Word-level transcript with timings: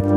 What's 0.00 0.12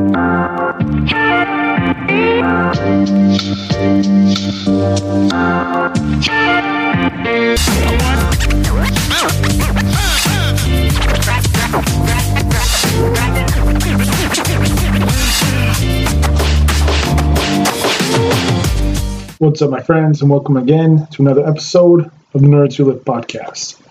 up, 19.62 19.70
my 19.70 19.82
friends, 19.82 20.22
and 20.22 20.32
welcome 20.32 20.56
again 20.56 21.08
to 21.12 21.22
another 21.22 21.46
episode 21.46 22.10
of 22.34 22.42
the 22.42 22.48
Nerds 22.48 22.78
Who 22.78 22.86
Lift 22.86 23.04
podcast. 23.04 23.82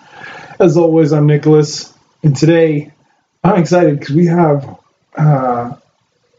As 0.58 0.78
always, 0.78 1.12
I'm 1.12 1.26
Nicholas, 1.26 1.92
and 2.22 2.34
today 2.34 2.92
I'm 3.44 3.60
excited 3.60 4.00
because 4.00 4.14
we 4.14 4.24
have, 4.28 4.78
uh, 5.16 5.74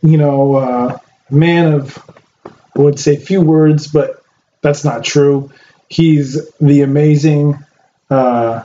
you 0.03 0.17
know, 0.17 0.55
uh, 0.55 0.97
a 1.29 1.33
man 1.33 1.73
of, 1.73 1.97
I 2.45 2.51
would 2.79 2.99
say, 2.99 3.15
few 3.15 3.41
words, 3.41 3.87
but 3.87 4.23
that's 4.61 4.83
not 4.85 5.03
true. 5.03 5.51
He's 5.89 6.51
the 6.59 6.81
amazing 6.81 7.57
uh, 8.09 8.63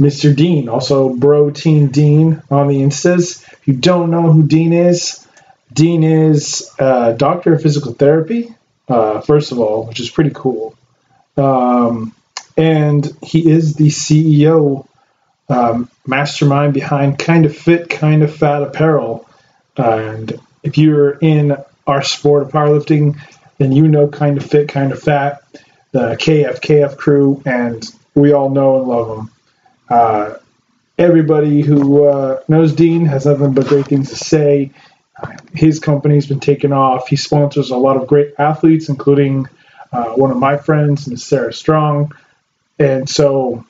Mr. 0.00 0.34
Dean, 0.34 0.68
also 0.68 1.16
Protein 1.16 1.88
Dean 1.88 2.42
on 2.50 2.68
the 2.68 2.76
Instas. 2.80 3.42
If 3.52 3.68
you 3.68 3.74
don't 3.74 4.10
know 4.10 4.32
who 4.32 4.42
Dean 4.42 4.72
is, 4.72 5.26
Dean 5.72 6.02
is 6.02 6.70
a 6.78 7.14
doctor 7.16 7.54
of 7.54 7.62
physical 7.62 7.94
therapy 7.94 8.54
uh, 8.88 9.20
first 9.20 9.52
of 9.52 9.58
all, 9.58 9.86
which 9.86 10.00
is 10.00 10.10
pretty 10.10 10.32
cool. 10.34 10.76
Um, 11.36 12.14
and 12.56 13.10
he 13.22 13.50
is 13.50 13.74
the 13.74 13.88
CEO, 13.88 14.86
um, 15.48 15.88
mastermind 16.06 16.74
behind 16.74 17.18
Kind 17.18 17.46
of 17.46 17.56
Fit, 17.56 17.88
Kind 17.88 18.22
of 18.22 18.34
Fat 18.34 18.62
Apparel. 18.62 19.28
And 19.76 20.38
if 20.62 20.78
you're 20.78 21.18
in 21.18 21.56
our 21.86 22.02
sport 22.02 22.42
of 22.42 22.50
powerlifting, 22.50 23.18
then 23.58 23.72
you 23.72 23.88
know 23.88 24.08
Kind 24.08 24.38
of 24.38 24.46
Fit, 24.46 24.68
Kind 24.68 24.92
of 24.92 25.02
Fat, 25.02 25.42
the 25.92 26.16
KF, 26.16 26.60
KF 26.60 26.96
crew, 26.96 27.42
and 27.44 27.84
we 28.14 28.32
all 28.32 28.50
know 28.50 28.78
and 28.78 28.88
love 28.88 29.08
them. 29.16 29.30
Uh, 29.88 30.34
everybody 30.98 31.62
who 31.62 32.04
uh, 32.04 32.40
knows 32.48 32.72
Dean 32.72 33.06
has 33.06 33.26
nothing 33.26 33.54
but 33.54 33.66
great 33.66 33.86
things 33.86 34.10
to 34.10 34.16
say 34.16 34.72
his 35.54 35.78
company's 35.78 36.26
been 36.26 36.40
taken 36.40 36.72
off. 36.72 37.08
He 37.08 37.16
sponsors 37.16 37.70
a 37.70 37.76
lot 37.76 37.96
of 37.96 38.06
great 38.06 38.34
athletes, 38.38 38.88
including 38.88 39.48
uh, 39.92 40.10
one 40.10 40.30
of 40.30 40.36
my 40.36 40.56
friends, 40.56 41.06
Miss 41.06 41.24
Sarah 41.24 41.52
Strong. 41.52 42.12
And 42.78 43.08
so 43.08 43.64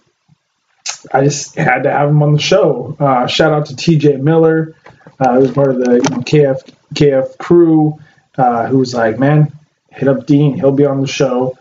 I 1.13 1.25
just 1.25 1.57
had 1.57 1.83
to 1.83 1.91
have 1.91 2.09
him 2.09 2.23
on 2.23 2.33
the 2.33 2.41
show. 2.41 2.97
Uh, 2.99 3.27
shout 3.27 3.53
out 3.53 3.67
to 3.67 3.75
TJ 3.75 4.21
Miller, 4.21 4.75
uh, 5.19 5.35
who's 5.35 5.51
part 5.51 5.71
of 5.71 5.79
the 5.79 5.95
you 5.95 5.99
know, 5.99 6.23
KF 6.23 6.73
KF 6.95 7.39
crew, 7.39 7.99
uh, 8.37 8.67
who 8.67 8.79
was 8.79 8.95
like, 8.95 9.19
man, 9.19 9.53
hit 9.91 10.09
up 10.09 10.27
Dean, 10.27 10.55
he'll 10.55 10.73
be 10.73 10.87
on 10.87 11.01
the 11.01 11.07
show. 11.07 11.59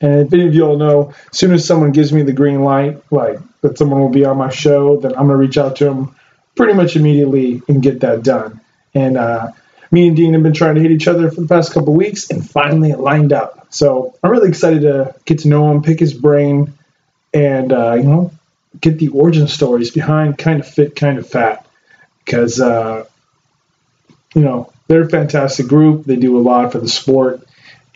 And 0.00 0.26
if 0.26 0.32
any 0.32 0.46
of 0.46 0.54
you 0.54 0.66
all 0.66 0.76
know, 0.76 1.14
as 1.32 1.38
soon 1.38 1.52
as 1.52 1.66
someone 1.66 1.92
gives 1.92 2.12
me 2.12 2.22
the 2.22 2.32
green 2.32 2.62
light, 2.62 3.02
like 3.10 3.38
that 3.60 3.78
someone 3.78 4.00
will 4.00 4.08
be 4.08 4.24
on 4.24 4.36
my 4.36 4.50
show, 4.50 4.98
then 4.98 5.12
I'm 5.12 5.26
gonna 5.26 5.36
reach 5.36 5.58
out 5.58 5.76
to 5.76 5.86
him 5.86 6.14
pretty 6.56 6.74
much 6.74 6.96
immediately 6.96 7.62
and 7.68 7.82
get 7.82 8.00
that 8.00 8.22
done. 8.22 8.60
And 8.94 9.16
uh, 9.16 9.52
me 9.90 10.08
and 10.08 10.16
Dean 10.16 10.34
have 10.34 10.42
been 10.42 10.52
trying 10.52 10.74
to 10.74 10.80
hit 10.80 10.90
each 10.90 11.08
other 11.08 11.30
for 11.30 11.40
the 11.40 11.48
past 11.48 11.72
couple 11.72 11.94
weeks, 11.94 12.30
and 12.30 12.48
finally 12.48 12.90
it 12.90 12.98
lined 12.98 13.32
up. 13.32 13.68
So 13.70 14.14
I'm 14.22 14.30
really 14.30 14.48
excited 14.48 14.82
to 14.82 15.14
get 15.24 15.40
to 15.40 15.48
know 15.48 15.70
him, 15.70 15.82
pick 15.82 16.00
his 16.00 16.12
brain, 16.12 16.74
and 17.32 17.72
uh, 17.72 17.94
you 17.94 18.02
know, 18.02 18.32
get 18.80 18.98
the 18.98 19.08
origin 19.08 19.48
stories 19.48 19.90
behind 19.90 20.36
kind 20.38 20.60
of 20.60 20.68
fit, 20.68 20.96
kind 20.96 21.18
of 21.18 21.28
fat, 21.28 21.66
because 22.24 22.60
uh, 22.60 23.06
you 24.34 24.42
know 24.42 24.72
they're 24.86 25.02
a 25.02 25.08
fantastic 25.08 25.66
group. 25.66 26.04
They 26.04 26.16
do 26.16 26.38
a 26.38 26.40
lot 26.40 26.72
for 26.72 26.78
the 26.78 26.88
sport 26.88 27.46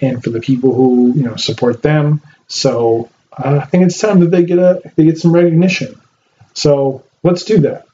and 0.01 0.23
for 0.23 0.31
the 0.31 0.41
people 0.41 0.75
who 0.75 1.13
you 1.15 1.23
know 1.23 1.37
support 1.37 1.83
them. 1.83 2.23
So 2.47 3.11
uh, 3.33 3.61
I 3.63 3.67
think 3.67 3.85
it's 3.85 3.99
time 3.99 4.21
that 4.21 4.31
they 4.31 4.45
get 4.45 4.59
a 4.59 4.81
they 4.97 5.05
get 5.05 5.19
some 5.19 5.33
recognition. 5.33 6.01
So 6.55 7.05
let's 7.23 7.45
do 7.45 7.61
that. 7.61 7.87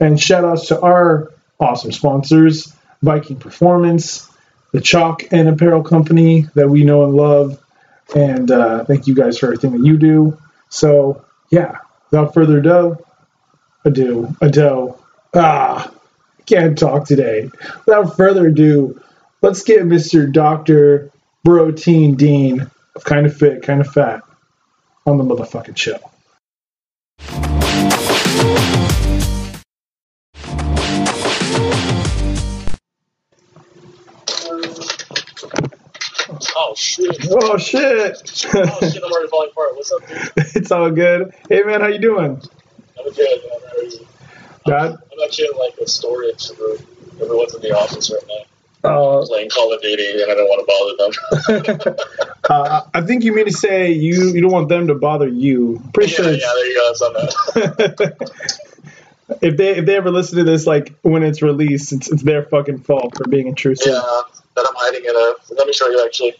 And 0.00 0.20
shout 0.20 0.44
outs 0.44 0.68
to 0.68 0.80
our 0.80 1.32
awesome 1.60 1.92
sponsors 1.92 2.74
Viking 3.02 3.36
Performance, 3.36 4.28
the 4.72 4.80
Chalk 4.80 5.32
and 5.32 5.48
Apparel 5.48 5.82
Company 5.82 6.42
that 6.54 6.68
we 6.68 6.84
know 6.84 7.04
and 7.04 7.14
love. 7.14 7.62
And 8.14 8.50
uh, 8.50 8.84
thank 8.84 9.06
you 9.06 9.14
guys 9.14 9.38
for 9.38 9.46
everything 9.46 9.72
that 9.72 9.86
you 9.86 9.96
do. 9.96 10.38
So, 10.68 11.24
yeah, 11.50 11.78
without 12.10 12.32
further 12.32 12.58
ado, 12.58 13.04
ado, 13.84 14.34
ado, 14.40 14.96
ah, 15.34 15.92
can't 16.46 16.78
talk 16.78 17.06
today. 17.06 17.50
Without 17.86 18.16
further 18.16 18.48
ado, 18.48 19.00
let's 19.40 19.62
get 19.62 19.82
Mr. 19.82 20.30
Dr. 20.30 21.10
Protein 21.44 22.14
Dean 22.14 22.70
of 22.94 23.04
Kind 23.04 23.26
of 23.26 23.36
Fit, 23.36 23.62
Kind 23.62 23.80
of 23.80 23.88
Fat 23.88 24.22
on 25.06 25.18
the 25.18 25.24
motherfucking 25.24 25.76
show. 25.76 25.98
Oh 36.54 36.74
shit. 36.76 37.26
Oh 37.30 37.58
shit. 37.58 38.22
oh 38.54 38.78
shit, 38.80 39.02
I'm 39.02 39.12
already 39.12 39.28
falling 39.28 39.50
apart. 39.50 39.74
What's 39.74 39.92
up, 39.92 40.06
dude? 40.06 40.32
it's 40.56 40.70
all 40.70 40.90
good. 40.90 41.34
Hey 41.48 41.62
man, 41.62 41.80
how 41.80 41.88
you 41.88 41.98
doing? 41.98 42.40
I'm 42.98 43.12
good, 43.12 43.40
man. 43.42 43.60
How 43.68 43.78
are 43.78 43.82
you? 43.82 44.06
Dad? 44.64 44.92
I'm 44.92 45.18
actually 45.24 45.46
in 45.46 45.58
like 45.58 45.76
a 45.78 45.86
storage 45.86 46.50
room. 46.58 46.78
Everyone's 47.20 47.54
in 47.54 47.62
the 47.62 47.72
office 47.72 48.10
right 48.10 48.22
now. 48.28 48.44
Uh, 48.84 49.24
Playing 49.26 49.48
Call 49.48 49.72
of 49.72 49.80
Duty 49.80 50.22
and 50.22 50.30
I 50.30 50.34
don't 50.34 50.48
want 50.48 51.14
to 51.46 51.54
bother 51.54 51.84
them. 51.84 51.96
uh, 52.50 52.82
I 52.92 53.02
think 53.02 53.22
you 53.22 53.32
mean 53.32 53.44
to 53.44 53.52
say 53.52 53.92
you 53.92 54.32
you 54.32 54.40
don't 54.40 54.50
want 54.50 54.68
them 54.68 54.88
to 54.88 54.94
bother 54.94 55.28
you. 55.28 55.80
Pretty 55.94 56.10
yeah, 56.10 56.16
sure 56.16 56.32
yeah, 56.32 56.52
there 56.52 56.66
you 56.66 56.74
go. 56.74 57.06
On 57.06 57.12
that. 57.14 58.30
if 59.40 59.56
they 59.56 59.76
if 59.76 59.86
they 59.86 59.96
ever 59.96 60.10
listen 60.10 60.38
to 60.38 60.44
this 60.44 60.66
like 60.66 60.98
when 61.02 61.22
it's 61.22 61.42
released, 61.42 61.92
it's 61.92 62.10
it's 62.10 62.22
their 62.22 62.42
fucking 62.42 62.80
fault 62.80 63.16
for 63.16 63.28
being 63.28 63.46
intrusive. 63.46 63.92
Yeah, 63.92 64.02
that 64.56 64.66
I'm 64.68 64.74
hiding 64.76 65.04
in 65.04 65.14
a. 65.14 65.54
Let 65.56 65.66
me 65.68 65.72
show 65.72 65.88
you 65.88 66.04
actually. 66.04 66.34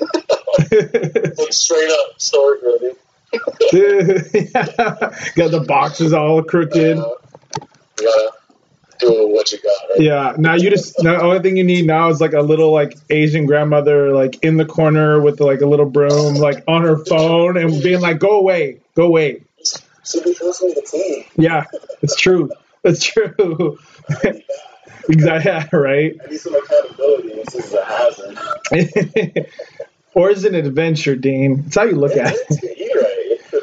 like 1.42 1.52
straight 1.52 1.90
up 1.90 2.20
storage 2.20 2.62
room, 2.62 2.78
dude. 3.70 4.52
Got 4.52 5.50
the 5.50 5.64
boxes 5.66 6.12
all 6.12 6.42
crooked. 6.44 6.98
Uh, 6.98 7.10
you 8.00 8.06
gotta 8.06 8.32
do 9.00 9.28
what 9.28 9.52
you 9.52 9.58
got, 9.58 9.90
right? 9.90 10.00
Yeah. 10.00 10.34
Now 10.38 10.54
you 10.54 10.70
just 10.70 10.96
the 10.96 11.20
only 11.20 11.40
thing 11.40 11.56
you 11.56 11.64
need 11.64 11.86
now 11.86 12.08
is 12.08 12.20
like 12.20 12.32
a 12.32 12.42
little 12.42 12.72
like 12.72 12.96
Asian 13.10 13.46
grandmother 13.46 14.12
like 14.12 14.42
in 14.42 14.56
the 14.56 14.64
corner 14.64 15.20
with 15.20 15.40
like 15.40 15.60
a 15.60 15.66
little 15.66 15.86
broom 15.86 16.34
like 16.34 16.64
on 16.66 16.82
her 16.82 16.96
phone 17.04 17.56
and 17.56 17.82
being 17.82 18.00
like, 18.00 18.18
"Go 18.18 18.38
away, 18.38 18.80
go 18.94 19.04
away." 19.06 19.42
Should 20.04 20.24
be 20.24 20.32
the 20.32 20.88
team. 20.90 21.24
Yeah, 21.36 21.64
it's 22.00 22.16
true. 22.16 22.50
It's 22.82 23.04
true. 23.04 23.78
exactly. 25.08 25.52
Yeah, 25.52 25.68
right. 25.72 26.16
I 26.24 26.30
need 26.30 26.40
some 26.40 26.54
accountability. 26.54 27.34
This 27.34 27.54
is 27.54 27.74
a 27.74 27.84
hazard. 27.84 29.46
or 30.14 30.30
is 30.30 30.44
it 30.44 30.54
an 30.54 30.66
adventure, 30.66 31.14
Dean? 31.14 31.64
It's 31.66 31.76
how 31.76 31.84
you 31.84 31.96
look 31.96 32.16
at 32.16 32.34
it. 32.34 32.78
You're 32.78 33.02
right. 33.02 33.16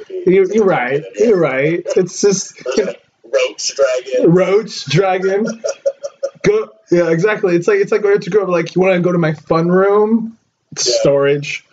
It. 0.09 0.28
You're, 0.28 0.53
you're 0.53 0.66
right. 0.66 1.03
You're 1.16 1.40
right. 1.40 1.81
It's 1.95 2.22
just 2.22 2.62
you 2.78 2.85
know, 2.85 2.94
Roach 3.35 3.75
dragon. 3.75 4.31
roach, 4.34 4.85
dragon. 4.85 5.46
Go. 6.44 6.69
Yeah, 6.91 7.09
exactly. 7.09 7.56
It's 7.56 7.68
like 7.68 7.79
it's 7.79 7.91
like 7.91 8.01
going 8.03 8.19
to 8.19 8.29
go 8.29 8.44
like 8.46 8.75
you 8.75 8.81
want 8.81 8.96
to 8.96 9.01
go 9.01 9.12
to 9.12 9.18
my 9.18 9.34
fun 9.34 9.68
room. 9.69 10.38
It's 10.72 10.88
Yeah. 10.88 10.94
storage. 11.01 11.66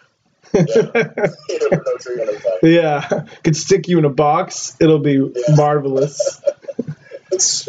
You 0.54 0.60
never 0.64 0.92
know 0.92 1.82
what 1.82 2.04
you're 2.04 2.16
gonna 2.16 2.38
find. 2.38 2.54
yeah, 2.62 3.24
could 3.42 3.56
stick 3.56 3.88
you 3.88 3.98
in 3.98 4.04
a 4.04 4.10
box. 4.10 4.76
It'll 4.80 4.98
be 4.98 5.32
marvelous. 5.56 6.40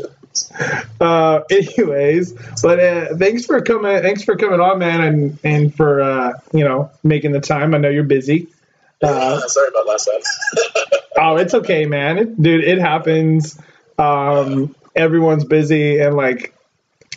Uh, 1.00 1.42
anyways, 1.52 2.34
but 2.64 2.80
uh, 2.80 3.16
thanks 3.18 3.46
for 3.46 3.62
coming. 3.62 4.02
Thanks 4.02 4.24
for 4.24 4.36
coming 4.36 4.60
on, 4.60 4.80
man, 4.80 5.02
and 5.02 5.40
and 5.44 5.76
for 5.76 6.02
uh, 6.02 6.34
you 6.52 6.64
know 6.64 6.90
making 7.04 7.32
the 7.34 7.40
time. 7.40 7.74
I 7.76 7.78
know 7.78 7.90
you're 7.90 8.04
busy. 8.04 8.48
Uh, 9.02 9.38
Yeah, 9.42 9.48
sorry 9.48 9.68
about 9.70 9.86
last 9.88 10.06
time. 10.12 10.22
Oh, 11.18 11.36
it's 11.38 11.54
okay, 11.54 11.86
man. 11.86 12.18
It, 12.18 12.42
dude, 12.42 12.64
it 12.64 12.80
happens. 12.80 13.60
Um, 13.98 14.76
everyone's 14.96 15.44
busy, 15.46 16.00
and 16.00 16.16
like, 16.16 16.54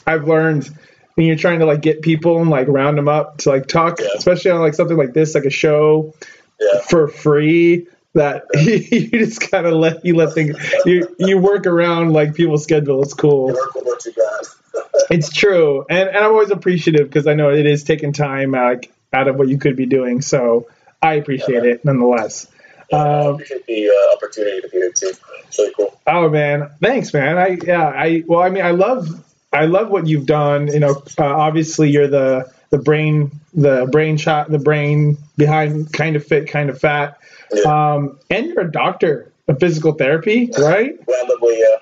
I've 0.07 0.27
learned 0.29 0.69
when 1.15 1.27
you're 1.27 1.37
trying 1.37 1.61
to 1.61 1.67
like 1.67 1.81
get 1.81 2.03
people 2.03 2.41
and 2.41 2.51
like 2.51 2.69
round 2.69 2.99
them 2.99 3.09
up 3.09 3.39
to 3.39 3.49
like 3.51 3.67
talk, 3.67 4.01
Yeah. 4.01 4.09
especially 4.17 4.51
on 4.51 4.61
like 4.61 4.75
something 4.75 4.97
like 4.97 5.13
this, 5.15 5.35
like 5.35 5.45
a 5.45 5.51
show 5.51 6.15
yeah. 6.61 6.81
for 6.81 7.09
free. 7.09 7.89
That 8.15 8.45
you 8.55 9.11
just 9.11 9.51
kind 9.51 9.67
of 9.67 9.75
let 9.75 10.03
you 10.05 10.17
let 10.17 10.33
things 10.33 10.57
you 10.87 11.15
you 11.19 11.37
work 11.37 11.67
around 11.67 12.15
like 12.15 12.35
people's 12.35 12.63
schedule. 12.63 13.03
It's 13.03 13.13
cool. 13.13 13.49
Work 13.49 13.75
with 13.75 13.85
what 13.85 14.05
you 14.07 14.13
got. 14.13 14.47
It's 15.11 15.29
true, 15.31 15.85
and 15.91 16.09
and 16.09 16.17
I'm 16.19 16.33
always 16.33 16.51
appreciative 16.51 17.09
because 17.09 17.27
I 17.27 17.35
know 17.35 17.51
it 17.51 17.67
is 17.67 17.85
taking 17.85 18.13
time 18.15 18.53
like 18.53 18.91
out 19.13 19.29
of 19.29 19.37
what 19.37 19.49
you 19.49 19.59
could 19.59 19.77
be 19.77 19.85
doing. 19.87 20.21
So 20.23 20.67
I 21.03 21.15
appreciate 21.15 21.65
it 21.65 21.85
nonetheless. 21.85 22.47
Yeah, 22.91 22.99
I 22.99 23.21
Um, 23.27 23.35
appreciate 23.35 23.67
the 23.67 23.89
uh, 23.89 24.17
opportunity 24.17 24.61
to 24.63 24.69
be 24.69 24.79
here 24.79 24.93
too. 24.93 25.13
It's 25.49 25.59
really 25.59 25.73
cool. 25.75 26.01
Oh 26.07 26.29
man, 26.29 26.71
thanks, 26.81 27.13
man. 27.13 27.39
I 27.39 27.59
yeah, 27.65 27.87
I 27.87 28.23
well, 28.27 28.41
I 28.41 28.51
mean, 28.51 28.65
I 28.65 28.71
love 28.73 29.09
I 29.53 29.65
love 29.67 29.89
what 29.91 30.07
you've 30.07 30.27
done. 30.27 30.69
You 30.69 30.81
know, 30.81 31.03
uh, 31.19 31.25
obviously 31.25 31.91
you're 31.91 32.09
the 32.09 32.51
the 32.71 32.79
brain 32.79 33.31
the 33.55 33.89
brain 33.91 34.17
shot 34.17 34.51
the 34.51 34.59
brain 34.59 35.19
behind 35.37 35.93
kind 35.93 36.17
of 36.17 36.25
fit 36.27 36.49
kind 36.49 36.69
of 36.71 36.79
fat, 36.81 37.19
Yeah. 37.53 37.95
um, 37.95 38.19
and 38.31 38.47
you're 38.47 38.61
a 38.63 38.71
doctor 38.71 39.31
of 39.49 39.59
physical 39.61 39.93
therapy, 39.93 40.51
right? 40.59 40.99
Randomly, 41.09 41.59
yeah. 41.61 41.77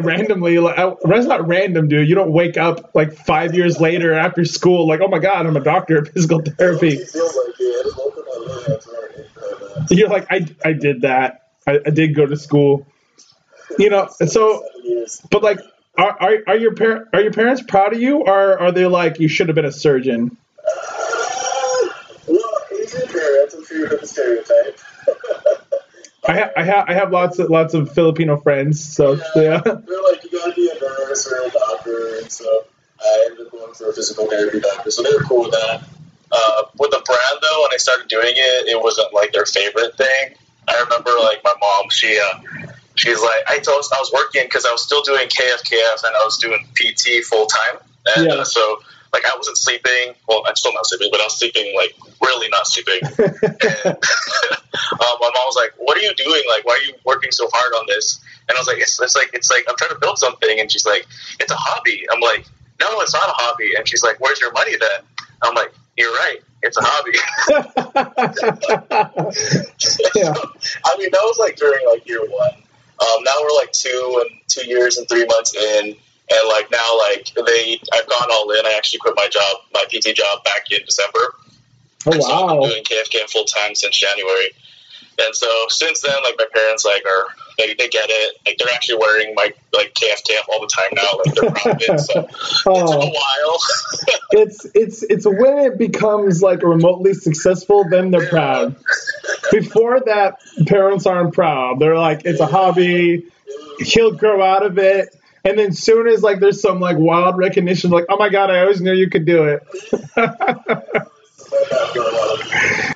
Randomly, 0.00 0.58
like, 0.58 0.76
that's 1.04 1.26
not 1.26 1.46
random, 1.46 1.88
dude. 1.88 2.08
You 2.08 2.14
don't 2.16 2.32
wake 2.32 2.56
up 2.56 2.90
like 2.94 3.12
five 3.12 3.54
years 3.54 3.80
later 3.80 4.12
after 4.12 4.44
school, 4.44 4.88
like, 4.88 5.00
oh 5.00 5.06
my 5.08 5.18
god, 5.20 5.46
I'm 5.46 5.56
a 5.56 5.60
doctor 5.60 5.98
of 5.98 6.08
physical 6.08 6.40
therapy. 6.40 6.94
It 6.94 7.08
feels 7.08 7.36
like 7.36 7.54
it. 7.60 7.86
It's 7.86 7.98
open 7.98 8.24
my 8.26 8.46
living 8.46 8.64
room, 8.64 8.80
right? 9.80 9.90
You're 9.90 10.08
like, 10.08 10.26
I, 10.30 10.46
I 10.64 10.72
did 10.72 11.02
that. 11.02 11.47
I, 11.68 11.80
I 11.86 11.90
did 11.90 12.14
go 12.14 12.24
to 12.26 12.36
school. 12.36 12.86
You 13.78 13.90
know, 13.90 14.08
so, 14.08 14.64
but 15.30 15.42
like, 15.42 15.60
are, 15.98 16.16
are, 16.20 16.36
are 16.46 16.56
your 16.56 16.74
par- 16.74 17.06
are 17.12 17.20
your 17.20 17.32
parents 17.32 17.62
proud 17.62 17.92
of 17.92 18.00
you, 18.00 18.18
or 18.20 18.58
are 18.58 18.72
they 18.72 18.86
like, 18.86 19.20
you 19.20 19.28
should 19.28 19.48
have 19.48 19.54
been 19.54 19.66
a 19.66 19.72
surgeon? 19.72 20.36
Well, 22.26 22.40
Asian 22.72 23.06
parents, 23.08 23.54
I'm 23.54 23.66
sure 23.66 23.78
you 23.78 23.86
heard 23.86 24.00
the 24.00 24.06
stereotype. 24.06 24.80
I 26.26 26.34
have 26.34 26.52
I 26.56 26.62
have 26.64 26.88
I 26.88 26.94
have 26.94 27.10
lots 27.12 27.38
of 27.38 27.50
lots 27.50 27.74
of 27.74 27.92
Filipino 27.92 28.36
friends, 28.38 28.82
so 28.82 29.12
yeah. 29.36 29.60
They're 29.64 29.74
like, 30.10 30.24
you 30.24 30.30
gotta 30.30 30.52
be 30.54 30.70
a 30.70 30.74
nurse 30.80 31.26
or 31.26 31.46
a 31.46 31.50
doctor, 31.50 32.18
and 32.18 32.32
so 32.32 32.64
I 33.00 33.26
ended 33.26 33.46
up 33.46 33.52
going 33.52 33.74
for 33.74 33.90
a 33.90 33.92
physical 33.92 34.26
therapy 34.26 34.60
doctor. 34.60 34.90
So 34.90 35.02
they 35.02 35.12
were 35.12 35.24
cool 35.24 35.42
with 35.42 35.52
that. 35.52 35.84
Uh, 36.30 36.62
with 36.78 36.90
the 36.90 37.02
brand 37.04 37.38
though, 37.42 37.62
when 37.62 37.72
I 37.72 37.76
started 37.78 38.08
doing 38.08 38.32
it, 38.34 38.68
it 38.68 38.82
wasn't 38.82 39.12
like 39.14 39.32
their 39.32 39.46
favorite 39.46 39.96
thing. 39.96 40.34
I 40.68 40.82
remember 40.82 41.10
like 41.20 41.42
my 41.44 41.54
mom, 41.60 41.90
she 41.90 42.18
uh, 42.18 42.40
she's 42.94 43.20
like, 43.20 43.42
I 43.48 43.58
told 43.58 43.84
I 43.92 43.98
was 43.98 44.12
working 44.12 44.44
because 44.44 44.64
I 44.66 44.72
was 44.72 44.82
still 44.82 45.02
doing 45.02 45.28
KFKF 45.28 46.04
and 46.04 46.16
I 46.16 46.24
was 46.24 46.38
doing 46.38 46.66
PT 46.74 47.24
full 47.24 47.46
time, 47.46 47.80
and 48.16 48.26
Yeah. 48.26 48.34
uh, 48.34 48.44
so 48.44 48.78
like 49.12 49.24
I 49.24 49.34
wasn't 49.36 49.56
sleeping. 49.56 50.14
Well, 50.28 50.42
I'm 50.46 50.56
still 50.56 50.72
not 50.74 50.86
sleeping, 50.86 51.08
but 51.10 51.20
I 51.20 51.24
was 51.24 51.38
sleeping 51.38 51.74
like 51.74 51.94
really 52.22 52.48
not 52.48 52.66
sleeping. 52.66 53.00
And 54.90 55.00
um, 55.00 55.16
my 55.20 55.30
mom 55.34 55.44
was 55.46 55.56
like, 55.56 55.72
"What 55.78 55.96
are 55.96 56.00
you 56.00 56.14
doing? 56.14 56.42
Like, 56.48 56.64
why 56.64 56.78
are 56.80 56.84
you 56.86 56.94
working 57.04 57.30
so 57.32 57.48
hard 57.52 57.72
on 57.74 57.86
this?" 57.88 58.20
And 58.48 58.56
I 58.56 58.60
was 58.60 58.66
like, 58.66 58.78
"It's, 58.78 59.00
it's 59.00 59.16
like 59.16 59.30
it's 59.32 59.50
like 59.50 59.64
I'm 59.68 59.76
trying 59.76 59.90
to 59.90 59.98
build 59.98 60.18
something." 60.18 60.60
And 60.60 60.70
she's 60.70 60.86
like, 60.86 61.06
"It's 61.40 61.50
a 61.50 61.56
hobby." 61.56 62.06
I'm 62.12 62.20
like, 62.20 62.46
"No, 62.80 63.00
it's 63.00 63.14
not 63.14 63.28
a 63.28 63.32
hobby." 63.34 63.72
And 63.76 63.88
she's 63.88 64.02
like, 64.02 64.20
"Where's 64.20 64.40
your 64.40 64.52
money 64.52 64.76
then?" 64.78 65.00
I'm 65.42 65.54
like, 65.54 65.72
"You're 65.96 66.12
right. 66.12 66.38
It's 66.62 66.76
a 66.76 66.82
hobby." 66.84 67.18
yeah. 70.14 70.34
I 70.88 70.96
mean, 70.98 71.10
that 71.12 71.22
was 71.22 71.38
like 71.38 71.56
during 71.56 71.86
like 71.86 72.06
year 72.08 72.20
one. 72.20 72.54
Um, 73.00 73.22
now 73.22 73.32
we're 73.42 73.54
like 73.54 73.72
two 73.72 74.22
and 74.24 74.40
two 74.48 74.66
years 74.66 74.98
and 74.98 75.08
three 75.08 75.24
months 75.26 75.54
in, 75.54 75.86
and 75.86 76.48
like 76.48 76.70
now 76.70 76.98
like 76.98 77.30
they, 77.46 77.80
I've 77.94 78.08
gone 78.08 78.28
all 78.32 78.50
in. 78.50 78.66
I 78.66 78.74
actually 78.76 79.00
quit 79.00 79.14
my 79.16 79.28
job, 79.28 79.56
my 79.72 79.84
PT 79.84 80.16
job, 80.16 80.44
back 80.44 80.70
in 80.70 80.84
December. 80.84 81.34
Oh 82.06 82.12
And 82.12 82.22
so 82.22 82.32
I've 82.32 82.46
wow. 82.46 82.60
been 82.60 82.70
doing 82.70 82.84
KFK 82.84 83.30
full 83.30 83.44
time 83.44 83.74
since 83.74 83.96
January. 83.96 84.50
And 85.18 85.34
so 85.34 85.66
since 85.68 86.00
then, 86.00 86.14
like 86.22 86.36
my 86.38 86.46
parents 86.52 86.84
like 86.84 87.04
are 87.06 87.26
they, 87.58 87.74
they 87.74 87.88
get 87.88 88.06
it. 88.08 88.36
Like 88.46 88.56
they're 88.58 88.72
actually 88.72 88.98
wearing 88.98 89.34
my 89.34 89.52
like 89.74 89.92
KFKF 89.94 90.48
all 90.48 90.60
the 90.60 90.68
time 90.68 90.90
now. 90.94 91.18
Like 91.24 91.34
they're 91.34 91.50
proud 91.50 91.90
of 91.90 91.96
it. 91.96 92.00
So 92.00 92.20
it 92.24 92.28
took 92.28 92.66
a 92.66 92.70
Oh, 92.70 93.10
while. 93.10 93.58
it's 94.32 94.66
it's 94.74 95.02
it's 95.02 95.26
when 95.26 95.58
it 95.58 95.78
becomes 95.78 96.42
like 96.42 96.62
remotely 96.62 97.14
successful, 97.14 97.84
then 97.90 98.10
they're 98.10 98.28
proud. 98.28 98.76
Before 99.50 100.00
that, 100.06 100.40
parents 100.66 101.06
aren't 101.06 101.34
proud. 101.34 101.78
They're 101.80 101.98
like, 101.98 102.22
it's 102.24 102.40
a 102.40 102.46
hobby. 102.46 103.26
He'll 103.80 104.12
grow 104.12 104.42
out 104.42 104.64
of 104.64 104.78
it. 104.78 105.14
And 105.44 105.58
then 105.58 105.72
soon 105.72 106.08
as 106.08 106.22
like 106.22 106.40
there's 106.40 106.60
some 106.60 106.80
like 106.80 106.96
wild 106.98 107.38
recognition, 107.38 107.90
like, 107.90 108.04
oh 108.08 108.16
my 108.18 108.28
god, 108.28 108.50
I 108.50 108.60
always 108.60 108.80
knew 108.80 108.92
you 108.92 109.08
could 109.08 109.24
do 109.24 109.44
it. 109.44 109.62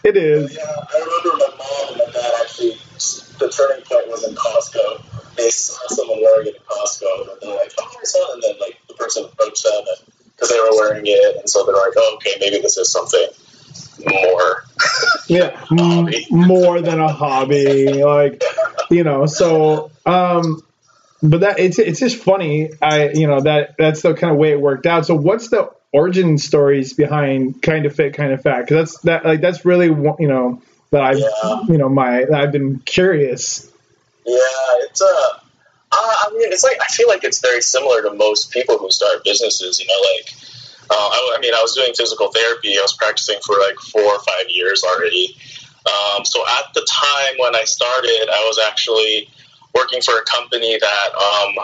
it 0.05 0.17
is. 0.17 0.55
Yeah, 0.55 0.63
I 0.65 0.99
remember 0.99 1.39
my 1.39 1.57
mom 1.59 1.89
and 1.89 1.99
my 1.99 2.13
dad. 2.13 2.42
The 3.39 3.49
turning 3.49 3.85
point 3.85 4.09
was 4.09 4.25
in 4.25 4.35
Costco. 4.35 5.37
They 5.37 5.51
saw 5.51 5.81
someone 5.89 6.21
wearing 6.21 6.49
it 6.49 6.57
in 6.57 6.63
Costco, 6.63 7.31
and 7.33 7.41
they're 7.41 7.57
like, 7.57 7.73
"Oh, 7.79 7.97
I 8.01 8.05
saw." 8.05 8.33
And 8.35 8.43
then 8.43 8.55
like 8.61 8.79
the 8.89 8.95
person 8.95 9.25
approached 9.25 9.65
them, 9.65 9.85
because 10.35 10.51
they 10.51 10.59
were 10.59 10.73
wearing 10.73 11.05
it, 11.07 11.37
and 11.37 11.49
so 11.49 11.65
they're 11.65 11.75
like, 11.75 11.95
"Oh, 11.97 12.17
okay, 12.17 12.37
maybe 12.41 12.61
this 12.61 12.77
is 12.77 12.91
something 12.91 13.27
more." 14.07 14.65
yeah 15.29 15.65
more 16.31 16.81
than 16.81 17.01
a 17.01 17.13
hobby 17.13 18.03
like 18.03 18.43
you 18.91 19.05
know 19.05 19.27
so 19.27 19.91
um 20.07 20.63
but 21.23 21.41
that 21.41 21.59
it's 21.59 21.79
it's 21.79 22.01
just 22.01 22.17
funny 22.17 22.71
i 22.81 23.11
you 23.11 23.27
know 23.27 23.41
that 23.41 23.75
that's 23.79 24.03
the 24.03 24.15
kind 24.15 24.33
of 24.33 24.39
way 24.39 24.53
it 24.53 24.61
worked 24.61 24.87
out 24.87 25.07
so 25.07 25.15
what's 25.15 25.49
the 25.49 25.71
origin 25.93 26.39
stories 26.39 26.95
behind 26.95 27.63
kind 27.63 27.87
of 27.87 27.95
fit 27.95 28.15
kind 28.15 28.33
of 28.33 28.43
fat 28.43 28.63
because 28.67 28.93
that's 28.93 29.01
that 29.03 29.25
like 29.25 29.41
that's 29.41 29.65
really 29.65 29.87
you 29.87 30.29
know 30.29 30.61
that 30.93 31.03
i've 31.03 31.19
Yeah. 31.19 31.63
you 31.69 31.79
know 31.79 31.89
my 31.89 32.25
i've 32.35 32.53
been 32.53 32.79
curious 32.81 33.71
Yeah, 34.25 34.37
it's 34.87 35.03
uh, 35.03 35.39
uh, 35.93 36.15
I 36.25 36.31
mean, 36.33 36.53
it's 36.53 36.65
like 36.65 36.79
I 36.81 36.87
feel 36.87 37.09
like 37.09 37.25
it's 37.25 37.41
very 37.41 37.61
similar 37.61 38.03
to 38.03 38.15
most 38.15 38.51
people 38.53 38.79
who 38.79 38.91
start 38.91 39.25
businesses. 39.25 39.81
You 39.81 39.87
know, 39.87 40.01
like 40.15 40.35
uh, 40.89 40.95
I, 40.95 41.35
I 41.37 41.41
mean, 41.41 41.53
I 41.55 41.61
was 41.61 41.75
doing 41.75 41.93
physical 41.95 42.31
therapy. 42.33 42.79
I 42.79 42.83
was 42.83 42.95
practicing 42.95 43.39
for 43.45 43.57
like 43.59 43.77
four 43.77 44.03
or 44.03 44.21
five 44.21 44.47
years 44.49 44.83
already. 44.85 45.37
Um, 45.85 46.25
so 46.25 46.45
at 46.47 46.73
the 46.75 46.87
time 46.89 47.35
when 47.39 47.57
I 47.57 47.65
started, 47.65 48.29
I 48.33 48.45
was 48.47 48.59
actually 48.71 49.29
working 49.75 50.01
for 50.01 50.17
a 50.19 50.25
company 50.25 50.79
that 50.79 51.09
um, 51.15 51.55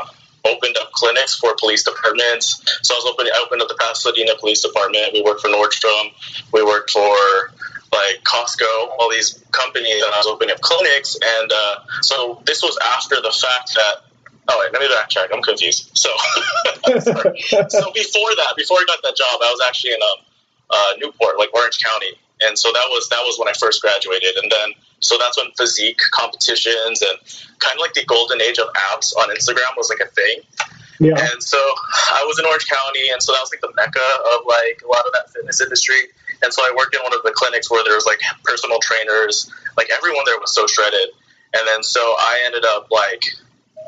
opened 0.44 0.76
up 0.78 0.90
clinics 0.92 1.36
for 1.36 1.54
police 1.58 1.84
departments. 1.84 2.60
So 2.82 2.94
I 2.94 2.98
was 2.98 3.06
opening, 3.12 3.32
I 3.34 3.42
opened 3.46 3.62
up 3.62 3.68
the 3.68 3.76
Pasadena 3.80 4.32
Police 4.40 4.62
Department. 4.62 5.12
We 5.14 5.22
worked 5.22 5.40
for 5.42 5.48
Nordstrom. 5.48 6.12
We 6.52 6.64
worked 6.64 6.90
for 6.90 7.52
like 7.92 8.22
Costco, 8.24 8.96
all 8.98 9.10
these 9.10 9.42
companies, 9.50 10.02
and 10.02 10.12
I 10.12 10.18
was 10.18 10.26
opening 10.26 10.54
up 10.54 10.60
clinics. 10.60 11.16
And 11.16 11.52
uh, 11.52 11.74
so 12.02 12.42
this 12.46 12.62
was 12.62 12.78
after 12.82 13.16
the 13.16 13.30
fact 13.30 13.74
that. 13.74 14.04
Oh 14.50 14.58
wait, 14.64 14.72
let 14.72 14.80
me 14.80 14.88
backtrack. 14.88 15.28
I'm 15.30 15.42
confused. 15.42 15.90
So, 15.92 16.08
so 16.88 17.92
before 17.92 18.32
that, 18.40 18.54
before 18.56 18.78
I 18.78 18.84
got 18.86 19.02
that 19.04 19.14
job, 19.14 19.40
I 19.44 19.52
was 19.52 19.60
actually 19.68 19.92
in 19.92 20.00
um, 20.00 20.24
uh, 20.70 20.92
Newport, 20.98 21.36
like 21.36 21.52
Orange 21.52 21.78
County, 21.84 22.16
and 22.40 22.58
so 22.58 22.72
that 22.72 22.86
was 22.88 23.08
that 23.10 23.20
was 23.28 23.38
when 23.38 23.48
I 23.48 23.52
first 23.52 23.82
graduated. 23.82 24.36
And 24.36 24.50
then 24.50 24.72
so 25.00 25.16
that's 25.18 25.36
when 25.36 25.52
physique 25.56 26.00
competitions 26.12 27.02
and 27.02 27.18
kind 27.58 27.74
of 27.74 27.80
like 27.80 27.94
the 27.94 28.04
golden 28.04 28.40
age 28.40 28.58
of 28.58 28.68
abs 28.94 29.12
on 29.14 29.28
Instagram 29.30 29.76
was 29.76 29.90
like 29.90 30.06
a 30.06 30.10
thing. 30.12 30.40
yeah 30.98 31.14
And 31.18 31.42
so 31.42 31.58
I 31.58 32.24
was 32.26 32.38
in 32.38 32.46
Orange 32.46 32.66
County, 32.68 33.10
and 33.12 33.22
so 33.22 33.32
that 33.32 33.40
was 33.40 33.50
like 33.52 33.60
the 33.60 33.72
mecca 33.76 34.08
of 34.34 34.46
like 34.46 34.82
a 34.84 34.88
lot 34.88 35.04
of 35.06 35.12
that 35.12 35.30
fitness 35.32 35.60
industry. 35.60 36.08
And 36.42 36.52
so 36.52 36.62
I 36.62 36.74
worked 36.76 36.94
in 36.94 37.02
one 37.02 37.14
of 37.14 37.22
the 37.22 37.32
clinics 37.34 37.70
where 37.70 37.82
there 37.84 37.94
was 37.94 38.06
like 38.06 38.20
personal 38.44 38.78
trainers, 38.80 39.50
like 39.76 39.90
everyone 39.90 40.24
there 40.26 40.38
was 40.38 40.54
so 40.54 40.66
shredded. 40.66 41.08
And 41.54 41.66
then 41.66 41.82
so 41.82 42.00
I 42.00 42.42
ended 42.46 42.64
up 42.64 42.88
like 42.90 43.24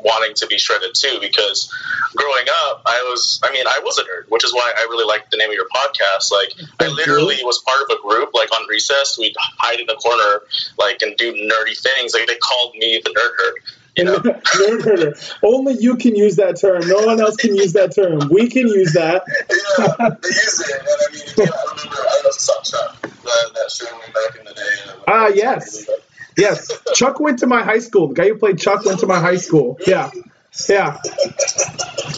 wanting 0.03 0.33
to 0.33 0.47
be 0.47 0.57
shredded 0.57 0.95
too 0.95 1.19
because 1.21 1.71
growing 2.15 2.45
up 2.65 2.81
I 2.85 3.05
was 3.09 3.39
I 3.43 3.51
mean 3.51 3.65
I 3.67 3.79
was 3.83 3.97
a 3.97 4.03
nerd, 4.03 4.29
which 4.29 4.43
is 4.43 4.53
why 4.53 4.73
I 4.75 4.81
really 4.83 5.05
liked 5.05 5.31
the 5.31 5.37
name 5.37 5.49
of 5.49 5.55
your 5.55 5.67
podcast. 5.67 6.31
Like 6.31 6.53
I 6.79 6.87
literally 6.87 7.37
was 7.43 7.59
part 7.59 7.83
of 7.83 7.97
a 7.97 8.01
group 8.01 8.31
like 8.33 8.51
on 8.53 8.67
recess, 8.67 9.17
we'd 9.17 9.35
hide 9.37 9.79
in 9.79 9.87
the 9.87 9.95
corner 9.95 10.41
like 10.77 11.01
and 11.01 11.15
do 11.17 11.33
nerdy 11.33 11.77
things. 11.77 12.13
Like 12.13 12.27
they 12.27 12.37
called 12.37 12.75
me 12.75 13.01
the 13.03 13.11
nerd 13.11 13.31
herd. 13.37 13.53
You 13.97 14.05
know? 14.05 14.17
Nerd 14.17 14.83
herder. 14.83 15.15
Only 15.43 15.75
you 15.79 15.97
can 15.97 16.15
use 16.15 16.37
that 16.37 16.59
term. 16.59 16.87
No 16.87 17.05
one 17.05 17.19
else 17.19 17.35
can 17.35 17.55
use 17.55 17.73
that 17.73 17.93
term. 17.93 18.29
We 18.29 18.49
can 18.49 18.67
use 18.67 18.93
that. 18.93 19.23
yeah, 19.27 20.09
they 20.21 20.27
used 20.27 20.61
it, 20.61 20.79
and 20.79 20.87
I 20.87 21.11
mean, 21.11 21.21
again, 21.33 21.49
I 21.53 21.71
remember 21.71 21.97
I 21.97 22.11
don't 22.11 22.23
know 22.23 22.29
if 22.29 22.65
Chuck, 22.65 23.01
that, 23.01 23.53
that 23.53 23.71
show 23.71 23.85
way 23.85 24.13
back 24.13 24.39
in 24.39 24.45
the 24.45 24.53
day. 24.53 25.03
Ah, 25.07 25.25
was 25.25 25.35
yes. 25.35 25.87
really. 25.87 26.01
Yes. 26.37 26.71
Chuck 26.93 27.19
went 27.19 27.39
to 27.39 27.47
my 27.47 27.63
high 27.63 27.79
school. 27.79 28.07
The 28.07 28.13
guy 28.13 28.29
who 28.29 28.37
played 28.37 28.59
Chuck 28.59 28.85
went 28.85 28.99
to 29.01 29.07
my 29.07 29.19
high 29.19 29.37
school. 29.37 29.77
Yeah. 29.85 30.09
Yeah. 30.69 30.97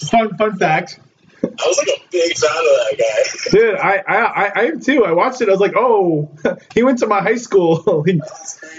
Fun 0.10 0.38
fun 0.38 0.58
fact. 0.58 1.00
I 1.43 1.67
was 1.67 1.77
like 1.77 1.88
a 1.89 2.01
big 2.12 2.38
fan 2.38 2.50
of 2.51 2.63
that 2.63 2.95
guy. 2.97 3.50
Dude, 3.51 3.75
I, 3.75 4.03
I, 4.07 4.51
I, 4.55 4.63
am 4.65 4.79
too. 4.79 5.05
I 5.05 5.12
watched 5.12 5.41
it. 5.41 5.50
I 5.50 5.51
was 5.51 5.59
like, 5.59 5.75
oh, 5.75 6.29
he 6.73 6.83
went 6.83 7.00
to 7.00 7.07
my 7.07 7.21
high 7.21 7.35
school. 7.38 8.03
He- 8.05 8.21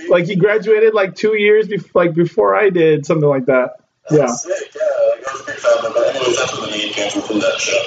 like 0.08 0.26
he 0.26 0.36
graduated 0.36 0.92
like 0.92 1.14
two 1.14 1.34
years 1.34 1.66
before, 1.66 2.04
like 2.04 2.14
before 2.14 2.54
I 2.54 2.68
did, 2.70 3.06
something 3.06 3.28
like 3.28 3.46
that. 3.46 3.80
Yeah. 4.10 4.26
Sick, 4.26 4.74
yeah. 4.74 4.82
Like, 4.82 5.28
I 5.28 5.32
was 5.32 5.40
a 5.40 5.46
big 5.46 5.56
fan 5.56 5.86
of. 5.86 5.94
But 5.94 6.14
anyways, 6.14 6.36
that's 6.36 6.58
where 6.58 6.66
the 6.66 6.76
name 6.76 6.92
came 6.92 7.10
from, 7.10 7.22
from 7.22 7.38
that 7.40 7.58
show. 7.58 7.82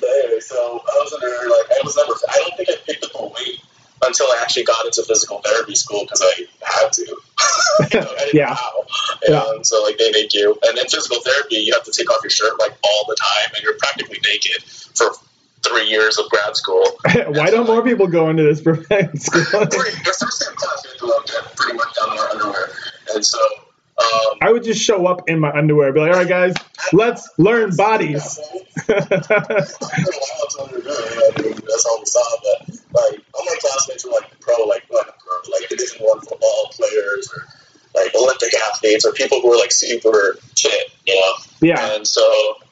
But 0.00 0.08
anyway, 0.08 0.40
so 0.40 0.56
I 0.56 1.00
was 1.02 1.12
under, 1.12 1.28
like, 1.28 1.70
I 1.70 1.80
was 1.84 1.96
never, 1.96 2.12
I 2.28 2.38
don't 2.38 2.56
think 2.56 2.68
I 2.70 2.76
picked 2.86 3.04
up 3.04 3.20
a 3.20 3.26
weight 3.26 3.60
until 4.04 4.26
I 4.26 4.38
actually 4.42 4.64
got 4.64 4.84
into 4.86 5.02
physical 5.02 5.40
therapy 5.40 5.74
school 5.74 6.04
because 6.04 6.22
I 6.22 6.46
had 6.64 6.92
to. 6.92 7.02
you 7.92 8.00
know, 8.00 8.06
I 8.18 8.30
Yeah. 8.32 8.56
know. 8.56 8.86
Yeah. 9.28 9.62
So, 9.62 9.82
like, 9.82 9.98
they 9.98 10.10
make 10.12 10.34
you. 10.34 10.56
And 10.62 10.78
in 10.78 10.86
physical 10.86 11.20
therapy, 11.20 11.56
you 11.56 11.72
have 11.74 11.84
to 11.84 11.92
take 11.92 12.10
off 12.10 12.22
your 12.22 12.30
shirt, 12.30 12.58
like, 12.58 12.72
all 12.84 13.04
the 13.08 13.16
time, 13.16 13.54
and 13.54 13.62
you're 13.62 13.76
practically 13.78 14.20
naked 14.24 14.62
for 14.62 15.10
three 15.62 15.88
years 15.88 16.18
of 16.18 16.28
grad 16.30 16.56
school. 16.56 16.84
Why 17.28 17.50
don't 17.50 17.66
more 17.66 17.82
people 17.82 18.06
go 18.06 18.28
into 18.30 18.42
this 18.44 18.60
profession 18.68 19.18
school? 19.18 19.42
Pretty, 19.66 19.96
your 20.04 20.14
first 20.14 20.40
day 20.40 20.46
of 20.50 20.56
class, 20.56 20.86
you 21.00 21.12
have 21.12 21.24
to 21.24 21.32
get 21.32 21.56
pretty 21.56 21.76
much 21.76 21.94
down 21.96 22.16
to 22.16 22.22
our 22.22 22.30
underwear. 22.30 22.70
And 23.14 23.24
so 23.24 23.38
Um, 23.98 24.38
I 24.40 24.52
would 24.52 24.62
just 24.62 24.80
show 24.80 25.06
up 25.06 25.28
in 25.28 25.40
my 25.40 25.50
underwear, 25.50 25.92
be 25.92 26.00
like, 26.00 26.12
all 26.12 26.18
right, 26.18 26.28
guys, 26.28 26.54
let's 26.92 27.28
learn 27.36 27.74
bodies. 27.76 28.38
That's 28.86 29.80
all 31.84 31.98
we 31.98 32.06
saw, 32.06 32.36
but 32.42 32.68
like 32.92 33.20
all 33.34 33.44
my 33.44 33.56
classmates 33.60 34.04
were 34.04 34.12
like 34.12 34.38
pro, 34.40 34.64
like 34.64 34.88
pro, 34.88 35.00
like 35.50 35.68
Division 35.68 35.98
One 36.00 36.20
football 36.20 36.70
players 36.72 37.30
or 37.34 37.46
like 37.94 38.14
Olympic 38.14 38.52
athletes 38.70 39.04
or 39.04 39.12
people 39.12 39.40
who 39.40 39.52
are 39.52 39.58
like 39.58 39.72
super 39.72 40.38
fit, 40.56 40.90
you 41.06 41.14
know. 41.14 41.32
yeah, 41.60 41.94
And 41.94 42.06
so, 42.06 42.22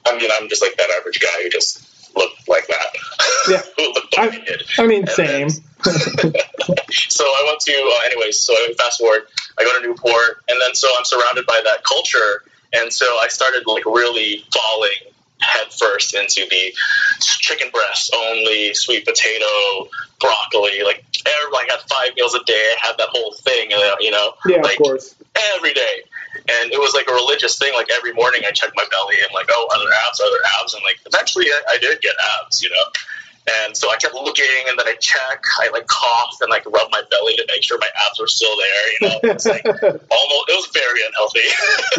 I 0.07 0.17
mean, 0.17 0.31
I'm 0.39 0.49
just 0.49 0.63
like 0.63 0.77
that 0.77 0.91
average 1.01 1.21
guy 1.21 1.43
who 1.43 1.49
just 1.49 1.86
looked 2.17 2.49
like 2.49 2.67
that. 2.69 2.87
Yeah. 3.49 3.63
looked 3.79 4.17
like 4.17 4.33
I 4.33 4.45
did. 4.45 4.63
I 4.79 4.87
mean, 4.87 5.07
same. 5.07 5.49
So 7.09 7.25
I 7.25 7.45
went 7.47 7.61
to, 7.61 7.73
uh, 7.73 8.07
anyways, 8.11 8.41
so 8.41 8.53
I 8.53 8.73
fast 8.79 8.99
forward, 8.99 9.23
I 9.59 9.65
go 9.65 9.81
to 9.81 9.87
Newport, 9.87 10.43
and 10.49 10.61
then 10.61 10.75
so 10.75 10.89
I'm 10.99 11.05
surrounded 11.05 11.47
by 11.47 11.61
that 11.65 11.85
culture. 11.85 12.43
And 12.73 12.93
so 12.93 13.07
I 13.07 13.29
started 13.29 13.65
like 13.67 13.85
really 13.85 14.45
falling 14.53 15.13
headfirst 15.41 16.15
into 16.15 16.47
the 16.51 16.75
chicken 17.21 17.71
breast 17.73 18.15
only, 18.17 18.75
sweet 18.75 19.05
potato, 19.07 19.89
broccoli. 20.21 20.83
Like, 20.85 21.05
every, 21.27 21.53
like 21.53 21.71
I 21.71 21.77
had 21.77 21.81
five 21.89 22.17
meals 22.17 22.35
a 22.35 22.43
day. 22.45 22.53
I 22.83 22.87
had 22.87 22.99
that 22.99 23.09
whole 23.11 23.33
thing, 23.35 23.73
uh, 23.73 23.97
you 24.01 24.11
know, 24.11 24.35
Yeah, 24.47 24.61
of 24.61 24.77
course. 24.79 25.15
every 25.55 25.75
day. 25.75 26.03
And 26.39 26.73
it 26.73 26.79
was 26.79 26.95
like 26.95 27.09
a 27.09 27.15
religious 27.15 27.59
thing. 27.59 27.73
Like 27.75 27.89
every 27.91 28.13
morning 28.13 28.43
I 28.47 28.51
checked 28.51 28.75
my 28.77 28.85
belly 28.91 29.17
and 29.23 29.33
like, 29.33 29.47
oh, 29.51 29.69
are 29.73 29.79
there 29.79 29.93
abs? 30.07 30.21
Are 30.21 30.31
there 30.31 30.47
abs? 30.61 30.75
And 30.75 30.83
like 30.83 31.01
eventually 31.07 31.47
I, 31.47 31.77
I 31.77 31.79
did 31.79 32.01
get 32.01 32.15
abs, 32.41 32.63
you 32.63 32.71
know. 32.71 32.87
And 33.47 33.77
so 33.77 33.91
I 33.91 33.97
kept 33.97 34.15
looking, 34.15 34.45
and 34.69 34.77
then 34.79 34.89
I 34.89 34.95
check, 34.99 35.45
I 35.61 35.71
like 35.71 35.87
coughed 35.87 36.41
and 36.43 36.51
like 36.51 36.67
rub 36.67 36.91
my 36.91 37.03
belly 37.11 37.37
to 37.37 37.45
make 37.49 37.63
sure 37.63 37.79
my 37.79 37.89
abs 38.07 38.19
were 38.19 38.27
still 38.27 38.57
there. 38.57 38.93
You 38.93 38.99
know, 39.09 39.21
it's 39.35 39.47
like 39.47 39.65
almost 39.83 40.45
it 40.51 40.57
was 40.59 40.69
very 40.75 41.01
unhealthy. 41.07 41.47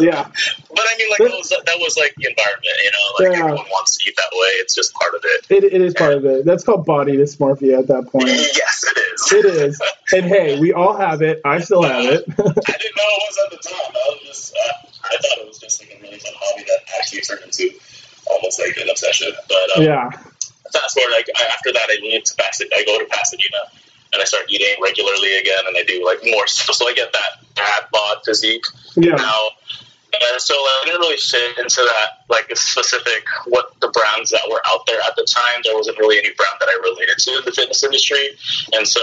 yeah, 0.00 0.28
but 0.68 0.84
I 0.84 0.94
mean, 0.98 1.08
like 1.08 1.18
that 1.18 1.36
was 1.36 1.48
that 1.48 1.76
was 1.80 1.96
like 1.96 2.14
the 2.16 2.28
environment. 2.28 2.76
You 2.84 2.90
know, 2.92 3.06
like 3.18 3.32
Yeah. 3.32 3.44
everyone 3.44 3.70
wants 3.70 3.96
to 3.96 4.08
eat 4.08 4.16
that 4.16 4.30
way. 4.32 4.48
It's 4.60 4.74
just 4.74 4.92
part 4.94 5.14
of 5.14 5.22
it. 5.24 5.46
it, 5.48 5.64
it 5.72 5.80
is 5.80 5.94
part 5.94 6.14
of 6.14 6.24
it. 6.26 6.44
That's 6.44 6.64
called 6.64 6.84
body 6.84 7.16
dysmorphia 7.16 7.78
at 7.78 7.86
that 7.88 8.08
point. 8.12 8.28
Yes, 8.58 8.84
it 8.84 8.98
is. 8.98 9.32
It 9.32 9.44
is. 9.44 9.82
And 10.12 10.24
hey, 10.26 10.58
we 10.60 10.72
all 10.72 10.96
have 10.96 11.22
it. 11.22 11.40
I 11.44 11.60
still 11.60 11.82
have 11.82 12.04
it. 12.04 12.24
I 12.28 12.32
didn't 12.32 12.96
know 12.96 13.08
it 13.08 13.22
was 13.24 13.38
at 13.44 13.50
the 13.50 13.68
time. 13.68 13.92
I 13.94 14.10
was 14.10 14.20
just, 14.26 14.54
uh, 14.54 14.86
I 15.04 15.16
thought 15.16 15.38
it 15.38 15.46
was 15.46 15.58
just 15.58 15.80
like 15.80 15.96
a 15.96 16.02
really 16.02 16.18
fun 16.18 16.32
hobby 16.36 16.64
that 16.64 16.80
actually 16.98 17.20
turned 17.20 17.42
into 17.44 17.70
almost 18.30 18.58
like 18.58 18.76
an 18.78 18.90
obsession. 18.90 19.32
But 19.48 19.78
um, 19.78 19.82
yeah. 19.84 20.10
Fast 20.72 20.94
forward, 20.94 21.12
like 21.16 21.28
I, 21.36 21.44
after 21.54 21.72
that, 21.72 21.86
I 21.88 21.98
moved 22.02 22.26
to 22.26 22.34
Pasadena. 22.36 22.76
I 22.76 22.84
go 22.84 22.98
to 22.98 23.06
Pasadena 23.06 23.58
and 24.12 24.22
I 24.22 24.24
start 24.24 24.44
eating 24.48 24.74
regularly 24.82 25.36
again, 25.36 25.64
and 25.66 25.76
I 25.76 25.84
do 25.84 26.04
like 26.04 26.20
more. 26.24 26.46
So, 26.46 26.72
so 26.72 26.88
I 26.88 26.94
get 26.94 27.12
that 27.12 27.44
dad 27.54 27.84
bod 27.92 28.18
physique 28.24 28.64
Yeah. 28.96 29.14
now. 29.14 29.50
And 30.08 30.40
so 30.40 30.54
I 30.54 30.82
didn't 30.86 31.00
really 31.00 31.18
fit 31.18 31.58
into 31.58 31.82
that, 31.84 32.24
like 32.30 32.50
a 32.50 32.56
specific 32.56 33.28
what 33.46 33.78
the 33.80 33.88
brands 33.88 34.30
that 34.30 34.40
were 34.50 34.62
out 34.66 34.86
there 34.86 34.98
at 35.06 35.14
the 35.16 35.28
time. 35.28 35.60
There 35.62 35.76
wasn't 35.76 35.98
really 35.98 36.16
any 36.18 36.32
brand 36.32 36.56
that 36.60 36.68
I 36.68 36.80
related 36.82 37.18
to 37.18 37.38
in 37.38 37.44
the 37.44 37.52
fitness 37.52 37.84
industry, 37.84 38.30
and 38.72 38.88
so 38.88 39.00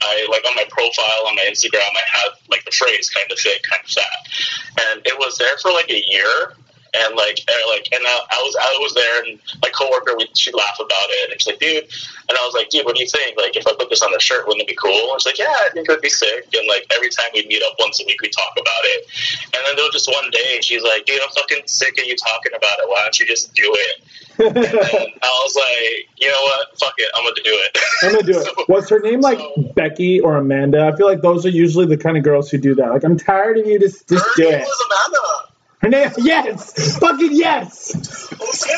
I 0.00 0.26
like 0.30 0.44
on 0.48 0.54
my 0.54 0.64
profile 0.70 1.26
on 1.26 1.34
my 1.34 1.44
Instagram, 1.50 1.82
I 1.82 2.06
had 2.06 2.30
like 2.48 2.64
the 2.64 2.70
phrase 2.70 3.10
"kind 3.10 3.30
of 3.32 3.38
fit, 3.38 3.66
kind 3.68 3.82
of 3.82 3.90
fat," 3.90 4.92
and 4.92 5.02
it 5.04 5.18
was 5.18 5.36
there 5.38 5.58
for 5.60 5.72
like 5.72 5.90
a 5.90 6.02
year. 6.06 6.54
And 6.94 7.16
like, 7.16 7.38
and 7.42 7.60
like, 7.70 7.88
and 7.92 8.02
I, 8.06 8.14
I 8.30 8.38
was, 8.46 8.54
I 8.60 8.70
was 8.78 8.94
there, 8.94 9.24
and 9.24 9.38
my 9.62 9.70
coworker, 9.70 10.14
we, 10.16 10.28
she'd 10.34 10.54
laugh 10.54 10.78
about 10.78 11.08
it, 11.10 11.30
and 11.32 11.40
she's 11.40 11.46
like, 11.48 11.58
"Dude," 11.58 11.84
and 12.28 12.38
I 12.38 12.42
was 12.46 12.54
like, 12.54 12.68
"Dude, 12.70 12.84
what 12.84 12.94
do 12.94 13.02
you 13.02 13.08
think? 13.10 13.36
Like, 13.36 13.56
if 13.56 13.66
I 13.66 13.72
put 13.74 13.90
this 13.90 14.02
on 14.02 14.14
a 14.14 14.20
shirt, 14.20 14.46
wouldn't 14.46 14.62
it 14.62 14.68
be 14.68 14.78
cool?" 14.78 15.10
And 15.12 15.20
she's 15.20 15.26
like, 15.26 15.38
"Yeah, 15.38 15.54
I 15.66 15.70
think 15.74 15.88
it 15.88 15.92
would 15.92 16.00
be 16.06 16.08
sick." 16.10 16.46
And 16.54 16.68
like, 16.68 16.86
every 16.94 17.08
time 17.10 17.26
we 17.34 17.46
meet 17.46 17.62
up 17.62 17.74
once 17.78 18.00
a 18.00 18.04
week, 18.06 18.20
we 18.22 18.28
talk 18.30 18.52
about 18.54 18.84
it. 18.94 19.06
And 19.54 19.60
then 19.66 19.76
there 19.76 19.84
was 19.84 19.92
just 19.92 20.08
one 20.08 20.30
day, 20.30 20.60
she's 20.62 20.82
like, 20.82 21.04
"Dude, 21.06 21.18
I'm 21.20 21.30
fucking 21.34 21.66
sick 21.66 21.98
of 21.98 22.04
you 22.06 22.14
talking 22.16 22.52
about 22.54 22.78
it. 22.78 22.88
Why 22.88 23.02
don't 23.02 23.18
you 23.18 23.26
just 23.26 23.54
do 23.54 23.66
it?" 23.66 23.96
And 24.38 24.56
I 24.58 25.32
was 25.46 25.54
like, 25.54 26.08
"You 26.18 26.28
know 26.30 26.42
what? 26.42 26.78
Fuck 26.78 26.94
it. 26.98 27.10
I'm 27.14 27.22
gonna 27.22 27.34
do 27.36 27.42
it." 27.54 27.78
I'm 28.02 28.12
gonna 28.12 28.22
do 28.32 28.40
it. 28.40 28.68
Was 28.68 28.88
her 28.88 28.98
name 29.00 29.20
like 29.20 29.38
Becky 29.74 30.20
or 30.20 30.36
Amanda? 30.36 30.86
I 30.92 30.96
feel 30.96 31.06
like 31.06 31.22
those 31.22 31.46
are 31.46 31.50
usually 31.50 31.86
the 31.86 31.96
kind 31.96 32.16
of 32.16 32.24
girls 32.24 32.50
who 32.50 32.58
do 32.58 32.74
that. 32.74 32.90
Like, 32.90 33.04
I'm 33.04 33.16
tired 33.16 33.58
of 33.58 33.66
you. 33.66 33.78
Just, 33.78 34.08
just 34.08 34.24
Her 34.24 34.30
do 34.36 34.42
name 34.50 34.54
it. 34.54 34.60
was 34.62 34.86
Amanda. 34.86 35.50
Yes, 35.90 36.98
fucking 36.98 37.32
yes. 37.32 37.94
Okay. 38.32 38.74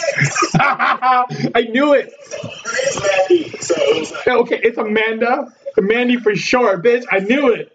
I 1.54 1.62
knew 1.70 1.94
it. 1.94 2.12
Her 2.32 2.72
name's 2.82 3.00
Mandy. 3.02 3.58
So 3.58 3.74
it 3.76 4.00
was 4.00 4.12
like, 4.12 4.28
Okay, 4.28 4.60
it's 4.62 4.78
Amanda. 4.78 5.52
Mandy 5.78 6.16
for 6.16 6.34
sure, 6.34 6.78
bitch. 6.82 7.04
I 7.10 7.18
knew 7.20 7.48
it. 7.52 7.72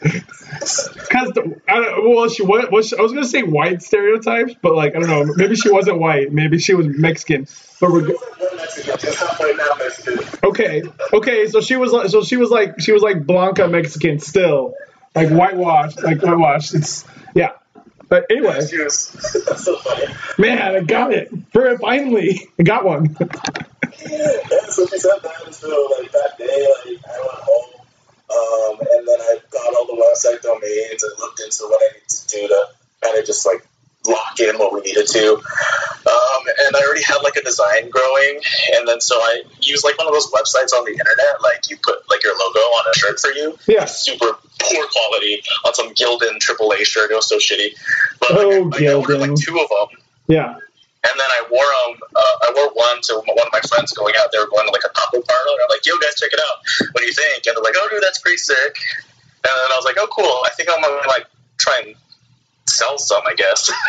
Cause 0.00 1.30
the, 1.32 1.60
I 1.68 1.74
don't, 1.80 2.08
well, 2.14 2.28
she 2.28 2.42
was, 2.42 2.66
was 2.70 2.88
she, 2.88 2.96
I 2.96 3.00
was 3.00 3.12
gonna 3.12 3.26
say 3.26 3.42
white 3.42 3.82
stereotypes, 3.82 4.54
but 4.62 4.74
like 4.74 4.94
I 4.94 5.00
don't 5.00 5.08
know, 5.08 5.34
maybe 5.36 5.56
she 5.56 5.70
wasn't 5.70 5.98
white, 5.98 6.32
maybe 6.32 6.58
she 6.58 6.74
was 6.74 6.86
Mexican. 6.86 7.46
But 7.80 7.90
we're, 7.90 8.06
She 8.06 8.12
was 8.12 8.20
like 8.20 8.40
one 8.40 8.56
Mexican, 8.56 8.98
just 8.98 9.18
halfway 9.18 9.52
now 9.54 9.64
Mexican. 9.78 10.38
okay, 10.44 10.82
okay, 11.12 11.46
so 11.48 11.60
she 11.60 11.76
was 11.76 11.92
like, 11.92 12.08
so 12.10 12.22
she 12.22 12.36
was 12.36 12.50
like, 12.50 12.80
she 12.80 12.92
was 12.92 13.02
like 13.02 13.26
Blanca 13.26 13.68
Mexican 13.68 14.18
still, 14.20 14.74
like 15.14 15.30
whitewashed, 15.30 16.02
like 16.02 16.22
whitewashed. 16.22 16.74
It's 16.74 17.04
yeah. 17.34 17.52
But 18.08 18.26
anyway, 18.30 18.56
was 18.56 19.10
that's 19.46 19.64
so 19.64 19.76
funny. 19.78 20.06
man, 20.38 20.58
I 20.60 20.80
got 20.80 21.12
it. 21.12 21.30
For 21.52 21.78
finally, 21.78 22.48
I 22.58 22.62
got 22.62 22.84
one. 22.84 23.16
Yeah, 24.02 24.38
so 24.70 24.86
she 24.86 24.98
said 24.98 25.18
that, 25.22 25.42
and 25.44 26.00
like 26.00 26.12
that 26.12 26.38
day, 26.38 26.46
like 26.46 27.00
I 27.06 27.20
went 27.20 27.40
home, 27.42 27.70
um, 28.30 28.80
and 28.80 29.06
then 29.06 29.20
I 29.20 29.38
got 29.50 29.74
all 29.74 29.86
the 29.86 30.00
website 30.00 30.40
domains 30.40 31.02
and 31.02 31.12
looked 31.18 31.40
into 31.40 31.64
what 31.64 31.82
I 31.82 31.92
needed 31.94 32.08
to 32.08 32.28
do 32.28 32.48
to 32.48 32.66
kind 33.02 33.18
of 33.18 33.26
just 33.26 33.44
like 33.44 33.66
lock 34.06 34.40
in 34.40 34.58
what 34.58 34.72
we 34.72 34.80
needed 34.80 35.06
to. 35.08 35.42
Um, 36.06 36.42
and 36.66 36.76
I 36.76 36.80
already 36.84 37.02
had 37.02 37.18
like 37.22 37.36
a 37.36 37.42
design 37.42 37.90
growing, 37.90 38.40
and 38.74 38.88
then 38.88 39.00
so 39.00 39.16
I 39.16 39.42
used 39.60 39.84
like 39.84 39.98
one 39.98 40.06
of 40.06 40.12
those 40.14 40.30
websites 40.32 40.72
on 40.76 40.84
the 40.84 40.92
internet, 40.92 41.42
like 41.42 41.68
you 41.68 41.76
put 41.82 41.96
like 42.08 42.22
your 42.24 42.32
logo 42.38 42.60
on 42.60 42.84
a 42.90 42.98
shirt 42.98 43.20
for 43.20 43.30
you. 43.30 43.58
Yeah. 43.66 43.84
Super 43.84 44.32
poor 44.58 44.86
quality 44.92 45.42
on 45.66 45.74
some 45.74 45.94
Gildan 45.94 46.38
AAA 46.38 46.84
shirt. 46.84 47.10
It 47.10 47.14
was 47.14 47.28
so 47.28 47.36
shitty. 47.38 47.76
But 48.20 48.30
like, 48.32 48.46
Oh, 48.46 48.70
I, 48.74 48.90
I 48.90 48.94
ordered 48.94 49.18
like 49.18 49.34
two 49.34 49.58
of 49.58 49.68
them. 49.68 49.98
Yeah. 50.28 50.54
And 51.02 51.14
then 51.16 51.30
I 51.32 51.48
wore 51.50 51.64
them. 51.64 52.00
Uh, 52.14 52.20
I 52.20 52.52
wore 52.54 52.70
one 52.74 53.00
to 53.08 53.14
one 53.24 53.46
of 53.46 53.52
my 53.52 53.60
friends 53.60 53.92
going 53.92 54.14
out. 54.20 54.32
They 54.32 54.38
were 54.38 54.48
going 54.48 54.66
to 54.66 54.72
like 54.72 54.84
a 54.84 54.92
taco 54.92 55.20
parlor. 55.20 55.56
I'm 55.64 55.68
like, 55.70 55.84
"Yo, 55.86 55.96
guys, 55.96 56.14
check 56.20 56.28
it 56.32 56.40
out. 56.40 56.88
What 56.92 57.00
do 57.00 57.06
you 57.06 57.12
think?" 57.14 57.46
And 57.46 57.56
they're 57.56 57.64
like, 57.64 57.72
"Oh, 57.76 57.88
dude, 57.90 58.02
that's 58.02 58.18
pretty 58.20 58.36
sick." 58.36 58.76
And 59.40 59.48
then 59.48 59.68
I 59.72 59.76
was 59.76 59.86
like, 59.86 59.96
"Oh, 59.98 60.08
cool. 60.12 60.40
I 60.44 60.50
think 60.56 60.68
I'm 60.68 60.82
gonna 60.82 61.08
like 61.08 61.24
try 61.56 61.80
and 61.86 61.94
sell 62.70 62.98
some. 62.98 63.22
I 63.26 63.34
guess." 63.34 63.70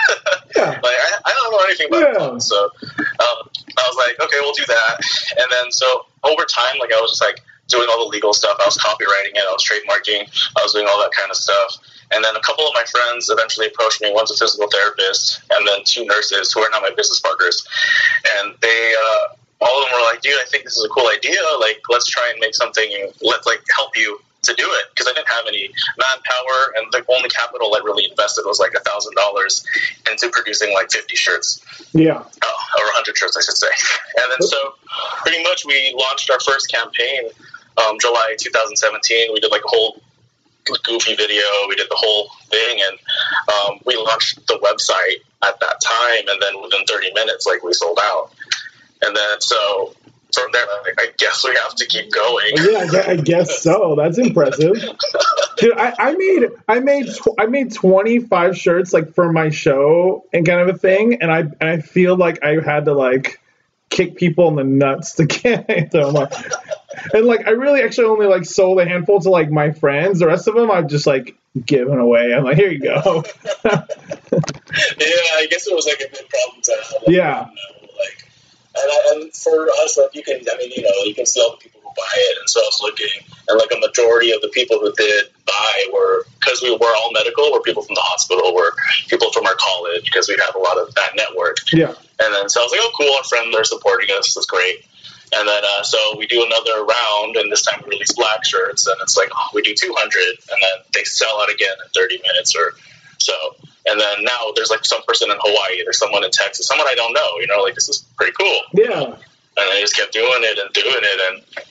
Yeah. 0.54 0.68
like 0.84 0.84
I, 0.84 1.10
I 1.26 1.32
don't 1.32 1.52
know 1.54 1.64
anything 1.64 1.88
about 1.88 2.34
Yeah. 2.34 2.38
so 2.40 2.58
um, 2.60 3.38
I 3.48 3.84
was 3.88 3.96
like, 3.98 4.20
"Okay, 4.20 4.36
we'll 4.42 4.52
do 4.54 4.66
that." 4.68 5.00
And 5.38 5.48
then 5.50 5.72
so 5.72 6.06
over 6.24 6.44
time, 6.44 6.76
like 6.82 6.92
I 6.94 7.00
was 7.00 7.12
just 7.12 7.22
like 7.24 7.40
doing 7.68 7.88
all 7.90 8.04
the 8.04 8.10
legal 8.12 8.34
stuff. 8.34 8.58
I 8.60 8.66
was 8.68 8.78
copywriting 8.78 9.32
it. 9.32 9.44
I 9.48 9.52
was 9.54 9.64
trademarking. 9.64 10.28
I 10.58 10.62
was 10.62 10.74
doing 10.74 10.88
all 10.90 11.00
that 11.00 11.12
kind 11.18 11.32
of 11.32 11.38
stuff. 11.38 11.78
And 12.14 12.22
then 12.22 12.36
a 12.36 12.42
couple 12.42 12.68
of 12.68 12.74
my 12.74 12.84
friends 12.84 13.30
eventually 13.30 13.68
approached 13.68 14.02
me. 14.02 14.12
One's 14.14 14.30
a 14.32 14.36
physical 14.36 14.68
therapist, 14.70 15.40
and 15.52 15.66
then 15.66 15.78
two 15.86 16.04
nurses 16.06 16.52
who 16.52 16.60
are 16.60 16.70
now 16.70 16.82
my 16.82 16.92
business 16.98 17.22
partners. 17.22 17.66
And 18.36 18.54
they, 18.60 18.94
uh, 19.02 19.36
all 19.62 19.82
of 19.82 19.88
them 19.90 19.98
were 19.98 20.06
like, 20.12 20.20
"Dude, 20.22 20.34
I 20.34 20.44
think 20.52 20.66
this 20.66 20.76
is 20.76 20.84
a 20.84 20.90
cool 20.90 21.08
idea. 21.08 21.40
Like, 21.62 21.80
let's 21.90 22.08
try 22.08 22.28
and 22.30 22.38
make 22.42 22.56
something. 22.56 22.92
Let's 23.22 23.48
like 23.48 23.62
help 23.74 23.96
you 23.98 24.20
to 24.44 24.54
do 24.54 24.66
it." 24.66 24.86
Because 24.92 25.08
I 25.08 25.14
didn't 25.14 25.30
have 25.30 25.46
any 25.48 25.70
manpower, 25.98 26.74
and 26.78 26.92
the 26.92 27.06
only 27.14 27.30
capital 27.30 27.74
I 27.76 27.80
really 27.84 28.06
invested 28.10 28.44
was 28.46 28.60
like 28.60 28.74
a 28.74 28.80
thousand 28.82 29.16
dollars 29.16 29.66
into 30.10 30.30
producing 30.30 30.74
like 30.74 30.92
fifty 30.92 31.16
shirts 31.16 31.62
Yeah. 31.94 32.24
oh, 32.24 32.78
or 32.78 32.86
100 32.86 33.18
shirts, 33.18 33.38
I 33.38 33.42
should 33.42 33.58
say. 33.58 33.68
And 34.22 34.32
then 34.32 34.48
so 34.48 34.76
pretty 35.24 35.44
much 35.44 35.66
we 35.66 35.96
launched 35.98 36.30
our 36.32 36.40
first 36.40 36.72
campaign 36.72 37.30
um, 37.78 37.98
July 38.00 38.36
2017. 38.38 39.34
We 39.34 39.40
did 39.40 39.52
like 39.52 39.64
a 39.66 39.68
whole 39.68 40.02
goofy 40.84 41.16
video. 41.16 41.44
We 41.70 41.76
did 41.76 41.88
the 41.90 41.98
whole 41.98 42.30
thing, 42.50 42.82
and 42.82 42.98
um, 43.50 43.80
we 43.86 43.96
launched 43.98 44.46
the 44.48 44.60
website 44.60 45.22
at 45.48 45.60
that 45.60 45.82
time. 45.82 46.28
And 46.30 46.42
then 46.42 46.62
within 46.62 46.86
30 46.86 47.14
minutes, 47.14 47.46
like 47.48 47.64
we 47.64 47.74
sold 47.74 48.00
out. 48.02 48.32
And 49.04 49.16
then 49.16 49.42
so 49.42 49.96
like, 50.38 51.00
I 51.00 51.08
guess 51.18 51.44
we 51.48 51.56
have 51.56 51.76
to 51.76 51.86
keep 51.86 52.12
going. 52.12 52.52
Yeah, 52.56 52.88
I 52.94 53.12
I 53.12 53.16
guess 53.18 53.62
so. 53.62 53.96
That's 53.96 54.18
impressive, 54.18 54.76
dude. 55.58 55.78
I, 55.78 55.94
I 55.98 56.14
made 56.14 56.50
I 56.68 56.80
made 56.80 57.08
tw- 57.08 57.40
I 57.40 57.46
made 57.46 57.74
twenty 57.74 58.20
five 58.20 58.58
shirts 58.58 58.94
like 58.94 59.14
for 59.14 59.32
my 59.32 59.50
show 59.50 60.26
and 60.34 60.46
kind 60.46 60.62
of 60.62 60.76
a 60.76 60.78
thing, 60.78 61.22
and 61.22 61.32
I 61.32 61.40
and 61.40 61.64
I 61.64 61.80
feel 61.80 62.16
like 62.16 62.44
I 62.44 62.60
had 62.64 62.86
to 62.86 62.94
like 62.94 63.40
kick 63.90 64.16
people 64.16 64.48
in 64.48 64.56
the 64.56 64.64
nuts 64.64 65.16
to 65.16 65.26
get 65.28 65.92
them. 65.92 66.14
Like, 66.14 66.34
and 67.14 67.26
like 67.26 67.48
I 67.48 67.52
really 67.52 67.82
actually 67.82 68.08
only 68.08 68.26
like 68.28 68.46
sold 68.46 68.80
a 68.80 68.86
handful 68.86 69.20
to 69.20 69.30
like 69.30 69.52
my 69.52 69.72
friends. 69.72 70.20
The 70.20 70.28
rest 70.28 70.48
of 70.48 70.56
them 70.56 70.72
I've 70.72 70.88
just 70.88 71.06
like 71.08 71.36
given 71.66 72.00
away. 72.00 72.34
I'm 72.34 72.44
like, 72.44 72.56
here 72.58 72.72
you 72.72 72.80
go. 72.80 73.24
yeah, 73.66 73.76
I 75.36 75.48
guess 75.50 75.68
it 75.68 75.76
was 75.76 75.86
like 75.86 76.00
a 76.00 76.10
good 76.10 76.30
problem 76.30 76.62
to 76.64 76.72
have. 76.72 76.94
Like, 77.06 77.16
Yeah. 77.16 77.50
You 78.82 78.88
know, 78.88 78.94
like, 78.94 79.14
and, 79.14 79.22
I, 79.22 79.24
and 79.24 79.34
for 79.34 79.68
us, 79.84 79.98
like, 79.98 80.16
you 80.16 80.24
can, 80.24 80.42
I 80.42 80.58
mean, 80.58 80.72
you 80.72 80.82
know, 80.84 80.90
you 81.06 81.16
can 81.16 81.26
see 81.26 81.42
all 81.42 81.52
the 81.52 81.58
people 81.58 81.82
who 81.82 81.90
buy 81.96 82.16
it. 82.16 82.38
And 82.40 82.50
so 82.50 82.60
I 82.60 82.68
was 82.68 82.80
looking, 82.82 83.14
and 83.48 83.60
like 83.60 83.72
a 83.76 83.80
majority 83.80 84.32
of 84.32 84.42
the 84.42 84.50
people 84.50 84.80
who 84.80 84.92
did 84.94 85.26
buy 85.46 85.88
were 85.94 86.26
because 86.40 86.62
we 86.62 86.72
were 86.72 86.96
all 86.96 87.12
medical, 87.14 87.52
were 87.52 87.62
people 87.62 87.84
from 87.84 87.96
the 87.96 88.06
hospital, 88.06 88.54
were 88.54 88.74
people 89.10 89.32
from 89.32 89.46
our 89.46 89.56
college 89.60 90.06
because 90.06 90.28
we 90.28 90.38
have 90.44 90.56
a 90.56 90.60
lot 90.60 90.78
of 90.78 90.94
that 90.96 91.12
network. 91.16 91.58
Yeah. 91.72 91.94
And 92.22 92.34
then 92.34 92.50
so 92.50 92.62
I 92.62 92.64
was 92.64 92.72
like, 92.72 92.82
oh, 92.82 92.92
cool, 92.98 93.14
our 93.18 93.24
friends 93.24 93.56
are 93.56 93.64
supporting 93.64 94.10
us. 94.18 94.34
That's 94.34 94.46
great. 94.46 94.86
And 95.34 95.48
then 95.48 95.64
uh, 95.64 95.84
so 95.84 96.18
we 96.18 96.28
do 96.28 96.44
another 96.44 96.84
round, 96.84 97.38
and 97.38 97.52
this 97.52 97.64
time 97.64 97.82
we 97.84 97.96
release 97.96 98.12
black 98.12 98.44
shirts, 98.44 98.86
and 98.88 98.98
it's 99.02 99.16
like 99.16 99.30
oh, 99.32 99.48
we 99.54 99.62
do 99.62 99.74
200, 99.74 99.96
and 99.96 100.60
then 100.62 100.78
they 100.94 101.04
sell 101.06 101.40
out 101.42 101.50
again 101.50 101.72
in 101.72 101.90
30 101.94 102.20
minutes 102.20 102.56
or 102.56 102.76
so. 103.18 103.34
And 103.86 104.00
then 104.00 104.24
now 104.24 104.52
there's 104.56 104.70
like 104.70 104.86
some 104.86 105.02
person 105.04 105.32
in 105.32 105.38
Hawaii, 105.40 105.84
there's 105.84 105.98
someone 105.98 106.24
in 106.24 106.32
Texas, 106.32 106.68
someone 106.68 106.88
I 106.88 106.96
don't 106.96 107.14
know. 107.14 107.40
You 107.40 107.48
know, 107.48 107.62
like 107.62 107.76
this 107.76 107.90
is 107.90 108.06
pretty 108.16 108.34
cool. 108.40 108.60
Yeah. 108.74 109.04
And 109.04 109.16
I 109.58 109.80
just 109.82 109.96
kept 109.96 110.14
doing 110.14 110.42
it 110.44 110.60
and 110.60 110.74
doing 110.74 111.02
it, 111.02 111.22
and 111.34 111.66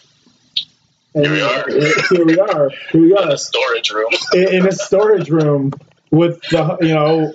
And 1.14 1.24
Here 1.24 1.34
we 1.34 1.42
are. 1.42 1.70
Here 2.10 2.24
we 2.24 2.38
are. 2.38 2.70
Here 2.92 3.00
we 3.00 3.16
in 3.16 3.30
a 3.30 3.38
storage 3.48 3.90
room. 3.90 4.10
in, 4.34 4.54
in 4.54 4.66
a 4.66 4.72
storage 4.72 5.30
room 5.30 5.72
with 6.10 6.40
the 6.50 6.78
you 6.80 6.94
know, 6.94 7.32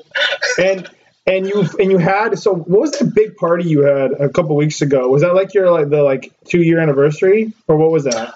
and 0.58 0.90
and 1.26 1.48
you 1.48 1.68
and 1.80 1.92
you 1.92 1.98
had 1.98 2.38
so 2.38 2.54
what 2.54 2.82
was 2.82 2.92
the 2.92 3.06
big 3.06 3.36
party 3.38 3.68
you 3.68 3.82
had 3.82 4.12
a 4.12 4.30
couple 4.30 4.56
weeks 4.56 4.82
ago? 4.82 5.10
Was 5.10 5.24
that 5.24 5.34
like 5.34 5.54
your 5.54 5.72
like 5.72 5.90
the 5.90 6.04
like 6.04 6.32
two 6.46 6.62
year 6.62 6.80
anniversary 6.80 7.54
or 7.68 7.78
what 7.78 7.92
was 7.92 8.04
that? 8.04 8.34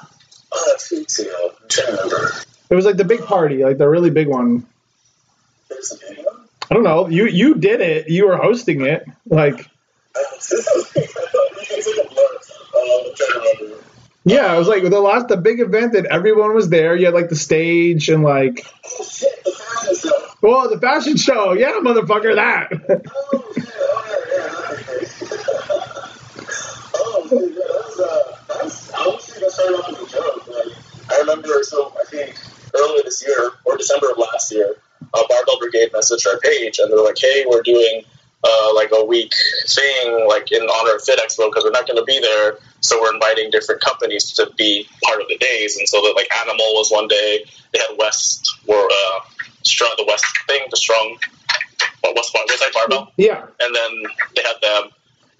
A 0.52 0.80
few 0.80 1.00
weeks 1.00 1.20
ago. 1.20 1.52
I'm 1.62 1.68
trying 1.70 1.96
remember. 1.96 2.34
It 2.70 2.76
was 2.76 2.86
like 2.86 2.98
the 2.98 3.06
big 3.06 3.24
party, 3.24 3.64
like 3.64 3.78
the 3.78 3.88
really 3.88 4.10
big 4.10 4.28
one. 4.28 4.66
I 6.70 6.74
don't 6.74 6.84
know. 6.84 7.08
You 7.08 7.28
you 7.28 7.56
did 7.56 7.82
it. 7.82 8.10
You 8.10 8.28
were 8.28 8.38
hosting 8.38 8.82
it. 8.86 9.06
Like 9.26 9.70
yeah, 14.26 14.54
it 14.54 14.60
was 14.60 14.68
like 14.68 14.84
the 14.84 15.00
last 15.00 15.28
the 15.28 15.38
big 15.38 15.60
event 15.60 15.94
that 15.94 16.06
everyone 16.06 16.54
was 16.54 16.70
there. 16.70 16.96
You 16.96 17.06
had 17.06 17.16
like 17.16 17.30
the 17.30 17.36
stage 17.36 18.10
and 18.10 18.24
like 18.24 18.66
well 20.42 20.70
the 20.70 20.80
fashion 20.80 21.18
show. 21.18 21.54
Yeah, 21.54 21.80
motherfucker, 21.82 22.36
that. 22.36 22.70
I 31.12 31.20
remember, 31.22 31.64
so 31.64 31.94
I 32.00 32.04
think 32.06 32.36
earlier 32.76 33.04
this 33.04 33.26
year 33.26 33.52
or 33.66 33.78
December 33.78 34.12
of 34.12 34.18
last 34.18 34.52
year, 34.52 34.76
uh, 35.14 35.24
Barbell 35.28 35.60
Brigade 35.60 35.92
messaged 35.92 36.26
our 36.28 36.40
page 36.40 36.80
and 36.80 36.92
they're 36.92 37.04
like, 37.04 37.18
"Hey, 37.20 37.46
we're 37.48 37.62
doing 37.62 38.04
uh, 38.44 38.76
like 38.76 38.90
a 38.94 39.04
week 39.04 39.34
thing, 39.68 40.28
like 40.28 40.52
in 40.52 40.62
honor 40.62 40.96
of 40.96 41.04
Fit 41.04 41.20
Expo, 41.20 41.50
because 41.50 41.64
we're 41.64 41.72
not 41.72 41.88
going 41.88 41.98
to 41.98 42.06
be 42.06 42.20
there, 42.20 42.58
so 42.80 43.02
we're 43.02 43.14
inviting 43.14 43.50
different 43.52 43.82
companies 43.82 44.32
to 44.34 44.50
be 44.58 44.88
part 45.04 45.22
of 45.22 45.28
the 45.28 45.38
days." 45.38 45.78
And 45.78 45.88
so 45.88 46.02
that 46.02 46.14
like 46.16 46.30
Animal 46.42 46.66
was 46.76 46.90
one 46.92 47.08
day, 47.08 47.46
they 47.74 47.80
had 47.80 47.98
West 47.98 48.60
or 48.68 48.78
uh, 48.78 49.20
strong 49.64 49.94
the 49.98 50.06
West 50.08 50.26
thing, 50.48 50.62
the 50.70 50.78
strong. 50.78 51.18
What 52.02 52.16
West 52.16 52.34
West 52.34 52.60
Side 52.60 52.72
Barbell? 52.74 53.12
yeah. 53.18 53.46
and 53.60 53.76
then 53.76 53.92
they 54.36 54.42
had 54.42 54.56
them, 54.62 54.90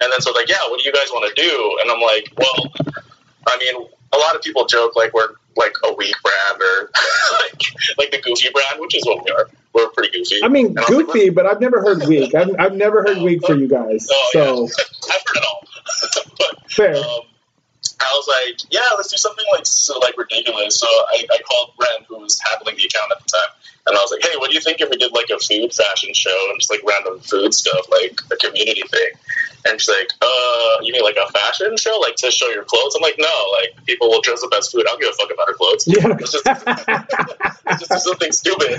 and 0.02 0.12
then 0.12 0.20
so 0.20 0.32
like, 0.32 0.48
yeah, 0.48 0.68
what 0.68 0.78
do 0.78 0.84
you 0.84 0.92
guys 0.92 1.08
want 1.10 1.34
to 1.34 1.42
do? 1.42 1.78
And 1.80 1.90
I'm 1.90 2.00
like, 2.00 2.32
well, 2.36 2.72
I 3.46 3.56
mean, 3.58 3.88
a 4.12 4.18
lot 4.18 4.34
of 4.36 4.42
people 4.42 4.66
joke 4.66 4.96
like 4.96 5.12
we're 5.14 5.28
like 5.56 5.72
a 5.84 5.92
weak 5.94 6.14
brand 6.22 6.60
or 6.62 6.90
like 7.42 7.62
like 7.98 8.10
the 8.10 8.20
goofy 8.22 8.48
brand, 8.52 8.80
which 8.80 8.96
is 8.96 9.04
what 9.06 9.24
we 9.24 9.30
are. 9.30 9.48
We're 9.72 9.88
pretty 9.90 10.10
goofy. 10.18 10.42
I 10.42 10.48
mean 10.48 10.76
I 10.78 10.82
was 10.82 10.90
like, 10.90 11.06
goofy, 11.06 11.30
but 11.30 11.46
I've 11.46 11.60
never 11.60 11.80
heard 11.80 12.02
weak. 12.08 12.34
I've, 12.34 12.54
I've 12.58 12.74
never 12.74 13.02
heard 13.02 13.18
weak 13.18 13.44
for 13.46 13.54
you 13.54 13.68
guys. 13.68 14.08
Oh, 14.10 14.30
So 14.32 14.40
yeah. 14.62 14.68
I've 15.14 15.22
heard 15.26 15.36
it 15.36 15.44
all. 15.48 15.66
but 16.38 16.70
fair. 16.70 16.96
um, 16.96 17.20
I 18.02 18.06
was 18.16 18.28
like, 18.28 18.58
yeah, 18.70 18.80
let's 18.96 19.10
do 19.10 19.16
something 19.18 19.44
like 19.52 19.66
so 19.66 19.98
like 19.98 20.16
ridiculous. 20.16 20.78
So 20.78 20.86
I, 20.86 21.26
I 21.30 21.38
called 21.42 21.72
Ren, 21.78 22.04
who 22.08 22.18
was 22.20 22.40
handling 22.40 22.76
the 22.76 22.84
account 22.84 23.12
at 23.12 23.22
the 23.22 23.28
time, 23.28 23.50
and 23.90 23.98
I 23.98 24.02
was 24.02 24.12
like, 24.14 24.22
hey, 24.22 24.38
what 24.38 24.48
do 24.48 24.54
you 24.54 24.60
think 24.60 24.80
if 24.80 24.88
we 24.88 24.96
did 24.96 25.12
like 25.12 25.30
a 25.34 25.38
food 25.38 25.74
fashion 25.74 26.14
show 26.14 26.46
and 26.50 26.60
just 26.60 26.70
like 26.70 26.80
random 26.86 27.18
food 27.18 27.52
stuff, 27.52 27.90
like 27.90 28.20
a 28.30 28.36
community 28.36 28.82
thing? 28.86 29.10
And 29.66 29.80
she's 29.80 29.88
like, 29.90 30.08
uh, 30.22 30.78
you 30.82 30.92
mean 30.92 31.02
like 31.02 31.18
a 31.18 31.30
fashion 31.32 31.76
show, 31.76 31.98
like 32.00 32.14
to 32.16 32.30
show 32.30 32.48
your 32.48 32.62
clothes? 32.64 32.94
I'm 32.94 33.02
like, 33.02 33.16
no, 33.18 33.46
like 33.60 33.84
people 33.84 34.08
will 34.08 34.22
dress 34.22 34.42
up 34.42 34.52
as 34.56 34.70
food. 34.70 34.86
I 34.86 34.94
don't 34.94 35.00
give 35.00 35.10
a 35.10 35.12
fuck 35.12 35.30
about 35.34 35.48
her 35.48 35.54
clothes. 35.54 35.84
Yeah. 35.86 36.06
Let's 36.06 36.32
just, 36.32 36.46
let's 37.66 37.88
just 37.88 38.04
something 38.04 38.32
stupid. 38.32 38.78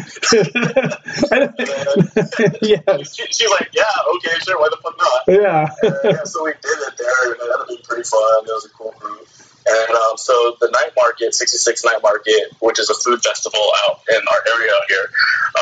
yes. 2.62 3.16
She, 3.16 3.26
she's 3.28 3.52
like, 3.52 3.70
yeah, 3.74 3.84
okay, 4.16 4.40
sure, 4.40 4.58
why 4.58 4.70
the 4.72 4.78
fuck 4.82 4.98
not? 4.98 5.28
Yeah. 5.28 5.70
Uh, 5.84 5.92
yeah, 6.04 6.24
so 6.24 6.46
we 6.46 6.54
did 6.54 6.64
it 6.64 6.94
there, 6.98 7.24
and 7.26 7.36
it 7.36 7.42
ended 7.42 7.60
up 7.60 7.68
being 7.68 7.82
pretty 7.84 8.04
fun. 8.04 8.46
It 8.46 8.48
was 8.48 8.66
a 8.66 8.70
cool 8.70 8.96
group. 8.98 9.28
And 9.66 9.92
um, 9.94 10.18
so 10.18 10.58
the 10.60 10.70
night 10.72 10.94
market, 10.98 11.34
626 11.36 11.86
Night 11.86 12.02
Market, 12.02 12.50
which 12.60 12.80
is 12.80 12.90
a 12.90 12.96
food 12.96 13.22
festival 13.22 13.62
out 13.86 14.02
in 14.10 14.18
our 14.18 14.42
area 14.58 14.74
here, 14.90 15.06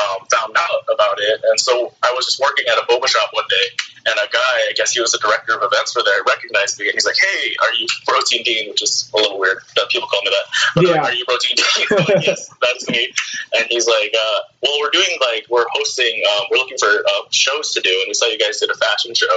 um, 0.00 0.24
found 0.32 0.56
out 0.56 0.82
about 0.92 1.18
it. 1.20 1.40
And 1.44 1.60
so 1.60 1.92
I 2.02 2.12
was 2.16 2.24
just 2.24 2.40
working 2.40 2.64
at 2.70 2.78
a 2.78 2.84
boba 2.88 3.08
shop 3.08 3.28
one 3.32 3.44
day, 3.48 3.66
and 4.06 4.16
a 4.16 4.28
guy, 4.32 4.54
I 4.68 4.72
guess 4.74 4.92
he 4.92 5.00
was 5.00 5.12
the 5.12 5.18
director 5.18 5.52
of 5.52 5.62
events 5.62 5.92
for 5.92 6.02
there, 6.02 6.24
recognized 6.24 6.80
me, 6.80 6.88
and 6.88 6.94
he's 6.94 7.04
like, 7.04 7.20
"Hey, 7.20 7.52
are 7.60 7.72
you 7.74 7.86
Protein 8.06 8.42
Dean?" 8.42 8.70
Which 8.70 8.82
is 8.82 9.10
a 9.12 9.16
little 9.18 9.38
weird 9.38 9.58
that 9.76 9.90
people 9.90 10.08
call 10.08 10.22
me 10.22 10.30
that. 10.30 10.46
But 10.74 10.84
Yeah. 10.84 10.90
like, 11.02 11.12
are 11.12 11.14
you 11.14 11.24
Protein 11.26 11.56
Dean? 11.56 11.86
Like, 12.10 12.24
yes, 12.24 12.48
that's 12.62 12.88
me. 12.88 13.12
And 13.52 13.66
he's 13.68 13.86
like, 13.86 14.14
uh, 14.16 14.38
"Well, 14.62 14.72
we're 14.80 14.90
doing 14.90 15.18
like 15.20 15.46
we're 15.50 15.66
hosting, 15.72 16.22
um, 16.32 16.46
we're 16.50 16.58
looking 16.58 16.78
for 16.78 16.88
uh, 16.88 17.22
shows 17.30 17.72
to 17.72 17.80
do, 17.80 17.90
and 17.90 18.08
we 18.08 18.14
saw 18.14 18.26
you 18.26 18.38
guys 18.38 18.58
did 18.58 18.70
a 18.70 18.74
fashion 18.74 19.14
show. 19.14 19.28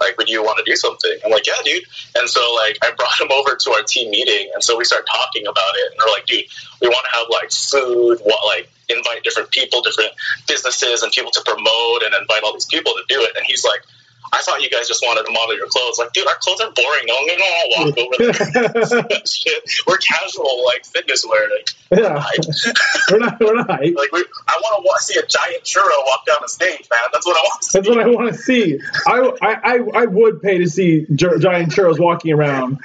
Like, 0.00 0.16
would 0.18 0.28
you 0.28 0.42
want 0.42 0.58
to 0.58 0.64
do 0.64 0.76
something?" 0.76 1.12
I'm 1.24 1.32
like, 1.32 1.46
"Yeah, 1.46 1.54
dude." 1.64 1.84
And 2.14 2.28
so 2.28 2.40
like 2.54 2.78
I 2.82 2.92
brought 2.92 3.20
him 3.20 3.32
over 3.32 3.56
to 3.56 3.70
our 3.72 3.82
team 3.82 4.11
meeting, 4.12 4.52
and 4.52 4.62
so 4.62 4.76
we 4.76 4.84
started 4.84 5.08
talking 5.10 5.48
about 5.48 5.72
it, 5.80 5.90
and 5.90 5.96
they're 5.98 6.12
like, 6.12 6.26
"Dude, 6.28 6.44
we 6.80 6.88
want 6.88 7.04
to 7.08 7.12
have 7.16 7.26
like 7.32 7.50
food, 7.50 8.20
what 8.22 8.44
like." 8.46 8.68
invite 8.88 9.22
different 9.22 9.50
people 9.50 9.80
different 9.80 10.10
businesses 10.46 11.02
and 11.02 11.10
people 11.12 11.30
to 11.30 11.40
promote 11.46 12.02
and 12.02 12.12
invite 12.20 12.42
all 12.42 12.52
these 12.52 12.66
people 12.66 12.92
to 12.92 13.02
do 13.08 13.22
it 13.22 13.30
and 13.36 13.46
he's 13.46 13.64
like 13.64 13.80
I 14.34 14.38
thought 14.38 14.62
you 14.62 14.70
guys 14.70 14.88
just 14.88 15.02
wanted 15.02 15.26
to 15.26 15.32
model 15.32 15.54
your 15.56 15.66
clothes. 15.68 15.98
Like, 15.98 16.12
dude, 16.14 16.26
our 16.26 16.36
clothes 16.40 16.60
are 16.62 16.70
boring. 16.70 17.04
No 17.04 17.14
one 17.14 17.28
want 17.28 17.96
walk 17.96 17.98
over 18.00 18.32
there. 18.32 19.26
Shit. 19.26 19.62
We're 19.86 19.98
casual, 19.98 20.64
like 20.64 20.86
fitness 20.86 21.26
wear. 21.28 21.50
Like, 21.50 21.68
yeah. 22.00 22.24
We're 23.10 23.18
not. 23.18 23.40
We're 23.40 23.54
not. 23.54 23.68
like 23.68 24.12
we, 24.12 24.24
I 24.48 24.58
want 24.62 24.98
to 25.00 25.04
see 25.04 25.18
a 25.18 25.26
giant 25.26 25.64
churro 25.64 26.06
walk 26.06 26.24
down 26.26 26.38
the 26.40 26.48
stage, 26.48 26.88
man. 26.90 27.00
That's 27.12 27.26
what 27.26 27.36
I 27.36 27.40
want. 27.40 27.62
To 27.62 27.68
see. 27.68 27.78
That's 27.78 27.88
what 27.88 28.00
I 28.00 28.06
want 28.06 28.32
to 28.32 28.38
see. 28.38 28.80
I, 29.06 29.32
I, 29.42 29.74
I, 29.74 30.02
I 30.02 30.06
would 30.06 30.40
pay 30.40 30.58
to 30.58 30.68
see 30.68 31.04
gi- 31.14 31.38
giant 31.38 31.72
churros 31.72 31.98
walking 31.98 32.32
around. 32.32 32.80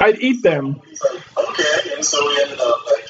I'd 0.00 0.18
eat 0.20 0.42
them. 0.42 0.80
Like, 0.80 1.36
okay. 1.36 1.94
And 1.94 2.04
so 2.04 2.26
we 2.26 2.42
ended 2.42 2.60
up 2.60 2.86
like, 2.86 3.04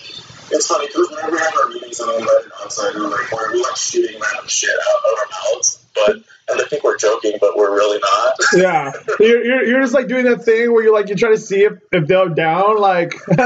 it's 0.52 0.66
funny 0.66 0.86
because 0.88 1.08
whenever 1.10 1.32
we 1.32 1.38
have 1.38 1.56
our 1.56 1.68
meetings 1.68 2.00
and 2.00 2.10
all 2.10 2.18
that 2.18 2.50
outside, 2.62 2.94
we're 2.94 3.08
like, 3.08 3.32
we're, 3.32 3.52
we 3.52 3.62
like 3.62 3.76
shooting 3.76 4.20
random 4.20 4.48
shit 4.48 4.70
out 4.70 5.12
of 5.12 5.18
our 5.18 5.54
mouths, 5.54 5.86
but 5.94 6.16
and 6.50 6.58
they 6.58 6.64
think 6.64 6.82
we're 6.82 6.96
joking, 6.96 7.38
but 7.40 7.56
we're 7.56 7.72
really 7.72 7.98
not. 7.98 8.34
Yeah, 8.52 8.92
you're, 9.20 9.44
you're, 9.44 9.64
you're 9.64 9.80
just 9.80 9.94
like 9.94 10.08
doing 10.08 10.24
that 10.24 10.44
thing 10.44 10.72
where 10.72 10.82
you're 10.82 10.92
like 10.92 11.08
you 11.08 11.14
try 11.14 11.30
to 11.30 11.38
see 11.38 11.62
if, 11.62 11.74
if 11.92 12.08
they're 12.08 12.28
down. 12.28 12.78
Like, 12.78 13.14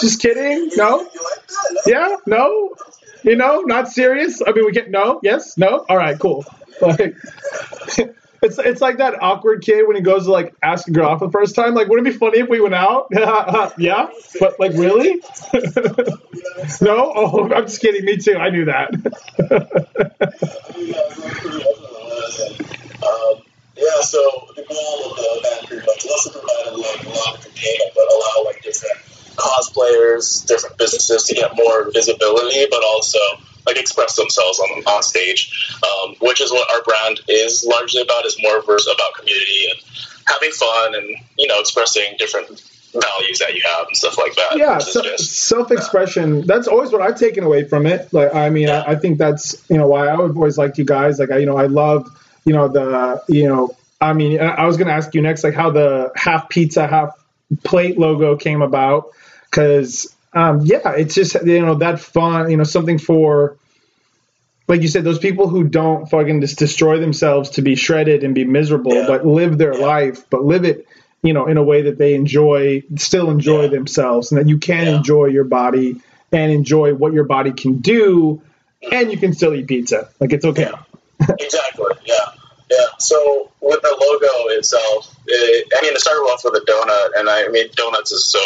just 0.00 0.20
kidding. 0.20 0.70
No. 0.74 1.00
You 1.00 1.04
like 1.04 1.46
that? 1.46 1.82
Yeah. 1.86 2.16
No. 2.26 2.74
You 3.22 3.36
know, 3.36 3.60
not 3.60 3.88
serious. 3.88 4.40
I 4.44 4.52
mean, 4.52 4.64
we 4.64 4.72
get 4.72 4.90
no. 4.90 5.20
Yes. 5.22 5.58
No. 5.58 5.84
All 5.88 5.96
right. 5.96 6.18
Cool. 6.18 6.44
Like, 6.80 7.14
it's 8.42 8.58
it's 8.58 8.80
like 8.80 8.98
that 8.98 9.22
awkward 9.22 9.62
kid 9.62 9.86
when 9.86 9.96
he 9.96 10.02
goes 10.02 10.24
to 10.24 10.32
like 10.32 10.54
ask 10.62 10.88
a 10.88 10.90
girl 10.90 11.08
out 11.08 11.20
for 11.20 11.26
the 11.26 11.32
first 11.32 11.54
time. 11.54 11.74
Like, 11.74 11.88
wouldn't 11.88 12.06
it 12.08 12.12
be 12.12 12.16
funny 12.18 12.40
if 12.40 12.48
we 12.48 12.60
went 12.60 12.74
out? 12.74 13.06
yeah. 13.78 14.10
But 14.40 14.58
like, 14.58 14.72
really? 14.72 15.22
no. 16.80 17.12
Oh, 17.14 17.52
I'm 17.52 17.64
just 17.64 17.80
kidding. 17.80 18.04
Me 18.04 18.16
too. 18.16 18.36
I 18.36 18.50
knew 18.50 18.64
that. 18.66 18.90
Yeah, 23.74 24.00
so 24.02 24.20
the 24.54 24.62
goal 24.62 25.10
of 25.10 25.16
the 25.16 25.26
event 25.42 25.66
pretty 25.66 25.86
much 25.86 26.04
was 26.04 26.24
to 26.24 26.38
provide 26.38 26.70
like 26.78 27.02
a 27.02 27.08
lot 27.08 27.34
of 27.34 27.40
entertainment, 27.40 27.90
but 27.96 28.04
allow 28.12 28.44
like 28.44 28.62
different 28.62 28.96
cosplayers, 29.34 30.46
different 30.46 30.78
businesses 30.78 31.24
to 31.24 31.34
get 31.34 31.56
more 31.56 31.90
visibility, 31.90 32.66
but 32.70 32.84
also 32.84 33.18
like 33.66 33.76
express 33.76 34.16
themselves 34.16 34.58
on, 34.60 34.82
on 34.84 35.02
stage, 35.02 35.76
um, 35.82 36.14
which 36.20 36.40
is 36.40 36.50
what 36.50 36.70
our 36.74 36.82
brand 36.82 37.20
is 37.28 37.64
largely 37.68 38.02
about. 38.02 38.24
Is 38.26 38.36
more 38.42 38.58
about 38.58 39.14
community 39.18 39.66
and 39.70 39.80
having 40.26 40.50
fun 40.52 40.94
and 40.94 41.16
you 41.38 41.46
know 41.46 41.60
expressing 41.60 42.14
different 42.18 42.48
values 42.92 43.38
that 43.38 43.54
you 43.54 43.62
have 43.64 43.86
and 43.86 43.96
stuff 43.96 44.18
like 44.18 44.34
that. 44.34 44.56
yeah 44.56 44.78
so, 44.78 45.02
just- 45.02 45.32
self-expression 45.32 46.46
that's 46.46 46.68
always 46.68 46.92
what 46.92 47.00
i've 47.00 47.18
taken 47.18 47.42
away 47.42 47.64
from 47.64 47.86
it 47.86 48.12
like 48.12 48.34
i 48.34 48.50
mean 48.50 48.68
I, 48.68 48.92
I 48.92 48.96
think 48.96 49.16
that's 49.16 49.68
you 49.70 49.78
know 49.78 49.86
why 49.86 50.08
i 50.08 50.16
would 50.16 50.36
always 50.36 50.58
liked 50.58 50.76
you 50.76 50.84
guys 50.84 51.18
like 51.18 51.30
i 51.30 51.38
you 51.38 51.46
know 51.46 51.56
i 51.56 51.66
loved 51.66 52.14
you 52.44 52.52
know 52.52 52.68
the 52.68 53.22
you 53.28 53.48
know 53.48 53.74
i 54.00 54.12
mean 54.12 54.38
i 54.40 54.48
I 54.48 54.66
was 54.66 54.76
going 54.76 54.88
to 54.88 54.92
ask 54.92 55.14
you 55.14 55.22
next 55.22 55.42
like 55.42 55.54
how 55.54 55.70
the 55.70 56.12
half 56.16 56.50
pizza 56.50 56.86
half 56.86 57.10
plate 57.64 57.98
logo 57.98 58.36
came 58.36 58.60
about 58.60 59.06
because 59.50 60.14
um 60.34 60.60
yeah 60.64 60.92
it's 60.92 61.14
just 61.14 61.34
you 61.44 61.60
know 61.60 61.74
that 61.76 62.00
fun 62.00 62.50
you 62.50 62.56
know 62.56 62.64
something 62.64 62.98
for 62.98 63.56
like 64.68 64.80
you 64.82 64.88
said 64.88 65.04
those 65.04 65.18
people 65.18 65.48
who 65.48 65.64
don't 65.64 66.06
fucking 66.08 66.40
just 66.40 66.58
destroy 66.58 66.98
themselves 66.98 67.50
to 67.50 67.62
be 67.62 67.74
shredded 67.74 68.24
and 68.24 68.34
be 68.34 68.44
miserable 68.44 68.94
Yeah. 68.94 69.06
but 69.06 69.26
live 69.26 69.58
their 69.58 69.74
Yeah. 69.78 69.86
life 69.86 70.30
but 70.30 70.44
live 70.44 70.64
it 70.64 70.86
you 71.24 71.32
know, 71.32 71.46
in 71.46 71.56
a 71.56 71.62
way 71.62 71.82
that 71.82 71.98
they 71.98 72.14
enjoy, 72.14 72.82
still 72.96 73.30
enjoy 73.30 73.62
Yeah. 73.62 73.68
themselves, 73.68 74.32
and 74.32 74.40
that 74.40 74.48
you 74.48 74.58
can 74.58 74.88
enjoy 74.88 75.26
your 75.26 75.44
body 75.44 76.00
and 76.32 76.50
enjoy 76.50 76.94
what 76.94 77.12
your 77.12 77.22
body 77.22 77.52
can 77.52 77.76
do, 77.76 78.42
and 78.90 79.08
you 79.12 79.16
can 79.16 79.32
still 79.32 79.54
eat 79.54 79.68
pizza. 79.68 80.08
Like 80.18 80.32
it's 80.32 80.44
okay. 80.44 80.68
exactly. 81.20 81.94
Yeah, 82.04 82.14
yeah. 82.68 82.86
So 82.98 83.52
with 83.60 83.80
the 83.82 83.90
logo 84.00 84.48
itself, 84.58 85.14
it, 85.28 85.68
I 85.78 85.82
mean, 85.82 85.92
it 85.94 86.00
started 86.00 86.22
off 86.22 86.42
with 86.44 86.54
a 86.54 86.66
donut, 86.66 87.20
and 87.20 87.30
I, 87.30 87.44
I 87.44 87.48
mean, 87.50 87.68
donuts 87.76 88.10
is 88.10 88.28
so 88.28 88.40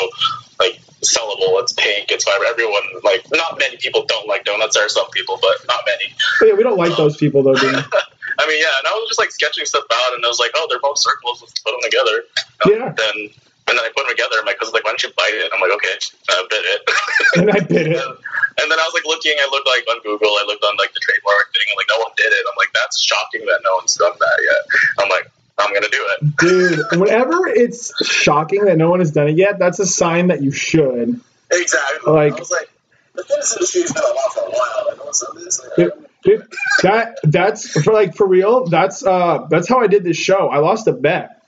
sellable. 1.05 1.61
It's 1.63 1.73
pink. 1.73 2.11
It's 2.11 2.25
vibrant. 2.25 2.51
Everyone 2.51 2.83
like 3.05 3.27
not 3.33 3.59
many 3.59 3.77
people 3.77 4.05
don't 4.07 4.29
like 4.29 4.45
donuts. 4.45 4.77
There 4.77 4.85
are 4.85 4.89
some 4.89 5.09
people, 5.11 5.39
but 5.41 5.57
not 5.69 5.81
many. 5.87 6.15
But 6.41 6.49
yeah, 6.49 6.55
we 6.55 6.63
don't 6.63 6.79
like 6.79 6.97
those 6.97 7.17
people 7.17 7.43
though, 7.43 7.55
Dean. 7.55 7.75
I 8.39 8.45
mean, 8.47 8.61
yeah. 8.61 8.77
And 8.81 8.87
I 8.87 8.93
was 8.97 9.09
just 9.09 9.19
like 9.19 9.31
sketching 9.31 9.65
stuff 9.65 9.85
out, 9.91 10.15
and 10.15 10.25
I 10.25 10.29
was 10.29 10.39
like, 10.39 10.53
oh, 10.55 10.67
they're 10.69 10.81
both 10.81 10.99
circles. 10.99 11.41
Let's 11.41 11.59
put 11.61 11.73
them 11.73 11.83
together. 11.83 12.17
Um, 12.65 12.73
yeah. 12.73 12.93
Then. 12.97 13.31
And 13.67 13.75
then 13.75 13.83
I 13.83 13.91
put 13.91 14.07
them 14.07 14.15
together, 14.15 14.39
and 14.39 14.47
my 14.47 14.55
cousin's 14.55 14.79
like, 14.79 14.87
"Why 14.87 14.95
don't 14.95 15.03
you 15.03 15.11
bite 15.19 15.35
it?" 15.35 15.51
I'm 15.51 15.59
like, 15.59 15.75
"Okay, 15.75 15.99
I 16.31 16.39
bit 16.47 16.65
it." 16.71 16.81
and 17.43 17.51
I 17.51 17.59
bit 17.67 17.91
it. 17.91 17.99
And, 17.99 18.15
and 18.63 18.67
then 18.71 18.79
I 18.79 18.85
was 18.87 18.95
like 18.95 19.03
looking, 19.11 19.35
I 19.43 19.51
looked 19.51 19.67
like 19.67 19.83
on 19.91 19.99
Google, 20.07 20.39
I 20.39 20.47
looked 20.47 20.63
on 20.63 20.79
like 20.79 20.95
the 20.95 21.03
trademark 21.03 21.51
thing, 21.51 21.67
and 21.67 21.75
like 21.75 21.91
no 21.91 21.99
one 21.99 22.15
did 22.15 22.31
it. 22.31 22.47
I'm 22.47 22.55
like, 22.55 22.71
that's 22.79 23.03
shocking 23.03 23.43
that 23.51 23.59
no 23.67 23.83
one's 23.83 23.99
done 23.99 24.15
that 24.15 24.39
yet. 24.39 24.63
I'm 25.03 25.11
like, 25.11 25.27
I'm 25.59 25.73
gonna 25.73 25.89
do 25.91 26.07
it. 26.21 26.37
Dude, 26.37 26.79
whenever 27.01 27.47
it's 27.49 27.93
shocking 28.07 28.67
that 28.67 28.77
no 28.77 28.91
one 28.91 29.01
has 29.01 29.11
done 29.11 29.29
it 29.29 29.37
yet, 29.37 29.59
that's 29.59 29.79
a 29.79 29.87
sign 29.87 30.29
that 30.29 30.43
you 30.43 30.51
should. 30.51 31.21
Exactly. 31.51 32.13
Like- 32.13 32.35
I 32.35 32.39
was 32.39 32.51
like, 32.51 32.71
the 33.15 33.23
fitness 33.25 33.53
industry 33.55 33.83
has 33.83 33.93
been 33.93 34.03
around 34.03 34.33
for 34.33 34.41
a 34.41 34.51
while. 34.51 34.85
Like, 34.89 34.99
no 34.99 35.05
one's 35.05 35.25
this. 35.45 35.61
Like, 35.65 35.77
Dude, 35.77 35.93
dude, 36.23 36.47
that 36.83 37.17
that's 37.25 37.83
for 37.83 37.93
like 37.95 38.15
for 38.15 38.27
real. 38.27 38.67
That's 38.67 39.05
uh 39.05 39.47
that's 39.49 39.69
how 39.69 39.81
I 39.81 39.87
did 39.87 40.05
this 40.05 40.19
show. 40.19 40.49
I 40.49 40.59
lost 40.59 40.87
a 40.87 40.93
bet. 40.93 41.43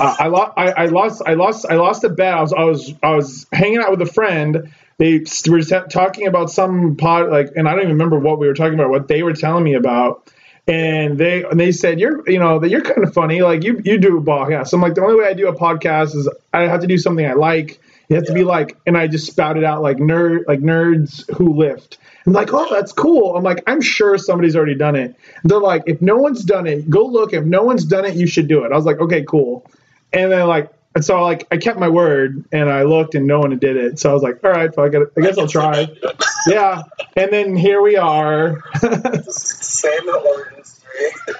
Uh, 0.00 0.16
I 0.18 0.28
lost. 0.28 0.52
I, 0.56 0.70
I 0.70 0.86
lost. 0.86 1.22
I 1.26 1.34
lost. 1.34 1.66
I 1.68 1.74
lost 1.74 2.04
a 2.04 2.08
bet. 2.08 2.34
I 2.34 2.40
was. 2.40 2.52
I 2.52 2.64
was. 2.64 2.94
I 3.02 3.14
was 3.16 3.46
hanging 3.52 3.78
out 3.78 3.90
with 3.90 4.00
a 4.02 4.10
friend. 4.12 4.72
They 4.98 5.24
were 5.48 5.60
t- 5.62 5.76
talking 5.90 6.28
about 6.28 6.50
some 6.50 6.96
pod, 6.96 7.28
like, 7.30 7.48
and 7.56 7.68
I 7.68 7.72
don't 7.72 7.80
even 7.80 7.92
remember 7.92 8.18
what 8.20 8.38
we 8.38 8.46
were 8.46 8.54
talking 8.54 8.74
about. 8.74 8.90
What 8.90 9.08
they 9.08 9.22
were 9.24 9.32
telling 9.32 9.64
me 9.64 9.74
about, 9.74 10.30
and 10.68 11.18
they 11.18 11.44
and 11.44 11.58
they 11.58 11.72
said, 11.72 11.98
"You're, 11.98 12.28
you 12.30 12.38
know, 12.38 12.58
that 12.60 12.68
you're 12.70 12.82
kind 12.82 13.04
of 13.04 13.12
funny. 13.12 13.42
Like, 13.42 13.64
you 13.64 13.80
you 13.84 13.98
do 13.98 14.18
a 14.18 14.22
podcast." 14.22 14.68
So 14.68 14.76
I'm 14.76 14.82
like, 14.82 14.94
the 14.94 15.02
only 15.02 15.16
way 15.16 15.26
I 15.26 15.34
do 15.34 15.48
a 15.48 15.54
podcast 15.54 16.14
is 16.14 16.28
I 16.52 16.62
have 16.62 16.80
to 16.80 16.86
do 16.86 16.98
something 16.98 17.26
I 17.26 17.34
like. 17.34 17.80
It 18.08 18.16
has 18.16 18.24
to 18.24 18.34
be 18.34 18.44
like, 18.44 18.76
and 18.86 18.96
I 18.96 19.06
just 19.06 19.26
spouted 19.26 19.64
out 19.64 19.80
like 19.80 19.96
nerd, 19.96 20.46
like 20.46 20.60
nerds 20.60 21.28
who 21.34 21.54
lift. 21.54 21.98
I'm 22.26 22.32
like, 22.32 22.52
oh, 22.52 22.68
that's 22.70 22.92
cool. 22.92 23.36
I'm 23.36 23.42
like, 23.42 23.62
I'm 23.66 23.80
sure 23.80 24.18
somebody's 24.18 24.54
already 24.54 24.74
done 24.74 24.96
it. 24.96 25.16
They're 25.44 25.58
like, 25.58 25.84
if 25.86 26.00
no 26.02 26.16
one's 26.16 26.44
done 26.44 26.66
it, 26.66 26.88
go 26.90 27.04
look. 27.04 27.32
If 27.32 27.44
no 27.44 27.62
one's 27.62 27.84
done 27.84 28.04
it, 28.04 28.14
you 28.14 28.26
should 28.26 28.48
do 28.48 28.64
it. 28.64 28.72
I 28.72 28.76
was 28.76 28.84
like, 28.84 28.98
okay, 28.98 29.24
cool. 29.24 29.66
And 30.12 30.30
then 30.30 30.46
like, 30.46 30.70
and 30.94 31.04
so 31.04 31.22
like, 31.22 31.46
I 31.50 31.56
kept 31.56 31.78
my 31.78 31.88
word, 31.88 32.44
and 32.52 32.70
I 32.70 32.82
looked, 32.82 33.14
and 33.14 33.26
no 33.26 33.40
one 33.40 33.56
did 33.58 33.76
it. 33.76 33.98
So 33.98 34.10
I 34.10 34.14
was 34.14 34.22
like, 34.22 34.42
all 34.44 34.50
right, 34.50 34.74
fuck 34.74 34.92
it. 34.94 35.12
I 35.16 35.20
guess 35.20 35.38
I'll 35.38 35.48
try. 35.48 35.88
Yeah. 36.44 36.82
And 37.14 37.30
then 37.32 37.54
here 37.54 37.80
we 37.80 37.96
are. 37.96 38.64
Same 38.80 40.00
in 40.00 40.06
the 40.06 40.46
industry. 40.50 40.82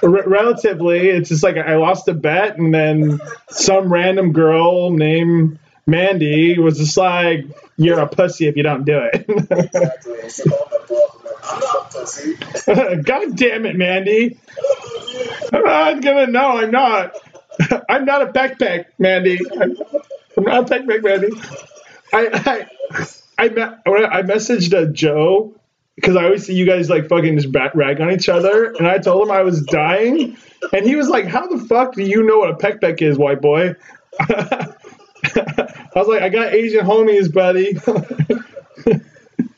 Re- 0.01 0.23
relatively, 0.25 1.09
it's 1.09 1.27
just 1.27 1.43
like 1.43 1.57
I 1.57 1.75
lost 1.75 2.07
a 2.07 2.13
bet, 2.13 2.57
and 2.57 2.73
then 2.73 3.19
some 3.49 3.91
random 3.91 4.31
girl 4.31 4.91
named 4.91 5.59
Mandy 5.85 6.57
was 6.57 6.77
just 6.77 6.95
like, 6.95 7.45
"You're 7.75 7.99
a 7.99 8.07
pussy 8.07 8.47
if 8.47 8.55
you 8.55 8.63
don't 8.63 8.85
do 8.85 8.97
it." 9.11 9.25
exactly. 9.27 10.29
She 10.29 10.43
called 10.49 10.71
my 10.71 10.85
bluff. 10.87 11.41
I'm 11.43 11.59
not 11.59 11.95
a 11.95 11.99
pussy. 11.99 13.01
God 13.03 13.35
damn 13.35 13.65
it, 13.65 13.75
Mandy! 13.75 14.39
I'm 15.51 15.63
not 15.63 16.01
gonna. 16.01 16.27
No, 16.27 16.59
I'm 16.59 16.71
not. 16.71 17.15
I'm 17.89 18.05
not 18.05 18.21
a 18.21 18.27
backpack, 18.27 18.85
Mandy. 18.97 19.39
I'm, 19.51 19.77
I'm 20.37 20.43
not 20.43 20.71
a 20.71 20.75
backpack, 20.75 21.03
Mandy. 21.03 21.29
I 22.13 22.67
I 23.37 23.45
I, 23.45 23.45
I 23.45 24.21
messaged 24.23 24.73
uh, 24.73 24.91
Joe 24.91 25.55
because 25.95 26.15
I 26.15 26.25
always 26.25 26.45
see 26.45 26.55
you 26.55 26.65
guys 26.65 26.89
like 26.89 27.07
fucking 27.07 27.37
just 27.37 27.51
bat- 27.51 27.75
rag 27.75 28.01
on 28.01 28.11
each 28.11 28.29
other, 28.29 28.73
and 28.73 28.87
I 28.87 28.97
told 28.97 29.27
him 29.27 29.31
I 29.31 29.41
was 29.41 29.61
dying, 29.63 30.37
and 30.71 30.85
he 30.85 30.95
was 30.95 31.09
like, 31.09 31.25
"How 31.25 31.47
the 31.47 31.63
fuck 31.65 31.93
do 31.95 32.03
you 32.03 32.23
know 32.23 32.39
what 32.39 32.49
a 32.49 32.55
peck 32.55 32.81
peck 32.81 33.01
is, 33.01 33.17
white 33.17 33.41
boy?" 33.41 33.75
I 34.19 34.73
was 35.95 36.07
like, 36.07 36.21
"I 36.21 36.29
got 36.29 36.53
Asian 36.53 36.85
homies, 36.85 37.31
buddy." 37.31 37.73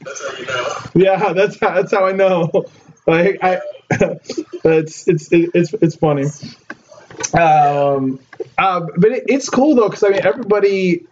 That's 0.05 0.21
how 0.21 0.37
you 0.37 0.45
know. 0.45 0.75
yeah, 0.93 1.33
that's 1.33 1.59
how 1.59 1.73
that's 1.73 1.91
how 1.91 2.05
I 2.05 2.11
know. 2.11 2.65
Like 3.07 3.39
I, 3.41 3.59
it's 3.89 5.07
it's 5.07 5.29
it's 5.31 5.73
it's 5.73 5.95
funny. 5.95 6.25
Um, 7.33 8.19
uh, 8.57 8.87
but 8.97 9.11
it, 9.11 9.23
it's 9.27 9.49
cool 9.49 9.75
though 9.75 9.89
because 9.89 10.03
I 10.03 10.09
mean 10.09 10.25
everybody, 10.25 11.05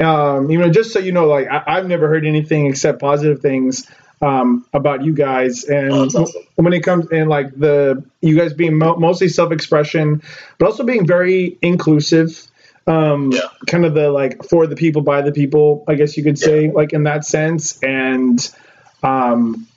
um, 0.00 0.50
you 0.50 0.58
know, 0.58 0.70
just 0.70 0.92
so 0.92 0.98
you 0.98 1.12
know, 1.12 1.26
like 1.26 1.48
I, 1.48 1.62
I've 1.66 1.86
never 1.86 2.08
heard 2.08 2.26
anything 2.26 2.66
except 2.66 3.00
positive 3.00 3.40
things 3.40 3.88
um, 4.20 4.66
about 4.72 5.04
you 5.04 5.12
guys, 5.12 5.64
and 5.64 5.92
Oh, 5.92 6.04
awesome. 6.06 6.42
when 6.56 6.72
it 6.72 6.80
comes 6.82 7.10
in 7.12 7.28
like 7.28 7.56
the 7.56 8.02
you 8.20 8.36
guys 8.36 8.52
being 8.54 8.76
mo- 8.76 8.96
mostly 8.96 9.28
self-expression, 9.28 10.22
but 10.58 10.66
also 10.66 10.84
being 10.84 11.06
very 11.06 11.56
inclusive. 11.62 12.44
Um, 12.88 13.32
Yeah. 13.32 13.42
kind 13.66 13.84
of 13.84 13.94
the 13.94 14.10
like 14.10 14.42
for 14.44 14.66
the 14.66 14.74
people 14.74 15.02
by 15.02 15.20
the 15.22 15.30
people, 15.30 15.84
I 15.86 15.94
guess 15.94 16.16
you 16.16 16.24
could 16.24 16.38
say, 16.38 16.70
like 16.70 16.92
in 16.94 17.04
that 17.04 17.24
sense, 17.24 17.78
and 17.82 18.40
um, 19.02 19.67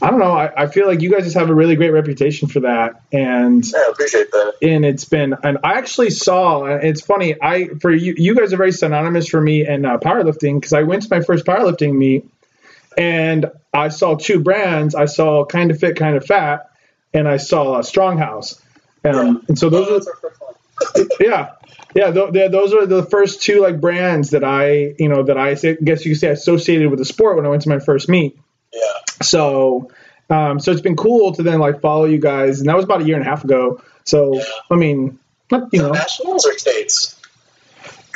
I 0.00 0.10
don't 0.10 0.20
know. 0.20 0.32
I, 0.32 0.64
I 0.64 0.66
feel 0.68 0.86
like 0.86 1.00
you 1.02 1.10
guys 1.10 1.24
just 1.24 1.36
have 1.36 1.50
a 1.50 1.54
really 1.54 1.74
great 1.74 1.90
reputation 1.90 2.48
for 2.48 2.60
that, 2.60 3.02
and 3.12 3.64
Yeah, 3.64 3.78
I 3.86 3.90
appreciate 3.90 4.30
that. 4.30 4.54
and 4.62 4.84
it's 4.84 5.04
been 5.04 5.34
and 5.42 5.58
I 5.64 5.72
actually 5.74 6.10
saw 6.10 6.64
it's 6.66 7.00
funny 7.00 7.34
I 7.42 7.68
for 7.80 7.90
you 7.90 8.14
you 8.16 8.34
guys 8.36 8.52
are 8.52 8.56
very 8.56 8.72
synonymous 8.72 9.28
for 9.28 9.40
me 9.40 9.66
and 9.66 9.84
uh, 9.84 9.98
powerlifting 9.98 10.56
because 10.60 10.72
I 10.72 10.82
went 10.84 11.02
to 11.02 11.08
my 11.10 11.20
first 11.22 11.44
powerlifting 11.44 11.94
meet 11.96 12.30
and 12.96 13.46
I 13.74 13.88
saw 13.88 14.14
two 14.16 14.40
brands 14.40 14.94
I 14.94 15.06
saw 15.06 15.44
kind 15.44 15.70
of 15.70 15.78
fit 15.80 15.96
kind 15.96 16.16
of 16.16 16.24
fat 16.24 16.70
and 17.12 17.26
I 17.28 17.36
saw 17.38 17.74
uh, 17.74 17.82
Stronghouse 17.82 18.60
um, 19.04 19.44
and 19.48 19.58
so 19.58 19.68
those 19.70 19.88
Oh, 19.88 19.90
are 19.90 19.94
that's 19.98 20.06
our 20.08 20.16
first 20.16 20.40
one. 20.40 21.08
yeah 21.20 21.50
yeah 21.96 22.10
th- 22.12 22.32
th- 22.32 22.50
those 22.52 22.72
are 22.72 22.86
the 22.86 23.02
first 23.04 23.42
two 23.42 23.60
like 23.62 23.80
brands 23.80 24.30
that 24.30 24.44
I 24.44 24.94
you 24.98 25.08
know 25.08 25.24
that 25.24 25.36
I 25.38 25.54
say, 25.54 25.76
guess 25.82 26.04
you 26.04 26.12
could 26.12 26.20
say 26.20 26.28
associated 26.28 26.88
with 26.90 26.98
the 27.00 27.04
sport 27.04 27.36
when 27.36 27.46
I 27.46 27.48
went 27.48 27.62
to 27.62 27.68
my 27.68 27.78
first 27.80 28.08
meet 28.08 28.38
Yeah. 28.72 28.80
so, 29.22 29.90
um, 30.30 30.60
so 30.60 30.70
it's 30.72 30.80
been 30.80 30.96
cool 30.96 31.32
to 31.34 31.42
then 31.42 31.58
like 31.58 31.80
follow 31.80 32.04
you 32.04 32.18
guys, 32.18 32.60
and 32.60 32.68
that 32.68 32.76
was 32.76 32.84
about 32.84 33.00
a 33.02 33.04
year 33.04 33.16
and 33.16 33.26
a 33.26 33.28
half 33.28 33.44
ago. 33.44 33.82
So, 34.04 34.34
Yeah. 34.36 34.42
I 34.70 34.74
mean, 34.76 35.18
not, 35.50 35.68
you 35.72 35.80
know, 35.82 35.90
Nationals 35.90 36.46
or 36.46 36.56
states? 36.58 37.14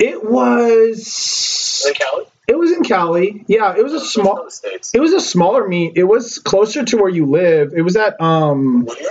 it 0.01 0.23
was 0.25 1.85
In 1.87 1.95
Cali? 1.95 2.25
it 2.49 2.59
was 2.59 2.73
in 2.73 2.83
Cali. 2.83 3.45
Yeah, 3.47 3.75
it 3.77 3.83
was 3.83 3.93
a 3.95 4.01
small. 4.01 4.49
It 4.95 5.01
was 5.01 5.13
a 5.13 5.21
smaller 5.21 5.67
meet. 5.69 5.97
It 5.97 6.05
was 6.05 6.39
closer 6.39 6.85
to 6.85 6.97
where 6.97 7.09
you 7.09 7.27
live. 7.27 7.73
It 7.75 7.83
was 7.83 7.97
at 7.97 8.21
um 8.21 8.85
Whittier? 8.85 9.09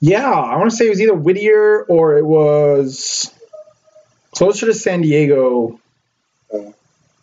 yeah, 0.00 0.30
I 0.30 0.56
want 0.56 0.70
to 0.70 0.76
say 0.76 0.86
it 0.86 0.90
was 0.90 1.00
either 1.00 1.14
Whittier 1.14 1.84
or 1.84 2.16
it 2.16 2.24
was 2.24 3.30
closer 4.32 4.66
to 4.66 4.74
San 4.74 5.02
Diego. 5.02 5.78
Mm. 6.52 6.74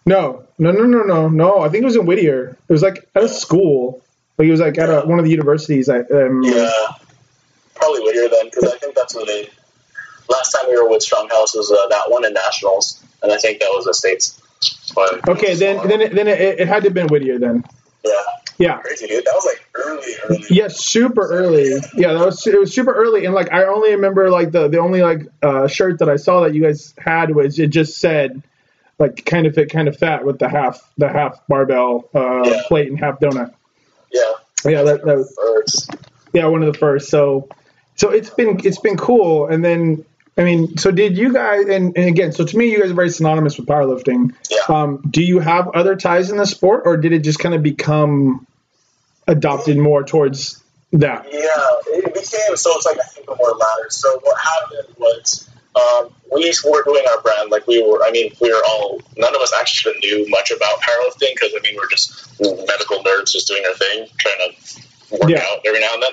No, 0.06 0.43
no, 0.72 0.84
no, 0.84 0.86
no, 0.86 1.04
no, 1.04 1.30
no. 1.30 1.60
I 1.62 1.70
think 1.70 1.84
it 1.84 1.86
was 1.86 1.96
in 1.96 2.06
Whittier. 2.06 2.58
It 2.68 2.72
was 2.74 2.82
like 2.82 3.08
at 3.16 3.24
a 3.24 3.30
school. 3.30 4.02
Like 4.38 4.48
it 4.48 4.52
was 4.52 4.60
like 4.60 4.78
at 4.78 4.90
a, 4.90 5.02
one 5.02 5.20
of 5.20 5.26
the 5.26 5.32
universities. 5.32 5.90
I 5.90 6.00
um, 6.00 6.44
Yeah. 6.44 6.72
Probably 7.76 8.02
Whittier 8.02 8.30
then, 8.30 8.46
because 8.46 8.66
I 8.72 8.78
think 8.78 8.96
that's 8.96 9.16
where 9.16 9.26
they. 9.26 9.50
Last 10.30 10.52
time 10.52 10.70
we 10.70 10.78
were 10.82 10.88
with 10.90 11.02
Stronghouse 11.04 11.56
was 11.56 11.70
uh, 11.72 11.88
that 11.90 12.04
one 12.10 12.24
in 12.26 12.34
Nationals, 12.34 13.04
and 13.22 13.32
I 13.32 13.38
think 13.38 13.60
that 13.60 13.70
was 13.74 13.86
the 13.86 13.94
states. 13.94 14.40
But 14.96 15.28
Okay, 15.28 15.54
then 15.56 15.86
then 15.88 16.02
it, 16.02 16.16
then 16.16 16.28
it, 16.28 16.40
it 16.62 16.68
had 16.68 16.84
to 16.84 16.88
have 16.88 16.94
been 16.94 17.08
Whittier 17.08 17.38
then. 17.40 17.64
yeah, 18.06 18.12
Yeah. 18.58 18.78
crazy 18.78 19.08
dude. 19.08 19.26
That 19.26 19.34
was 19.36 19.46
like 19.46 19.70
early, 19.76 20.14
early. 20.30 20.46
Yeah, 20.50 20.70
super 20.70 21.28
early. 21.28 21.74
Yeah, 21.96 22.14
that 22.14 22.26
was 22.26 22.48
it 22.48 22.58
was 22.58 22.74
super 22.74 22.94
early, 22.94 23.26
and 23.26 23.36
like 23.36 23.52
I 23.52 23.66
only 23.66 23.92
remember 23.92 24.30
like 24.30 24.52
the 24.52 24.70
the 24.70 24.78
only 24.80 25.02
like 25.02 25.28
uh, 25.42 25.68
shirt 25.68 26.00
that 26.00 26.10
I 26.10 26.16
saw 26.16 26.42
that 26.42 26.54
you 26.54 26.62
guys 26.62 26.94
had 26.98 27.36
was 27.36 27.60
it 27.60 27.68
just 27.68 27.98
said 27.98 28.42
like 29.00 29.26
kind 29.26 29.46
of 29.48 29.56
fit, 29.56 29.70
kind 29.72 29.88
of 29.88 29.98
fat 29.98 30.26
with 30.26 30.40
the 30.40 30.48
half 30.50 30.80
the 30.98 31.10
half 31.10 31.40
barbell 31.48 32.10
uh, 32.14 32.44
Yeah. 32.46 32.62
plate 32.68 32.90
and 32.90 33.00
half 33.00 33.20
donut. 33.20 33.54
Yeah. 34.12 34.22
Yeah, 34.66 34.84
that, 34.84 35.04
that 35.06 35.18
was, 35.18 35.36
First. 35.36 35.96
yeah 36.34 36.46
one 36.48 36.64
of 36.64 36.72
the 36.72 36.78
first. 36.80 37.10
So 37.10 37.50
so 37.96 38.10
it's 38.10 38.30
been 38.30 38.60
it's 38.64 38.80
been 38.80 38.98
cool, 38.98 39.48
and 39.48 39.64
then. 39.64 40.06
I 40.36 40.44
mean, 40.44 40.78
so 40.78 40.90
did 40.90 41.16
you 41.16 41.32
guys, 41.32 41.68
and, 41.68 41.96
and 41.96 42.08
again, 42.08 42.32
so 42.32 42.44
to 42.44 42.58
me, 42.58 42.72
you 42.72 42.82
guys 42.82 42.90
are 42.90 42.96
very 42.96 43.12
synonymous 43.12 43.56
with 43.60 43.68
powerlifting. 43.68 44.34
Yeah. 44.50 44.58
Um, 44.68 45.04
do 45.08 45.22
you 45.22 45.38
have 45.38 45.68
other 45.76 45.96
ties 45.96 46.32
in 46.32 46.38
the 46.38 46.48
sport, 46.48 46.82
or 46.88 46.98
did 46.98 47.12
it 47.14 47.20
just 47.20 47.38
kind 47.38 47.54
of 47.54 47.62
become 47.62 48.48
adopted 49.28 49.78
more 49.78 50.04
towards 50.04 50.60
that? 50.94 51.28
Yeah, 51.32 51.40
it 52.00 52.06
became 52.16 52.56
so 52.58 52.72
it's 52.76 52.86
like 52.88 52.98
I 53.00 53.04
think 53.04 53.28
the 53.28 53.36
more 53.36 53.52
latter. 53.52 53.90
So 53.90 54.20
what 54.24 54.40
happened 54.42 54.96
was 54.98 55.48
um, 55.76 56.14
we 56.32 56.54
were 56.66 56.84
doing 56.84 57.04
our 57.12 57.22
brand 57.22 57.50
like 57.52 57.66
we 57.68 57.82
were. 57.84 58.04
I 58.04 58.12
mean, 58.12 58.32
we 58.42 58.52
were 58.52 58.62
all 58.68 59.02
none 59.18 59.36
of 59.36 59.42
us 59.42 59.54
actually 59.60 59.98
knew 60.00 60.26
much 60.30 60.52
about 60.52 60.80
powerlifting 60.82 61.34
because 61.34 61.54
I 61.56 61.62
mean 61.62 61.76
we're 61.76 61.90
just 61.90 62.40
medical 62.40 63.00
nerds 63.04 63.32
just 63.32 63.48
doing 63.48 63.64
our 63.68 63.76
thing, 63.76 64.08
trying 64.18 64.36
to 64.52 65.18
work 65.20 65.30
Yeah. 65.30 65.44
out 65.44 65.62
every 65.66 65.80
now 65.80 65.94
and 65.94 66.04
then. 66.04 66.12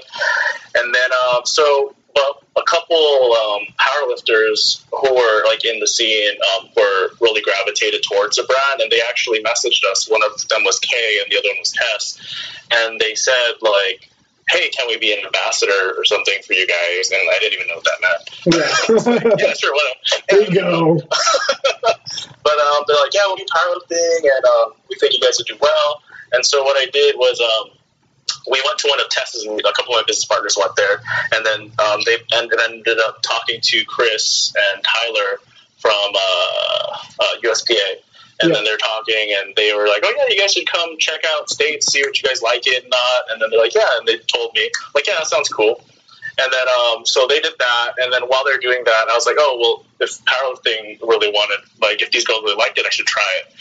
And 0.77 0.95
then 0.95 1.11
um, 1.35 1.43
so. 1.45 1.95
But 2.13 2.43
a 2.57 2.63
couple 2.65 2.97
um, 2.97 3.63
powerlifters 3.79 4.83
who 4.91 5.15
were 5.15 5.45
like 5.47 5.65
in 5.65 5.79
the 5.79 5.87
scene 5.87 6.35
um, 6.59 6.69
were 6.77 7.11
really 7.21 7.41
gravitated 7.41 8.03
towards 8.03 8.35
the 8.35 8.43
brand, 8.43 8.81
and 8.81 8.91
they 8.91 9.01
actually 9.09 9.41
messaged 9.45 9.89
us. 9.89 10.11
One 10.11 10.21
of 10.25 10.49
them 10.49 10.65
was 10.65 10.81
Kay, 10.81 11.21
and 11.23 11.31
the 11.31 11.39
other 11.39 11.49
one 11.51 11.59
was 11.61 11.73
Tess, 11.73 12.19
and 12.73 12.99
they 12.99 13.15
said 13.15 13.53
like. 13.61 14.10
Hey, 14.51 14.69
can 14.71 14.89
we 14.89 14.99
be 14.99 15.13
an 15.13 15.25
ambassador 15.25 15.95
or 15.97 16.05
something 16.05 16.43
for 16.45 16.55
you 16.55 16.67
guys? 16.67 17.11
And 17.11 17.21
I 17.31 17.39
didn't 17.39 17.55
even 17.55 17.67
know 17.69 17.77
what 17.77 17.85
that 17.85 18.01
meant. 18.03 18.23
Yeah. 18.47 19.37
yeah, 19.47 19.55
sure, 19.55 19.73
whatever. 19.73 20.25
there 20.29 20.43
you 20.43 20.55
go. 20.55 20.95
but 22.43 22.57
um, 22.59 22.85
they're 22.87 22.97
like, 22.97 23.15
yeah, 23.15 23.23
we'll 23.27 23.37
be 23.37 23.47
powerlifting, 23.55 24.21
and 24.23 24.45
um, 24.45 24.73
we 24.89 24.97
think 24.97 25.15
you 25.15 25.21
guys 25.21 25.39
would 25.39 25.47
do 25.47 25.57
well. 25.61 26.03
And 26.33 26.45
so 26.45 26.63
what 26.63 26.77
I 26.77 26.87
did 26.91 27.17
was 27.17 27.41
um, 27.41 27.71
we 28.51 28.61
went 28.65 28.79
to 28.81 28.89
one 28.89 29.01
of 29.01 29.09
Tess's, 29.09 29.45
and 29.45 29.59
a 29.61 29.73
couple 29.73 29.95
of 29.95 30.01
my 30.01 30.05
business 30.07 30.25
partners 30.25 30.57
went 30.59 30.75
there, 30.77 31.01
and 31.33 31.45
then 31.45 31.73
um, 31.79 32.01
they 32.05 32.17
ended, 32.33 32.59
ended 32.69 32.99
up 32.99 33.23
talking 33.23 33.61
to 33.63 33.85
Chris 33.85 34.53
and 34.75 34.85
Tyler 34.85 35.41
from 35.79 36.13
uh, 36.15 36.97
uh, 37.21 37.35
USPA. 37.45 38.03
And 38.43 38.51
Yeah. 38.51 38.57
then 38.57 38.65
they're 38.65 38.79
talking, 38.79 39.35
and 39.39 39.55
they 39.57 39.73
were 39.75 39.87
like, 39.87 40.03
"Oh 40.05 40.15
yeah, 40.17 40.25
you 40.29 40.39
guys 40.39 40.53
should 40.53 40.67
come 40.71 40.97
check 40.99 41.25
out 41.27 41.51
states, 41.51 41.93
see 41.93 42.03
what 42.03 42.21
you 42.21 42.29
guys 42.29 42.43
like 42.43 42.67
it, 42.67 42.83
and 42.85 42.91
not." 42.91 43.23
And 43.31 43.41
then 43.41 43.51
they're 43.51 43.61
like, 43.61 43.75
"Yeah," 43.75 43.89
and 43.99 44.07
they 44.09 44.19
told 44.19 44.55
me, 44.55 44.71
like, 44.95 45.07
"Yeah, 45.07 45.15
that 45.15 45.27
sounds 45.27 45.49
cool." 45.49 45.83
And 46.41 46.51
then, 46.53 46.67
um, 46.69 47.05
so 47.05 47.27
they 47.29 47.41
did 47.41 47.53
that, 47.59 47.93
and 47.99 48.13
then 48.13 48.23
while 48.23 48.45
they're 48.45 48.59
doing 48.59 48.83
that, 48.85 49.09
I 49.11 49.15
was 49.15 49.27
like, 49.27 49.37
"Oh 49.39 49.59
well, 49.61 49.85
if 50.01 50.25
powerlifting 50.25 50.97
really 51.03 51.29
wanted, 51.29 51.61
like, 51.81 52.01
if 52.01 52.11
these 52.11 52.25
girls 52.25 52.43
really 52.43 52.57
liked 52.57 52.79
it, 52.79 52.87
I 52.87 52.91
should 52.91 53.07
try 53.07 53.29
it." 53.45 53.53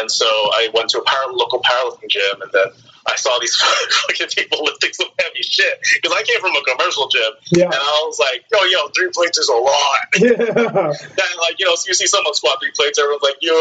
And 0.00 0.10
so 0.10 0.26
I 0.26 0.68
went 0.74 0.90
to 0.90 0.98
a 0.98 1.04
power, 1.04 1.32
local 1.32 1.60
powerlifting 1.60 2.08
gym, 2.10 2.42
and 2.42 2.50
then 2.52 2.66
I 3.06 3.14
saw 3.16 3.38
these 3.38 3.54
fucking 4.08 4.28
people 4.34 4.64
lifting 4.64 4.92
some 4.94 5.08
heavy 5.20 5.42
shit 5.42 5.78
because 5.94 6.16
I 6.16 6.22
came 6.24 6.40
from 6.40 6.56
a 6.56 6.62
commercial 6.64 7.06
gym, 7.08 7.30
Yeah. 7.52 7.64
and 7.66 7.74
I 7.74 8.02
was 8.08 8.18
like, 8.18 8.42
"Yo, 8.50 8.58
yo, 8.64 8.88
three 8.88 9.10
plates 9.14 9.38
is 9.38 9.48
a 9.48 9.54
lot." 9.54 10.02
Yeah. 10.18 10.90
And 11.22 11.34
like, 11.38 11.56
you 11.60 11.66
know, 11.66 11.74
so 11.76 11.84
you 11.86 11.94
see 11.94 12.06
someone 12.06 12.34
squat 12.34 12.58
three 12.60 12.72
plates, 12.74 12.98
everyone's 12.98 13.22
like, 13.22 13.38
"Yo, 13.40 13.54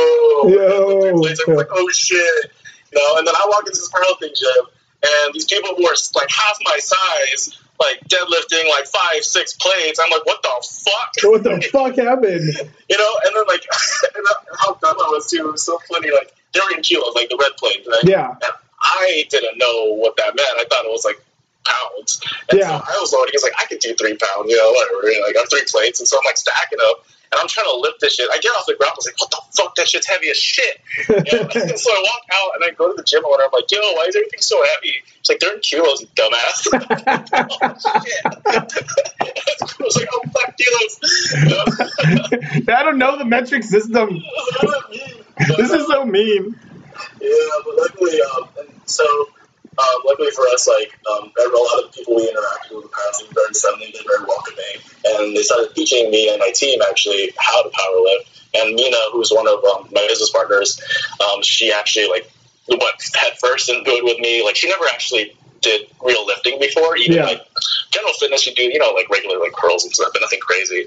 Yo. 0.50 1.02
three 1.02 1.20
plates," 1.22 1.42
everyone's 1.42 1.68
like, 1.70 1.78
"Oh 1.78 1.90
shit," 1.94 2.52
you 2.92 2.98
know. 2.98 3.18
And 3.18 3.28
then 3.28 3.36
I 3.36 3.46
walk 3.50 3.68
into 3.68 3.78
this 3.78 3.90
powerlifting 3.94 4.34
gym, 4.34 4.66
and 5.06 5.34
these 5.36 5.46
people 5.46 5.76
who 5.76 5.86
are 5.86 5.96
like 6.16 6.30
half 6.32 6.58
my 6.66 6.80
size, 6.80 7.60
like 7.80 8.00
deadlifting 8.08 8.70
like 8.70 8.86
five, 8.88 9.24
six 9.24 9.54
plates. 9.54 10.00
I'm 10.04 10.10
like, 10.12 10.26
"What 10.26 10.42
the 10.42 10.68
fuck?" 10.84 11.32
What 11.32 11.44
the 11.44 11.62
fuck 11.72 11.96
happened? 11.96 12.54
you 12.90 12.98
know, 12.98 13.12
and 13.26 13.36
then 13.36 13.46
like 13.48 13.64
and 14.16 14.26
how 14.60 14.74
dumb 14.76 14.96
I 15.00 15.10
was 15.12 15.30
too. 15.30 15.48
It 15.48 15.52
was 15.52 15.64
so 15.64 15.80
funny. 15.92 16.12
Like 16.12 16.34
they 16.54 16.60
were 16.60 16.76
in 16.78 16.84
kilos, 16.84 17.16
like 17.16 17.30
the 17.30 17.38
red 17.40 17.52
plate. 17.58 17.86
Right? 17.88 18.04
Yeah. 18.04 18.30
And 18.30 18.54
I 18.82 19.26
didn't 19.30 19.58
know 19.58 19.94
what 19.96 20.16
that 20.18 20.36
meant. 20.36 20.50
I 20.58 20.66
thought 20.70 20.86
it 20.86 20.92
was 20.92 21.06
like 21.06 21.20
pounds. 21.66 22.22
And 22.50 22.60
Yeah. 22.60 22.68
so 22.80 22.86
I 22.86 22.98
was 23.00 23.14
loading. 23.14 23.32
It's 23.34 23.44
like 23.44 23.54
I 23.58 23.66
could 23.66 23.80
do 23.80 23.96
three 23.96 24.18
pounds, 24.18 24.50
you 24.52 24.58
know, 24.58 24.72
whatever. 24.72 25.10
You 25.12 25.20
know, 25.22 25.28
like 25.28 25.36
I 25.38 25.40
have 25.40 25.50
three 25.50 25.66
plates, 25.68 26.00
and 26.00 26.08
so 26.08 26.18
I'm 26.18 26.26
like 26.26 26.38
stacking 26.38 26.80
up. 26.90 27.06
And 27.34 27.42
I'm 27.42 27.48
trying 27.48 27.66
to 27.66 27.78
lift 27.78 28.00
this 28.00 28.14
shit. 28.14 28.30
I 28.32 28.38
get 28.38 28.50
off 28.50 28.68
the 28.68 28.76
ground. 28.76 28.92
I 28.94 28.98
was 28.98 29.08
like, 29.08 29.20
"What 29.20 29.32
the 29.32 29.42
fuck? 29.58 29.74
That 29.76 29.88
shit's 29.90 30.08
heavy 30.08 30.30
as 30.30 30.38
shit." 30.38 30.82
And 31.10 31.18
so 31.80 31.90
I 31.90 32.02
walk 32.06 32.24
out 32.32 32.52
and 32.54 32.64
I 32.64 32.70
go 32.78 32.90
to 32.90 32.94
the 32.96 33.04
gym 33.04 33.26
owner. 33.26 33.44
I'm 33.44 33.50
like, 33.52 33.72
"Yo, 33.72 33.80
why 33.80 34.06
is 34.08 34.16
everything 34.16 34.42
so 34.42 34.62
heavy?" 34.76 35.02
It's 35.20 35.30
like 35.30 35.40
they're 35.40 35.56
in 35.56 35.62
kilos, 35.62 36.02
you 36.02 36.08
dumbass. 36.14 36.68
oh, 36.74 36.78
shit. 38.06 38.26
I 39.64 39.84
was 39.84 39.96
like, 39.98 40.10
"Oh 40.14 40.22
fuck 40.30 40.56
kilos." 40.58 41.00
I 42.70 42.84
don't 42.84 43.00
know 43.00 43.18
the 43.18 43.26
metric 43.26 43.64
system. 43.64 44.22
This 45.58 45.72
is 45.72 45.88
so 45.88 46.06
mean. 46.06 46.56
Yeah, 47.20 47.30
but 47.66 47.76
luckily, 47.78 48.22
um, 48.22 48.48
and 48.60 48.70
so 48.86 49.04
um, 49.78 50.02
luckily 50.06 50.32
for 50.32 50.46
us, 50.54 50.68
like 50.68 50.94
um, 51.10 51.32
a 51.34 51.50
lot 51.50 51.84
of 51.84 51.92
the 51.92 51.98
people 51.98 52.16
we 52.16 52.30
interacted 52.30 52.76
with 52.76 52.86
in 52.86 52.90
the 52.90 52.94
past 52.94 53.26
were 53.28 53.34
very 53.34 53.54
friendly, 53.54 53.92
they 53.92 54.00
were 54.06 54.18
very 54.18 54.26
welcoming, 54.28 54.76
and 55.06 55.36
they 55.36 55.42
started 55.42 55.74
teaching 55.76 56.12
me 56.12 56.30
and 56.30 56.40
my 56.40 56.52
team 56.52 56.80
actually 56.90 57.32
how 57.38 57.64
to 57.64 57.70
power 57.70 58.00
lift. 58.02 58.30
And 58.56 58.76
Mina, 58.76 58.98
who's 59.12 59.32
one 59.32 59.48
of 59.48 59.64
um, 59.66 59.90
my 59.92 60.06
business 60.08 60.30
partners, 60.30 60.80
um, 61.22 61.42
she 61.42 61.72
actually 61.72 62.08
like 62.08 62.30
went 62.70 62.82
head 63.16 63.34
first 63.40 63.70
into 63.70 63.90
it 63.90 64.04
with 64.04 64.20
me. 64.20 64.44
Like 64.44 64.56
she 64.56 64.70
never 64.70 64.86
actually 64.86 65.36
did 65.62 65.88
real 66.04 66.26
lifting 66.26 66.60
before, 66.60 66.96
even 66.98 67.18
Yeah. 67.18 67.26
like 67.26 67.42
general 67.90 68.14
fitness. 68.14 68.46
You 68.46 68.54
do 68.54 68.64
you 68.64 68.78
know 68.78 68.92
like 68.92 69.10
regular 69.10 69.40
like 69.40 69.54
curls 69.54 69.86
and 69.86 69.94
stuff, 69.94 70.10
but 70.14 70.22
nothing 70.22 70.40
crazy. 70.40 70.86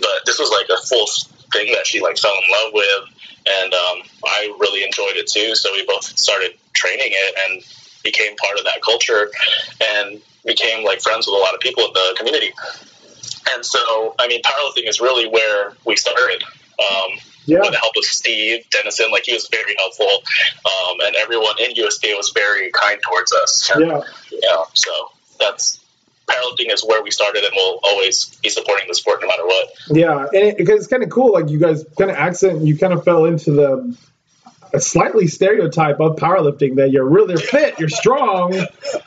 But 0.00 0.26
this 0.26 0.40
was 0.40 0.50
like 0.50 0.66
a 0.76 0.80
full 0.86 1.06
thing 1.52 1.72
that 1.72 1.86
she 1.86 2.00
like 2.00 2.18
fell 2.18 2.34
in 2.34 2.50
love 2.50 2.72
with 2.74 3.14
and 3.46 3.74
um, 3.74 4.02
I 4.24 4.54
really 4.58 4.84
enjoyed 4.84 5.16
it 5.16 5.26
too. 5.26 5.54
So 5.54 5.72
we 5.72 5.84
both 5.86 6.04
started 6.04 6.52
training 6.72 7.08
it 7.10 7.34
and 7.46 7.62
became 8.04 8.36
part 8.36 8.58
of 8.58 8.64
that 8.64 8.80
culture, 8.84 9.30
and 9.82 10.20
became 10.44 10.84
like 10.84 11.00
friends 11.00 11.26
with 11.26 11.34
a 11.34 11.42
lot 11.42 11.54
of 11.54 11.60
people 11.60 11.84
in 11.84 11.92
the 11.92 12.14
community. 12.16 12.52
And 13.54 13.64
so, 13.64 14.14
I 14.18 14.28
mean, 14.28 14.42
powerlifting 14.42 14.88
is 14.88 15.00
really 15.00 15.26
where 15.26 15.72
we 15.84 15.96
started. 15.96 16.42
Um, 16.78 17.18
Yeah. 17.46 17.60
With 17.60 17.72
the 17.72 17.76
help 17.78 17.92
of 17.94 18.04
Steve 18.04 18.64
Dennison, 18.70 19.10
like 19.10 19.24
he 19.26 19.34
was 19.34 19.48
very 19.48 19.74
helpful, 19.76 20.08
um, 20.64 20.96
and 21.04 21.14
everyone 21.14 21.56
in 21.60 21.74
USPA 21.74 22.16
was 22.16 22.32
very 22.34 22.70
kind 22.70 22.98
towards 23.02 23.34
us. 23.34 23.70
Yeah. 23.78 24.00
You 24.30 24.40
know, 24.44 24.64
so 24.72 24.90
that's 25.38 25.78
powerlifting 26.26 26.72
is 26.72 26.82
where 26.82 27.02
we 27.02 27.10
started, 27.10 27.44
and 27.44 27.52
we'll 27.54 27.80
always 27.82 28.34
be 28.42 28.48
supporting 28.48 28.88
the 28.88 28.94
sport 28.94 29.20
no 29.20 29.26
matter 29.26 29.44
what. 29.44 29.68
Yeah, 29.90 30.20
and 30.32 30.48
it, 30.48 30.56
because 30.56 30.78
it's 30.80 30.86
kind 30.86 31.02
of 31.02 31.10
cool. 31.10 31.34
Like 31.34 31.50
you 31.50 31.58
guys 31.58 31.84
kind 31.98 32.10
of 32.10 32.16
accent, 32.16 32.62
you 32.62 32.78
kind 32.78 32.94
of 32.94 33.04
fell 33.04 33.26
into 33.26 33.50
the 33.50 33.94
a 34.74 34.80
slightly 34.80 35.28
stereotype 35.28 36.00
of 36.00 36.16
powerlifting 36.16 36.76
that 36.76 36.90
you're 36.90 37.08
really 37.08 37.36
fit, 37.36 37.78
you're 37.78 37.88
strong, 37.88 38.52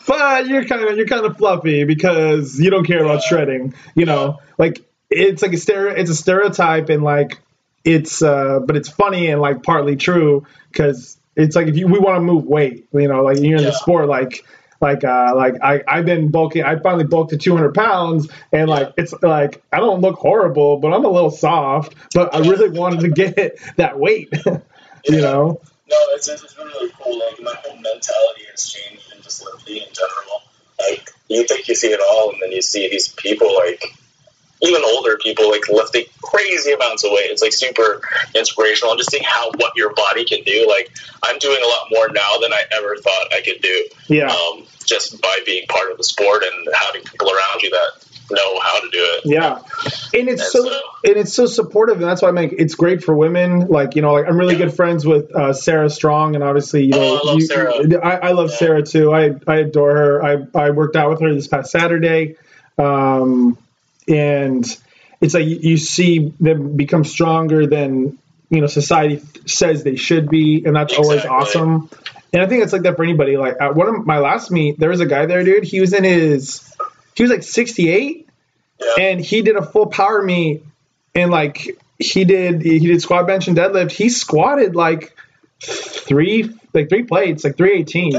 but 0.08 0.48
you're 0.48 0.64
kind 0.66 0.88
of 0.88 0.98
you're 0.98 1.08
kind 1.08 1.26
of 1.26 1.38
fluffy 1.38 1.84
because 1.84 2.60
you 2.60 2.70
don't 2.70 2.86
care 2.86 3.04
about 3.04 3.22
shredding. 3.22 3.74
You 3.94 4.06
know, 4.06 4.40
like 4.58 4.84
it's 5.10 5.42
like 5.42 5.54
a 5.54 5.58
stereo, 5.58 5.94
it's 5.94 6.10
a 6.10 6.16
stereotype, 6.16 6.90
and 6.90 7.04
like 7.04 7.40
it's 7.84 8.22
uh, 8.22 8.60
but 8.66 8.78
it's 8.78 8.90
funny 8.90 9.28
and 9.28 9.42
like 9.42 9.62
partly 9.64 9.98
true 9.98 10.48
because 10.72 11.18
it's 11.36 11.56
like 11.56 11.68
if 11.68 11.76
you 11.76 11.88
we 11.88 12.00
want 12.00 12.16
to 12.16 12.22
move 12.22 12.46
weight, 12.46 12.88
you 12.94 13.08
know, 13.08 13.24
like 13.24 13.40
you're 13.40 13.58
in 13.58 13.66
the 13.66 13.74
sport, 13.74 14.08
like 14.08 14.46
like 14.80 15.04
uh 15.04 15.34
like 15.36 15.56
I 15.62 15.84
I've 15.88 16.06
been 16.06 16.30
bulking 16.30 16.64
I 16.64 16.78
finally 16.78 17.04
bulked 17.04 17.32
to 17.32 17.38
200 17.38 17.74
pounds 17.74 18.30
and 18.52 18.70
like 18.70 18.94
it's 18.98 19.14
like 19.22 19.64
I 19.72 19.80
don't 19.80 20.02
look 20.02 20.20
horrible 20.20 20.78
but 20.78 20.94
I'm 20.94 21.04
a 21.04 21.10
little 21.10 21.32
soft 21.32 21.96
but 22.14 22.36
I 22.36 22.40
really 22.40 22.70
wanted 22.70 23.00
to 23.02 23.10
get 23.10 23.58
that 23.78 23.98
weight 23.98 24.32
you 25.10 25.22
know 25.22 25.60
No, 25.90 25.98
it's, 26.16 26.28
it's 26.28 26.58
really, 26.58 26.72
really 26.72 26.92
cool. 27.02 27.18
Like 27.20 27.42
my 27.42 27.56
whole 27.64 27.76
mentality 27.76 28.44
has 28.52 28.70
changed 28.70 29.14
in 29.16 29.22
just 29.22 29.44
lifting 29.44 29.78
in 29.78 29.94
general. 29.94 30.42
Like 30.80 31.10
you 31.30 31.46
think 31.48 31.68
you 31.68 31.76
see 31.76 31.88
it 31.88 32.00
all, 32.12 32.32
and 32.32 32.42
then 32.42 32.52
you 32.52 32.62
see 32.62 32.90
these 32.90 33.08
people 33.10 33.56
like 33.56 33.84
even 34.62 34.82
older 34.84 35.18
people 35.18 35.50
like 35.50 35.68
lifting 35.70 36.06
crazy 36.22 36.72
amounts 36.72 37.04
of 37.04 37.12
weight. 37.12 37.30
It's 37.30 37.42
like 37.42 37.54
super 37.54 38.02
inspirational. 38.36 38.92
And 38.92 39.00
just 39.00 39.12
seeing 39.12 39.24
how 39.24 39.52
what 39.52 39.74
your 39.76 39.94
body 39.94 40.26
can 40.26 40.44
do. 40.44 40.68
Like 40.68 40.92
I'm 41.24 41.38
doing 41.40 41.62
a 41.64 41.68
lot 41.68 41.88
more 41.92 42.10
now 42.10 42.38
than 42.42 42.54
I 42.54 42.64
ever 42.78 42.96
thought 42.98 43.34
I 43.34 43.42
could 43.42 43.62
do. 43.62 43.86
yeah 44.08 44.28
Um, 44.28 44.64
just 44.86 45.22
by 45.22 45.40
being 45.46 45.68
part 45.68 45.92
of 45.92 45.98
the 45.98 46.04
sport 46.04 46.44
and 46.44 46.68
having 46.74 47.04
people 47.04 47.30
around 47.30 47.62
you 47.62 47.70
that 47.70 48.07
know 48.32 48.60
how 48.60 48.80
to 48.82 48.90
do 48.90 48.98
it. 49.00 49.22
yeah. 49.26 49.60
And 50.14 50.30
it's 50.30 50.42
And 50.42 50.52
so 50.52 50.64
so- 50.66 50.80
and 51.06 51.16
it's 51.18 51.34
so 51.34 51.46
supportive 51.46 51.96
and 51.98 52.06
that's 52.06 52.22
why 52.22 52.30
I 52.30 52.32
make 52.32 52.54
it's 52.54 52.76
great 52.76 53.04
for 53.04 53.16
women. 53.16 53.68
Like 53.68 53.96
you 53.96 54.02
know 54.02 54.14
like 54.14 54.28
I'm 54.28 54.38
really 54.38 54.56
Yeah. 54.56 54.66
good 54.66 54.76
friends 54.76 55.06
with 55.06 55.34
uh, 55.36 55.54
Sarah 55.54 55.90
Strong 55.90 56.36
and 56.36 56.44
obviously 56.44 56.86
you 56.86 56.92
Oh, 56.96 57.00
know 57.00 57.16
I 57.18 57.26
love 57.26 57.36
you- 57.40 57.46
Sarah. 57.46 57.74
I, 58.04 58.28
I 58.28 58.32
love 58.32 58.50
Yeah. 58.52 58.58
Sarah 58.58 58.84
too. 58.84 59.14
I 59.14 59.32
I 59.48 59.58
adore 59.58 59.96
her. 59.96 60.24
I 60.24 60.38
I 60.56 60.70
worked 60.72 60.96
out 60.96 61.10
with 61.10 61.22
her 61.22 61.34
this 61.34 61.48
past 61.48 61.72
Saturday. 61.72 62.36
Um 62.78 63.58
and 64.08 64.66
it's 65.22 65.34
like 65.34 65.46
you, 65.46 65.58
you 65.62 65.78
see 65.78 66.34
them 66.40 66.76
become 66.78 67.04
stronger 67.04 67.66
than 67.68 68.18
you 68.50 68.62
know 68.62 68.68
society 68.68 69.22
says 69.46 69.84
they 69.84 69.96
should 69.96 70.30
be 70.30 70.64
and 70.66 70.76
that's 70.76 70.94
always 70.98 71.26
awesome. 71.26 71.90
And 72.34 72.42
i 72.42 72.48
think 72.48 72.62
it's 72.64 72.74
like 72.74 72.84
that 72.84 72.98
for 72.98 73.04
anybody. 73.04 73.38
Like 73.38 73.56
at 73.60 73.76
one 73.76 73.88
of 73.88 74.06
my 74.06 74.20
last 74.20 74.52
meet 74.52 74.80
there 74.80 74.90
was 74.90 75.00
a 75.00 75.06
guy 75.06 75.26
there 75.26 75.44
dude. 75.44 75.64
He 75.64 75.80
was 75.82 75.94
in 75.94 76.04
his 76.04 76.62
he 77.18 77.24
was 77.24 77.32
like 77.32 77.44
68 77.44 78.30
Yeah. 78.80 78.94
and 79.00 79.20
he 79.22 79.42
did 79.42 79.56
a 79.58 79.66
full 79.66 79.88
power 79.88 80.22
meet 80.24 80.64
and 81.16 81.32
like 81.32 81.68
he 82.00 82.26
did 82.26 82.62
he 82.62 82.80
did 82.80 83.02
squat 83.02 83.26
bench 83.28 83.48
and 83.48 83.58
deadlift 83.58 83.92
he 83.92 84.10
squatted 84.10 84.76
like 84.76 85.16
three 85.62 86.54
like 86.74 86.90
three 86.90 87.04
plates 87.04 87.44
like 87.44 87.58
318 87.58 88.14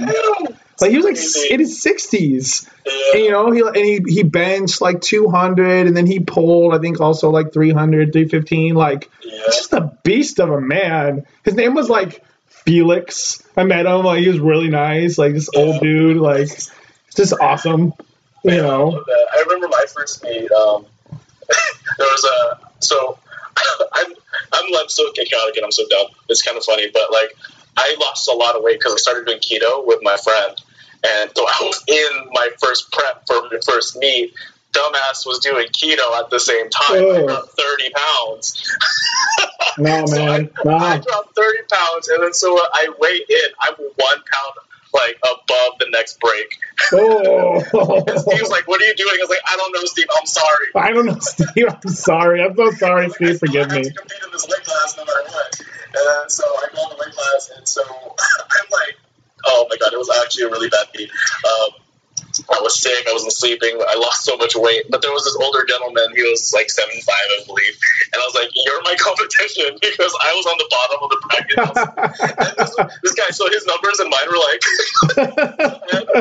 like 0.81 0.91
he 0.91 0.97
was 0.97 1.05
like 1.05 1.15
Crazy. 1.17 1.53
in 1.55 1.61
his 1.61 1.83
60s 1.85 2.69
Yeah. 2.87 2.93
and, 3.15 3.25
you 3.25 3.31
know, 3.33 3.51
he 3.51 3.61
and 3.61 3.77
he 3.77 4.15
he 4.15 4.23
benched 4.23 4.81
like 4.81 5.01
200, 5.01 5.89
and 5.89 5.97
then 5.97 6.07
he 6.07 6.21
pulled 6.21 6.73
I 6.75 6.79
think 6.79 7.01
also 7.01 7.31
like 7.31 7.53
300, 7.53 8.13
315. 8.13 8.77
Like 8.77 9.11
Yeah. 9.25 9.41
just 9.47 9.73
a 9.73 9.93
beast 10.05 10.39
of 10.39 10.51
a 10.51 10.61
man. 10.61 11.27
His 11.45 11.55
name 11.55 11.75
was 11.75 11.89
like 11.91 12.23
Felix. 12.47 13.43
I 13.57 13.65
met 13.65 13.87
him. 13.87 14.05
Like 14.05 14.21
he 14.21 14.29
was 14.29 14.39
really 14.39 14.69
nice. 14.69 15.19
Like 15.19 15.33
this 15.35 15.49
old 15.55 15.81
dude. 15.81 16.19
Like 16.19 16.49
just 17.17 17.35
awesome. 17.41 17.93
You 18.49 18.57
Yeah, 18.57 18.63
I 18.63 18.67
know. 18.69 18.85
love 18.85 19.07
that. 19.07 19.27
I 19.37 19.41
remember 19.43 19.69
my 19.69 19.85
first 19.95 20.23
meet. 20.25 20.51
Um, 20.53 20.87
there 21.99 22.07
was 22.09 22.25
a 22.25 22.59
so 22.81 23.19
I'm 23.95 24.15
I'm 24.53 24.73
like 24.73 24.91
so 24.91 25.11
chaotic 25.13 25.57
and 25.57 25.65
I'm 25.65 25.73
so 25.73 25.85
dumb. 25.89 26.09
It's 26.29 26.43
kind 26.43 26.57
of 26.59 26.65
funny, 26.65 26.91
but 26.93 27.13
like 27.13 27.35
I 27.77 27.97
lost 28.01 28.29
a 28.29 28.35
lot 28.35 28.57
of 28.57 28.63
weight 28.63 28.79
because 28.81 28.95
I 28.95 28.97
started 28.99 29.27
doing 29.27 29.39
keto 29.41 29.87
with 29.87 30.01
my 30.03 30.17
friend, 30.17 30.57
and 31.07 31.31
so 31.37 31.45
I 31.49 31.57
was 31.63 31.85
in 31.89 32.29
my 32.33 32.51
first 32.63 32.93
prep 32.93 33.27
for 33.27 33.43
my 33.43 33.59
first 33.67 33.97
meet, 33.97 34.35
dumbass 34.73 35.27
was 35.27 35.41
doing 35.41 35.67
keto 35.69 36.19
at 36.21 36.31
the 36.31 36.41
same 36.41 36.71
time. 36.71 37.07
I 37.11 37.23
dropped 37.27 37.61
30 37.61 37.91
pounds. 37.91 38.77
No, 39.79 40.07
So 40.07 40.23
I, 40.29 40.37
man. 40.37 40.51
I 40.81 40.99
No. 40.99 41.03
dropped 41.07 41.37
30 41.37 41.59
pounds, 41.71 42.09
and 42.09 42.23
then 42.23 42.33
so 42.35 42.57
I 42.59 42.89
weigh 42.99 43.21
in. 43.29 43.49
I'm 43.63 43.75
one 43.77 44.23
pound 44.33 44.55
like 44.93 45.17
above 45.23 45.79
the 45.79 45.87
next 45.91 46.19
break. 46.21 46.59
Oh. 46.93 48.05
And 48.09 48.21
Steve's 48.21 48.51
like, 48.51 48.67
"What 48.69 48.81
are 48.81 48.85
you 48.87 48.95
doing?" 48.95 49.15
I 49.15 49.19
was 49.21 49.31
like, 49.31 49.41
"I 49.49 49.57
don't 49.57 49.73
know, 49.73 49.85
Steve. 49.85 50.07
I'm 50.19 50.27
sorry." 50.27 50.67
I 50.77 50.93
don't 50.93 51.07
know, 51.07 51.19
Steve. 51.21 51.67
I'm 51.69 51.91
sorry. 51.91 52.43
I'm 52.43 52.57
so 52.57 52.71
sorry, 52.73 53.07
Like, 53.07 53.17
Steve. 53.17 53.39
Forgive 53.39 53.71
me. 53.71 53.83
to 53.85 53.93
compete 53.93 54.19
in 54.25 54.31
this 54.33 54.47
weight 54.49 54.65
class 54.65 54.97
no 54.97 55.05
matter 55.05 55.23
what. 55.31 55.61
And 56.23 56.31
so 56.31 56.45
I 56.45 56.67
go 56.75 56.83
in 56.85 56.89
the 56.91 56.97
weight 57.05 57.15
class, 57.15 57.51
and 57.57 57.67
so 57.69 57.83
I'm 57.89 58.69
like, 58.71 58.97
"Oh 59.45 59.67
my 59.71 59.77
god, 59.77 59.93
it 59.93 59.99
was 59.99 60.11
actually 60.23 60.45
a 60.45 60.51
really 60.51 60.69
bad 60.69 60.87
beat." 60.95 61.11
Um, 61.11 61.71
I 62.51 62.61
was 62.61 62.79
sick. 62.81 63.07
I 63.09 63.13
wasn't 63.13 63.33
sleeping. 63.33 63.79
I 63.81 63.95
lost 63.97 64.25
so 64.25 64.37
much 64.37 64.55
weight. 64.57 64.85
But 64.91 65.03
there 65.03 65.13
was 65.13 65.25
this 65.25 65.37
older 65.41 65.65
gentleman. 65.65 66.15
He 66.15 66.23
was 66.23 66.53
like 66.55 66.71
seven 66.71 66.95
five, 67.01 67.29
I 67.41 67.45
believe. 67.47 67.75
And 68.13 68.23
I 68.23 68.25
was 68.25 68.35
like, 68.35 68.51
"You're 68.55 68.83
my 68.83 68.95
competition," 68.99 69.79
because 69.81 70.15
I 70.23 70.33
was 70.35 70.47
on 70.47 70.57
the 70.59 70.69
bottom 70.71 70.99
of 71.03 71.11
the 71.11 71.21
bracket. 71.27 71.59
I 71.59 71.65
was- 71.69 71.79
and 72.49 72.57
this, 72.59 72.77
this 73.03 73.15
guy, 73.15 73.31
so 73.31 73.49
his 73.51 73.67
numbers 73.67 73.99
and 74.01 74.11
mine 74.11 74.29
were 74.29 74.39
like, 74.39 74.63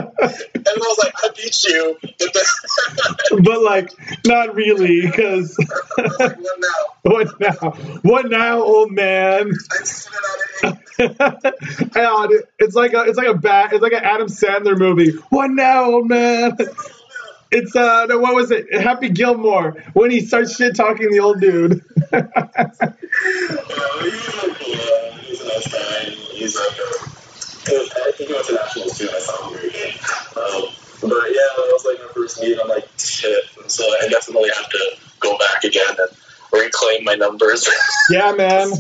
and 0.56 0.68
I 0.68 0.72
was 0.78 0.98
like, 1.04 1.14
"I 1.24 1.30
beat 1.36 1.64
you." 1.64 1.98
But 3.44 3.62
like, 3.62 3.92
not 4.26 4.56
really, 4.56 5.02
because 5.02 5.58
like, 6.20 6.38
"What 6.38 6.60
now?" 6.60 6.86
what 7.04 7.40
now? 7.40 7.72
What 8.02 8.30
now, 8.30 8.62
old 8.62 8.92
man? 8.92 9.52
I 9.72 9.84
spit 9.84 10.20
out 10.64 10.78
It's 11.00 12.76
like 12.76 12.94
a, 12.94 13.04
it's 13.04 13.18
like 13.18 13.28
a 13.28 13.34
bad, 13.36 13.74
it's 13.74 13.82
like 13.82 13.94
an 13.94 14.04
Adam 14.04 14.28
Sandler 14.28 14.78
movie. 14.78 15.12
What 15.30 15.52
now, 15.52 15.86
old 15.86 16.10
man? 16.10 16.58
It's 17.50 17.76
uh, 17.76 18.06
no, 18.08 18.20
what 18.20 18.36
was 18.36 18.52
it? 18.52 18.74
Happy 18.74 19.10
Gilmore 19.10 19.82
when 19.94 20.12
he 20.12 20.20
starts 20.22 20.56
shit 20.58 20.76
talking 20.76 21.10
the 21.12 21.20
old 21.20 21.40
dude. 21.40 21.82
Uh, 22.12 22.24
he's 24.04 24.26
cool. 24.42 24.74
Uh, 24.74 25.18
he's 25.20 25.42
a 25.42 25.48
nice 25.48 25.68
guy. 25.72 26.10
He's 26.34 26.56
like, 26.58 26.78
I 27.70 28.12
think 28.12 28.30
he 28.30 28.34
went 28.34 28.46
to 28.48 28.54
nationals 28.54 28.98
too. 28.98 29.10
I 29.14 29.20
saw 29.20 29.50
him 29.50 29.60
good. 29.60 29.72
Um, 30.36 30.74
but 31.02 31.32
yeah, 31.32 31.48
that 31.56 31.70
was 31.72 31.86
like 31.86 32.06
my 32.06 32.14
first 32.14 32.42
meet. 32.42 32.60
I'm 32.62 32.68
like, 32.68 32.88
shit. 32.98 33.44
And 33.62 33.72
so 33.72 33.84
I 33.86 34.08
definitely 34.10 34.50
have 34.56 34.70
to 34.70 34.98
go 35.20 35.38
back 35.38 35.64
again 35.64 35.96
and 36.00 36.10
reclaim 36.52 37.04
my 37.04 37.16
numbers. 37.16 37.70
yeah, 38.10 38.34
man, 38.34 38.72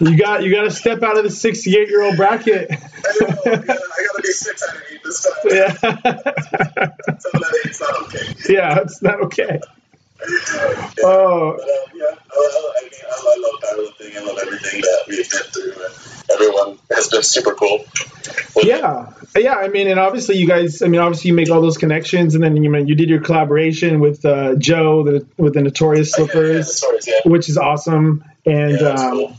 you 0.00 0.16
got 0.16 0.42
you 0.42 0.54
got 0.54 0.62
to 0.62 0.70
step 0.70 1.02
out 1.02 1.16
of 1.16 1.24
the 1.24 1.30
68 1.30 1.88
year 1.88 2.02
old 2.02 2.16
bracket. 2.16 2.70
I 2.70 2.74
know. 2.74 3.28
I 3.46 3.56
gotta, 3.56 3.72
I 3.72 4.06
gotta 4.06 4.22
be 4.22 4.28
six 4.28 4.62
out 4.68 4.76
of 4.76 4.82
eight 4.90 5.02
this 5.04 5.24
time. 5.24 5.32
yeah, 5.44 5.72
Seven 7.18 7.44
out 7.44 7.50
of 7.50 7.54
eight's 7.64 7.80
not 7.80 8.02
okay. 8.02 8.52
yeah, 8.52 8.80
it's 8.80 9.02
not 9.02 9.20
okay. 9.22 9.60
Oh, 11.02 11.56
But 11.56 11.62
um, 11.62 11.78
yeah, 11.94 12.04
I, 12.04 12.36
I, 12.36 12.72
I 12.76 12.82
mean, 12.82 12.92
I, 13.08 13.14
I 13.16 13.36
love 13.40 13.60
powerlifting. 13.62 14.16
I 14.16 14.24
love 14.24 14.38
everything 14.42 14.80
that 14.82 15.04
we've 15.08 15.30
been 15.30 15.40
through, 15.52 15.72
and 15.72 16.30
everyone 16.32 16.78
has 16.90 17.08
been 17.08 17.22
super 17.22 17.54
cool. 17.54 17.84
Yeah, 18.62 19.12
yeah. 19.36 19.54
I 19.54 19.68
mean, 19.68 19.88
and 19.88 19.98
obviously, 19.98 20.36
you 20.36 20.46
guys. 20.46 20.82
I 20.82 20.88
mean, 20.88 21.00
obviously, 21.00 21.28
you 21.28 21.34
make 21.34 21.50
all 21.50 21.60
those 21.62 21.78
connections, 21.78 22.34
and 22.34 22.44
then 22.44 22.56
you 22.56 22.74
you 22.84 22.94
did 22.94 23.08
your 23.08 23.20
collaboration 23.20 24.00
with 24.00 24.24
uh, 24.24 24.54
Joe, 24.56 25.02
the, 25.04 25.26
with 25.36 25.54
the 25.54 25.62
Notorious 25.62 26.12
Yeah, 26.18 26.24
yeah, 26.24 26.30
Slippers, 26.32 26.84
yeah. 27.06 27.14
which 27.24 27.48
is 27.48 27.56
awesome. 27.56 28.24
And 28.44 28.80
Yeah, 28.80 28.88
um, 28.88 29.10
cool. 29.12 29.36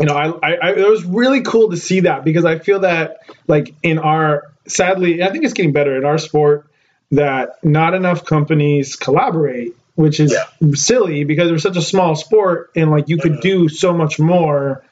you 0.00 0.06
know, 0.06 0.14
I, 0.14 0.28
I, 0.28 0.54
I 0.62 0.70
it 0.72 0.88
was 0.88 1.04
really 1.04 1.42
cool 1.42 1.70
to 1.70 1.76
see 1.76 2.00
that 2.00 2.24
because 2.24 2.44
I 2.44 2.58
feel 2.58 2.80
that 2.80 3.18
like 3.46 3.74
in 3.82 3.98
our 3.98 4.50
sadly, 4.66 5.22
I 5.22 5.30
think 5.30 5.44
it's 5.44 5.54
getting 5.54 5.72
better 5.72 5.96
in 5.96 6.04
our 6.04 6.18
sport 6.18 6.66
that 7.12 7.62
not 7.64 7.94
enough 7.94 8.24
companies 8.24 8.96
collaborate, 8.96 9.74
which 9.94 10.20
is 10.20 10.32
Yeah. 10.32 10.72
silly 10.74 11.24
because 11.24 11.50
we're 11.50 11.58
such 11.58 11.76
a 11.76 11.82
small 11.82 12.16
sport 12.16 12.70
and 12.74 12.90
like 12.90 13.08
you 13.08 13.18
could 13.18 13.40
do 13.40 13.68
so 13.68 13.92
much 13.92 14.18
more, 14.18 14.82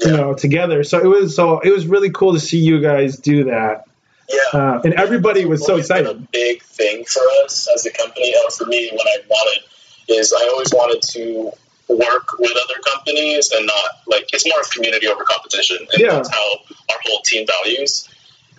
you 0.00 0.10
Yeah. 0.10 0.16
know, 0.16 0.34
together. 0.34 0.84
So 0.84 0.98
it 1.00 1.06
was 1.06 1.34
so 1.34 1.58
it 1.60 1.70
was 1.70 1.86
really 1.86 2.10
cool 2.10 2.34
to 2.34 2.40
see 2.40 2.58
you 2.58 2.80
guys 2.80 3.16
do 3.16 3.44
that, 3.44 3.84
Yeah. 4.28 4.58
uh, 4.60 4.80
and 4.84 4.94
everybody 4.94 5.44
was 5.44 5.64
so 5.66 5.76
excited. 5.76 6.06
A 6.08 6.14
big 6.14 6.62
thing 6.62 7.04
for 7.04 7.22
us 7.44 7.66
as 7.74 7.86
a 7.86 7.90
company, 7.90 8.34
or 8.44 8.50
for 8.50 8.66
me, 8.66 8.90
what 8.92 9.06
I 9.06 9.22
wanted 9.28 9.62
is 10.08 10.32
I 10.32 10.46
always 10.52 10.72
wanted 10.72 11.02
to 11.02 11.52
work 11.88 12.38
with 12.38 12.50
other 12.50 12.80
companies 12.92 13.50
and 13.52 13.64
not 13.66 13.84
like 14.06 14.28
it's 14.32 14.46
more 14.46 14.60
of 14.60 14.70
community 14.70 15.06
over 15.08 15.24
competition, 15.24 15.78
and 15.92 16.00
Yeah. 16.00 16.14
that's 16.14 16.28
how 16.28 16.52
our 16.92 16.98
whole 17.04 17.20
team 17.22 17.46
values. 17.46 18.08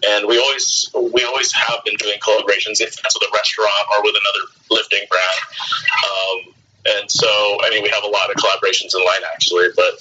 And 0.05 0.27
we 0.27 0.37
always 0.37 0.89
we 0.93 1.23
always 1.23 1.51
have 1.53 1.83
been 1.83 1.95
doing 1.95 2.19
collaborations, 2.19 2.81
if 2.81 3.01
that's 3.01 3.15
with 3.17 3.27
a 3.29 3.33
restaurant 3.33 3.87
or 3.95 4.03
with 4.03 4.15
another 4.15 4.51
lifting 4.69 5.03
brand. 5.09 5.41
Um, 6.05 6.53
and 6.99 7.11
so, 7.11 7.27
I 7.63 7.69
mean, 7.71 7.83
we 7.83 7.89
have 7.89 8.03
a 8.03 8.07
lot 8.07 8.29
of 8.29 8.35
collaborations 8.35 8.95
in 8.95 9.03
line 9.03 9.21
actually, 9.33 9.69
but 9.75 9.97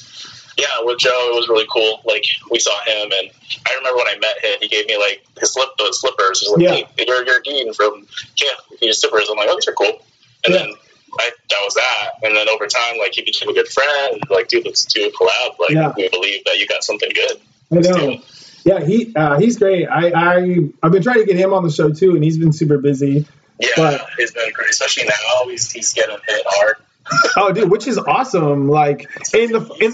yeah, 0.59 0.66
with 0.80 0.98
Joe, 0.98 1.30
it 1.32 1.37
was 1.37 1.48
really 1.48 1.66
cool. 1.70 2.00
Like 2.04 2.24
we 2.50 2.59
saw 2.59 2.78
him, 2.85 3.11
and 3.12 3.30
I 3.66 3.74
remember 3.76 3.98
when 3.98 4.09
I 4.09 4.18
met 4.18 4.42
him, 4.42 4.59
he 4.61 4.68
gave 4.68 4.87
me 4.87 4.96
like 4.96 5.24
his 5.38 5.52
slip 5.52 5.68
the 5.78 5.92
slippers. 5.92 6.40
He's 6.40 6.50
like, 6.50 6.62
Yeah. 6.62 6.87
"Hey, 6.96 7.04
you're 7.06 7.24
you're 7.26 7.40
Dean 7.40 7.72
from 7.74 8.06
Camp. 8.37 8.61
These 8.80 9.00
slippers." 9.00 9.28
I'm 9.30 9.37
like, 9.37 9.48
"Oh, 9.50 9.54
these 9.56 9.68
are 9.68 9.74
cool." 9.74 10.02
And 10.44 10.54
Yeah. 10.54 10.62
then 10.62 10.74
I 11.20 11.30
that 11.50 11.61
was 11.62 11.74
that. 11.74 12.11
And 12.22 12.35
then 12.37 12.48
over 12.48 12.66
time, 12.66 12.98
like 12.98 13.14
he 13.14 13.22
became 13.22 13.48
a 13.50 13.52
good 13.52 13.68
friend. 13.68 14.22
Like, 14.30 14.48
dude, 14.48 14.64
let's 14.64 14.85
do 14.87 15.06
a 15.06 15.11
collab. 15.11 15.59
Like 15.59 15.70
Yeah. 15.72 15.92
we 15.96 16.09
believe 16.09 16.44
that 16.44 16.59
you 16.59 16.66
got 16.66 16.85
something 16.85 17.11
good. 17.14 17.40
I 17.72 17.76
know. 17.80 18.22
Yeah, 18.66 18.85
he 18.85 19.14
uh, 19.14 19.38
he's 19.38 19.59
great. 19.59 19.87
I 19.87 20.11
I 20.11 20.59
I've 20.83 20.90
been 20.92 21.02
trying 21.02 21.20
to 21.20 21.24
get 21.24 21.37
him 21.37 21.55
on 21.55 21.62
the 21.62 21.70
show 21.70 21.90
too, 21.92 22.16
and 22.16 22.24
he's 22.24 22.37
been 22.37 22.52
super 22.52 22.79
busy. 22.79 23.24
Yeah, 23.61 23.68
But- 23.76 24.07
it's 24.18 24.33
been 24.33 24.52
great, 24.52 24.70
especially 24.70 25.05
now. 25.05 25.48
He's 25.48 25.70
he's 25.70 25.92
getting 25.94 26.18
hit 26.29 26.42
hard. 26.46 26.76
Oh, 27.37 27.52
dude, 27.52 27.70
which 27.70 27.87
is 27.87 27.98
awesome. 27.98 28.68
Like, 28.68 29.09
in 29.33 29.52
the 29.52 29.61
in, 29.81 29.92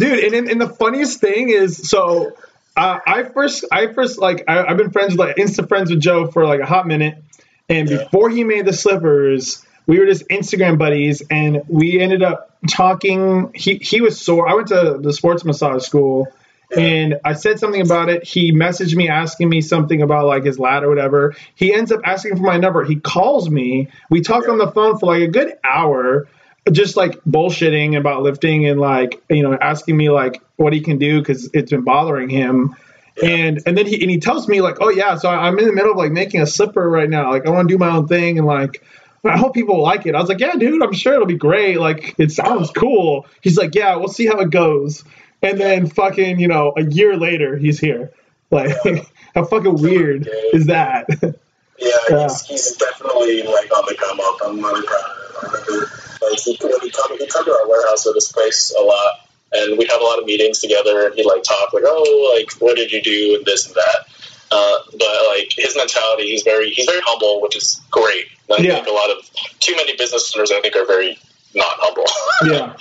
dude 0.00 0.24
and, 0.24 0.34
and, 0.34 0.48
and 0.48 0.60
the 0.60 0.68
funniest 0.68 1.20
thing 1.20 1.48
is 1.48 1.88
so 1.90 2.36
uh, 2.76 3.00
i 3.04 3.24
first 3.24 3.64
i 3.72 3.92
first 3.92 4.18
like 4.18 4.44
I, 4.46 4.64
i've 4.64 4.76
been 4.76 4.90
friends 4.92 5.12
with 5.12 5.18
like 5.18 5.36
insta 5.36 5.66
friends 5.66 5.90
with 5.90 6.00
joe 6.00 6.28
for 6.30 6.46
like 6.46 6.60
a 6.60 6.66
hot 6.66 6.86
minute 6.86 7.20
and 7.68 7.88
Yeah. 7.90 8.04
before 8.04 8.30
he 8.30 8.44
made 8.44 8.64
the 8.66 8.72
slippers 8.72 9.64
we 9.88 9.98
were 9.98 10.06
just 10.06 10.28
instagram 10.28 10.78
buddies 10.78 11.20
and 11.30 11.62
we 11.68 11.98
ended 12.00 12.22
up 12.22 12.56
talking 12.70 13.50
he 13.54 13.76
he 13.76 14.00
was 14.00 14.20
sore 14.20 14.48
i 14.48 14.54
went 14.54 14.68
to 14.68 14.98
the 15.00 15.12
sports 15.12 15.44
massage 15.44 15.82
school 15.84 16.28
and 16.74 17.20
I 17.24 17.34
said 17.34 17.60
something 17.60 17.80
about 17.80 18.08
it. 18.08 18.24
He 18.24 18.52
messaged 18.52 18.94
me 18.96 19.08
asking 19.08 19.48
me 19.48 19.60
something 19.60 20.02
about 20.02 20.26
like 20.26 20.44
his 20.44 20.58
lat 20.58 20.82
or 20.82 20.88
whatever. 20.88 21.34
He 21.54 21.72
ends 21.72 21.92
up 21.92 22.00
asking 22.04 22.36
for 22.36 22.42
my 22.42 22.56
number. 22.56 22.84
He 22.84 22.96
calls 22.96 23.48
me. 23.48 23.88
We 24.10 24.20
talk 24.20 24.48
on 24.48 24.58
the 24.58 24.70
phone 24.70 24.98
for 24.98 25.06
like 25.06 25.22
a 25.22 25.28
good 25.28 25.54
hour, 25.62 26.26
just 26.72 26.96
like 26.96 27.22
bullshitting 27.24 27.96
about 27.96 28.22
lifting 28.22 28.66
and 28.66 28.80
like 28.80 29.22
you 29.30 29.42
know 29.42 29.54
asking 29.54 29.96
me 29.96 30.10
like 30.10 30.42
what 30.56 30.72
he 30.72 30.80
can 30.80 30.98
do 30.98 31.20
because 31.20 31.48
it's 31.54 31.70
been 31.70 31.82
bothering 31.84 32.28
him. 32.28 32.74
And 33.22 33.62
and 33.64 33.78
then 33.78 33.86
he 33.86 34.02
and 34.02 34.10
he 34.10 34.18
tells 34.18 34.48
me 34.48 34.60
like, 34.60 34.78
oh 34.80 34.90
yeah, 34.90 35.16
so 35.16 35.30
I'm 35.30 35.58
in 35.58 35.66
the 35.66 35.72
middle 35.72 35.92
of 35.92 35.96
like 35.96 36.12
making 36.12 36.42
a 36.42 36.46
slipper 36.46 36.88
right 36.88 37.08
now. 37.08 37.30
Like 37.30 37.46
I 37.46 37.50
want 37.50 37.68
to 37.68 37.74
do 37.74 37.78
my 37.78 37.90
own 37.90 38.08
thing 38.08 38.38
and 38.38 38.46
like 38.46 38.82
I 39.24 39.38
hope 39.38 39.54
people 39.54 39.80
like 39.80 40.06
it. 40.06 40.14
I 40.14 40.20
was 40.20 40.28
like, 40.28 40.40
yeah, 40.40 40.54
dude, 40.54 40.82
I'm 40.82 40.92
sure 40.92 41.14
it'll 41.14 41.26
be 41.26 41.36
great. 41.36 41.78
Like 41.78 42.14
it 42.18 42.32
sounds 42.32 42.70
cool. 42.70 43.26
He's 43.40 43.56
like, 43.56 43.74
yeah, 43.74 43.96
we'll 43.96 44.08
see 44.08 44.26
how 44.26 44.38
it 44.40 44.50
goes. 44.50 45.04
And 45.42 45.60
then 45.60 45.86
fucking, 45.88 46.40
you 46.40 46.48
know, 46.48 46.72
a 46.76 46.82
year 46.82 47.16
later 47.16 47.56
he's 47.56 47.78
here. 47.78 48.12
Like 48.50 48.74
how 49.34 49.44
fucking 49.44 49.80
weird 49.82 50.28
is 50.52 50.66
that? 50.66 51.06
Yeah, 51.22 51.30
Yeah. 52.08 52.22
He's, 52.22 52.46
he's 52.46 52.76
definitely 52.76 53.42
like 53.42 53.70
on 53.76 53.84
the 53.86 53.96
come 53.98 54.18
up. 54.20 54.38
I'm 54.44 54.60
really 54.64 54.86
proud 54.86 55.04
of 55.04 55.18
him. 55.18 55.36
I 55.36 55.56
remember 55.66 55.90
like 56.30 56.40
he 56.40 56.56
when 56.62 56.80
he 56.80 56.90
come 56.90 57.18
he 57.18 57.26
come 57.26 57.44
to 57.44 57.50
our 57.52 57.68
warehouse 57.68 58.06
or 58.06 58.14
this 58.14 58.32
place 58.32 58.74
a 58.78 58.82
lot, 58.82 59.28
and 59.52 59.76
we'd 59.78 59.90
have 59.90 60.00
a 60.00 60.04
lot 60.04 60.18
of 60.18 60.24
meetings 60.24 60.60
together, 60.60 61.06
and 61.06 61.14
he'd 61.14 61.26
like 61.26 61.42
talk 61.42 61.72
like, 61.74 61.82
oh, 61.86 62.34
like 62.38 62.50
what 62.60 62.76
did 62.76 62.90
you 62.92 63.02
do 63.02 63.34
and 63.36 63.44
this 63.44 63.66
and 63.66 63.74
that. 63.74 64.06
Uh, 64.50 64.78
but 64.92 65.36
like 65.36 65.52
his 65.54 65.76
mentality, 65.76 66.28
he's 66.30 66.42
very 66.44 66.70
he's 66.70 66.86
very 66.86 67.00
humble, 67.04 67.42
which 67.42 67.56
is 67.56 67.80
great. 67.90 68.26
I 68.50 68.60
Yeah. 68.62 68.74
think 68.76 68.86
a 68.86 68.92
lot 68.92 69.10
of 69.10 69.28
too 69.60 69.74
many 69.76 69.96
business 69.96 70.32
owners, 70.36 70.52
I 70.52 70.60
think, 70.60 70.76
are 70.76 70.86
very 70.86 71.18
not 71.54 71.74
humble. 71.78 72.04
yeah. 72.54 72.76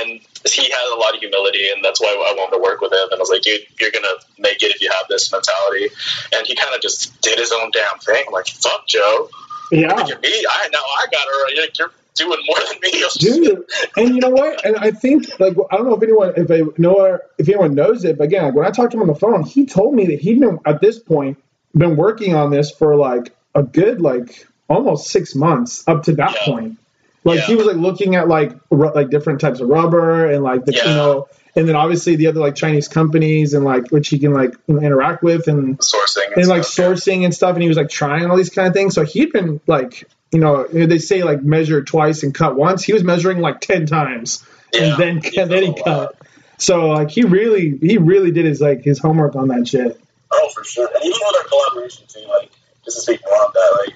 and 0.00 0.20
he 0.48 0.62
has 0.70 0.92
a 0.94 0.98
lot 0.98 1.14
of 1.14 1.20
humility, 1.20 1.68
and 1.70 1.84
that's 1.84 2.00
why 2.00 2.08
I 2.08 2.34
wanted 2.34 2.56
to 2.56 2.62
work 2.62 2.80
with 2.80 2.92
him. 2.92 3.08
And 3.10 3.14
I 3.14 3.18
was 3.18 3.30
like, 3.30 3.42
dude, 3.42 3.60
you're 3.80 3.90
gonna 3.90 4.14
make 4.38 4.62
it 4.62 4.74
if 4.74 4.80
you 4.80 4.90
have 4.96 5.06
this 5.08 5.30
mentality. 5.32 5.88
And 6.34 6.46
he 6.46 6.54
kind 6.56 6.74
of 6.74 6.80
just 6.80 7.20
did 7.20 7.38
his 7.38 7.52
own 7.52 7.70
damn 7.72 7.98
thing. 8.00 8.24
I'm 8.26 8.32
like, 8.32 8.46
fuck, 8.48 8.86
Joe. 8.86 9.28
Yeah. 9.72 9.92
Look 9.94 10.10
at 10.10 10.20
me. 10.22 10.28
I 10.50 10.68
now 10.72 10.78
I 10.78 11.06
got 11.12 11.26
her. 11.26 11.54
You're, 11.54 11.66
you're 11.78 11.92
doing 12.14 12.42
more 12.46 12.58
than 12.68 12.80
me. 12.82 13.04
Dude, 13.18 13.64
and 13.96 14.14
you 14.14 14.20
know 14.20 14.30
what? 14.30 14.64
And 14.64 14.76
I 14.76 14.90
think 14.90 15.38
like 15.38 15.56
I 15.70 15.76
don't 15.76 15.86
know 15.86 15.94
if 15.94 16.02
anyone 16.02 16.32
if 16.36 16.50
I 16.50 16.62
know 16.78 17.18
if 17.38 17.48
anyone 17.48 17.74
knows 17.74 18.04
it, 18.04 18.18
but 18.18 18.24
again, 18.24 18.44
like 18.44 18.54
when 18.54 18.66
I 18.66 18.70
talked 18.70 18.92
to 18.92 18.96
him 18.96 19.02
on 19.02 19.08
the 19.08 19.14
phone, 19.14 19.44
he 19.44 19.66
told 19.66 19.94
me 19.94 20.06
that 20.06 20.20
he'd 20.20 20.40
been 20.40 20.58
at 20.66 20.80
this 20.80 20.98
point 20.98 21.38
been 21.76 21.96
working 21.96 22.34
on 22.34 22.50
this 22.50 22.70
for 22.72 22.96
like 22.96 23.32
a 23.54 23.62
good 23.62 24.00
like 24.00 24.46
almost 24.68 25.08
six 25.10 25.34
months 25.36 25.86
up 25.86 26.02
to 26.04 26.12
that 26.16 26.32
Yeah. 26.34 26.52
point. 26.52 26.78
Like 27.24 27.38
Yeah. 27.40 27.46
he 27.46 27.54
was 27.56 27.66
like 27.66 27.76
looking 27.76 28.14
at 28.16 28.28
like 28.28 28.52
ru- 28.70 28.94
like 28.94 29.10
different 29.10 29.40
types 29.40 29.60
of 29.60 29.68
rubber 29.68 30.26
and 30.30 30.42
like 30.42 30.64
the 30.64 30.72
you 30.74 30.84
know 30.84 31.28
and 31.56 31.68
then 31.68 31.76
obviously 31.76 32.16
the 32.16 32.28
other 32.28 32.40
like 32.40 32.54
Chinese 32.54 32.88
companies 32.88 33.54
and 33.54 33.64
like 33.64 33.90
which 33.90 34.08
he 34.08 34.18
can 34.18 34.32
like 34.32 34.54
interact 34.68 35.22
with 35.22 35.46
and 35.48 35.78
sourcing 35.78 36.34
and 36.36 36.46
like 36.46 36.64
stuff. 36.64 36.86
sourcing 36.86 37.24
and 37.24 37.34
stuff 37.34 37.54
and 37.54 37.62
he 37.62 37.68
was 37.68 37.76
like 37.76 37.90
trying 37.90 38.30
all 38.30 38.36
these 38.36 38.50
kind 38.50 38.68
of 38.68 38.74
things 38.74 38.94
so 38.94 39.04
he'd 39.04 39.32
been 39.32 39.60
like 39.66 40.08
you 40.32 40.38
know 40.40 40.64
they 40.68 40.98
say 40.98 41.22
like 41.22 41.42
measure 41.42 41.82
twice 41.82 42.22
and 42.22 42.34
cut 42.34 42.56
once 42.56 42.82
he 42.84 42.92
was 42.92 43.02
measuring 43.04 43.40
like 43.40 43.60
10 43.60 43.86
times 43.86 44.44
Yeah, 44.72 44.92
and 44.94 44.98
then 44.98 45.20
and 45.36 45.50
then 45.50 45.62
he 45.64 45.72
done 45.72 45.82
a 45.86 45.90
lot. 45.98 46.08
cut 46.16 46.26
so 46.58 46.88
like 46.90 47.10
he 47.10 47.24
really 47.24 47.76
he 47.82 47.98
really 47.98 48.30
did 48.30 48.44
his 48.46 48.60
like 48.60 48.82
his 48.82 48.98
homework 48.98 49.34
on 49.36 49.48
that 49.48 49.66
shit 49.68 50.00
Oh, 50.32 50.48
for 50.54 50.62
sure. 50.62 50.86
And 50.94 51.04
even 51.04 51.18
with 51.26 51.36
our 51.42 51.48
collaboration 51.48 52.04
too, 52.06 52.24
like 52.28 52.52
just 52.84 52.98
to 52.98 53.02
speak 53.02 53.20
more 53.28 53.34
on 53.34 53.50
that, 53.52 53.88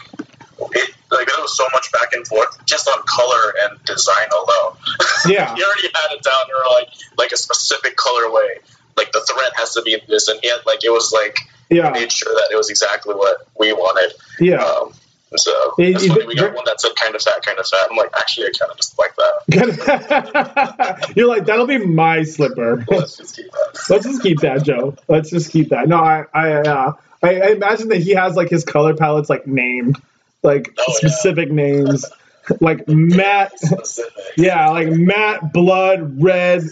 like 0.61 0.77
it, 0.77 0.91
like 1.11 1.27
there 1.27 1.37
was 1.41 1.57
so 1.57 1.65
much 1.73 1.91
back 1.93 2.13
and 2.13 2.27
forth 2.27 2.65
just 2.67 2.89
on 2.89 3.03
color 3.07 3.55
and 3.63 3.83
design 3.85 4.29
alone. 4.33 4.77
Yeah. 5.27 5.55
he 5.55 5.63
already 5.65 5.89
had 5.95 6.13
it 6.17 6.23
down. 6.23 6.35
You 6.49 6.55
were 6.59 6.75
like 6.81 6.89
like 7.17 7.33
a 7.33 7.37
specific 7.37 7.97
colorway. 7.97 8.59
Like 8.97 9.11
the 9.13 9.21
thread 9.29 9.53
has 9.57 9.73
to 9.75 9.83
be 9.83 9.97
this, 10.07 10.29
and 10.29 10.39
had 10.45 10.61
like 10.67 10.85
it 10.85 10.91
was 10.91 11.13
like 11.13 11.39
yeah 11.71 11.91
made 11.91 12.13
sure 12.13 12.33
that 12.35 12.49
it 12.53 12.57
was 12.57 12.69
exactly 12.71 13.15
what 13.15 13.47
we 13.59 13.73
wanted. 13.73 14.13
yeah 14.39 14.63
Um, 14.63 14.93
so 15.37 15.51
It- 15.79 16.03
it-. 16.03 16.27
We 16.27 16.35
got 16.37 16.55
one 16.55 16.65
that 16.67 16.81
said 16.81 16.95
kind 16.95 17.15
of 17.15 17.23
fat, 17.23 17.43
kind 17.45 17.59
of 17.59 17.67
fat. 17.67 17.89
I'm 17.91 17.97
like, 17.97 18.11
actually, 18.17 18.47
I 18.47 18.51
kind 18.59 18.71
of 18.71 18.77
just 18.77 18.97
like 18.99 19.15
that. 19.17 21.13
you're 21.17 21.27
like 21.29 21.47
that'll 21.47 21.67
be 21.67 21.79
my 21.79 22.23
slipper 22.23 22.85
Let's 22.91 23.17
just 23.17 23.35
keep 23.37 23.51
that. 23.51 23.79
Let's 23.91 24.05
just 24.07 24.23
keep 24.23 24.41
that, 24.41 24.63
Joe. 24.65 24.95
Let's 25.09 25.31
just 25.31 25.51
keep 25.51 25.71
that. 25.71 25.89
No, 25.89 25.97
I, 25.97 26.25
I, 26.33 26.53
uh, 26.53 26.93
I, 27.23 27.41
I 27.41 27.49
imagine 27.53 27.89
that 27.89 28.03
he 28.03 28.13
has 28.13 28.37
like 28.37 28.51
his 28.51 28.65
color 28.65 28.95
palettes 28.95 29.31
like 29.31 29.47
named, 29.47 30.01
like 30.45 30.73
Oh, 30.79 30.85
yeah. 30.89 30.95
specific 31.09 31.51
names, 31.51 32.05
like 32.61 32.87
Matt, 32.87 33.53
Yeah, 34.37 34.69
like 34.71 34.89
Matt 34.91 35.53
blood 35.53 36.23
red. 36.23 36.63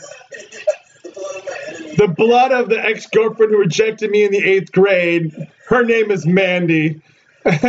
The 1.96 2.08
blood 2.08 2.52
of 2.52 2.68
the 2.68 2.82
ex 2.82 3.06
girlfriend 3.06 3.52
who 3.52 3.58
rejected 3.58 4.10
me 4.10 4.24
in 4.24 4.32
the 4.32 4.42
eighth 4.42 4.72
grade. 4.72 5.48
Her 5.68 5.84
name 5.84 6.10
is 6.10 6.26
Mandy. 6.26 7.02
Poor 7.44 7.60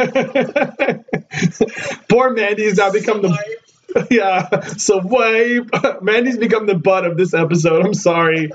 Mandy 2.32 2.32
Mandy's 2.32 2.78
now 2.78 2.92
become 2.92 3.22
the 3.22 3.38
yeah. 4.12 4.62
So 4.62 5.00
wipe. 5.04 6.02
Mandy's 6.02 6.38
become 6.38 6.68
the 6.68 6.76
butt 6.76 7.06
of 7.06 7.18
this 7.18 7.34
episode. 7.34 7.86
I'm 7.86 7.94
sorry. 7.94 8.52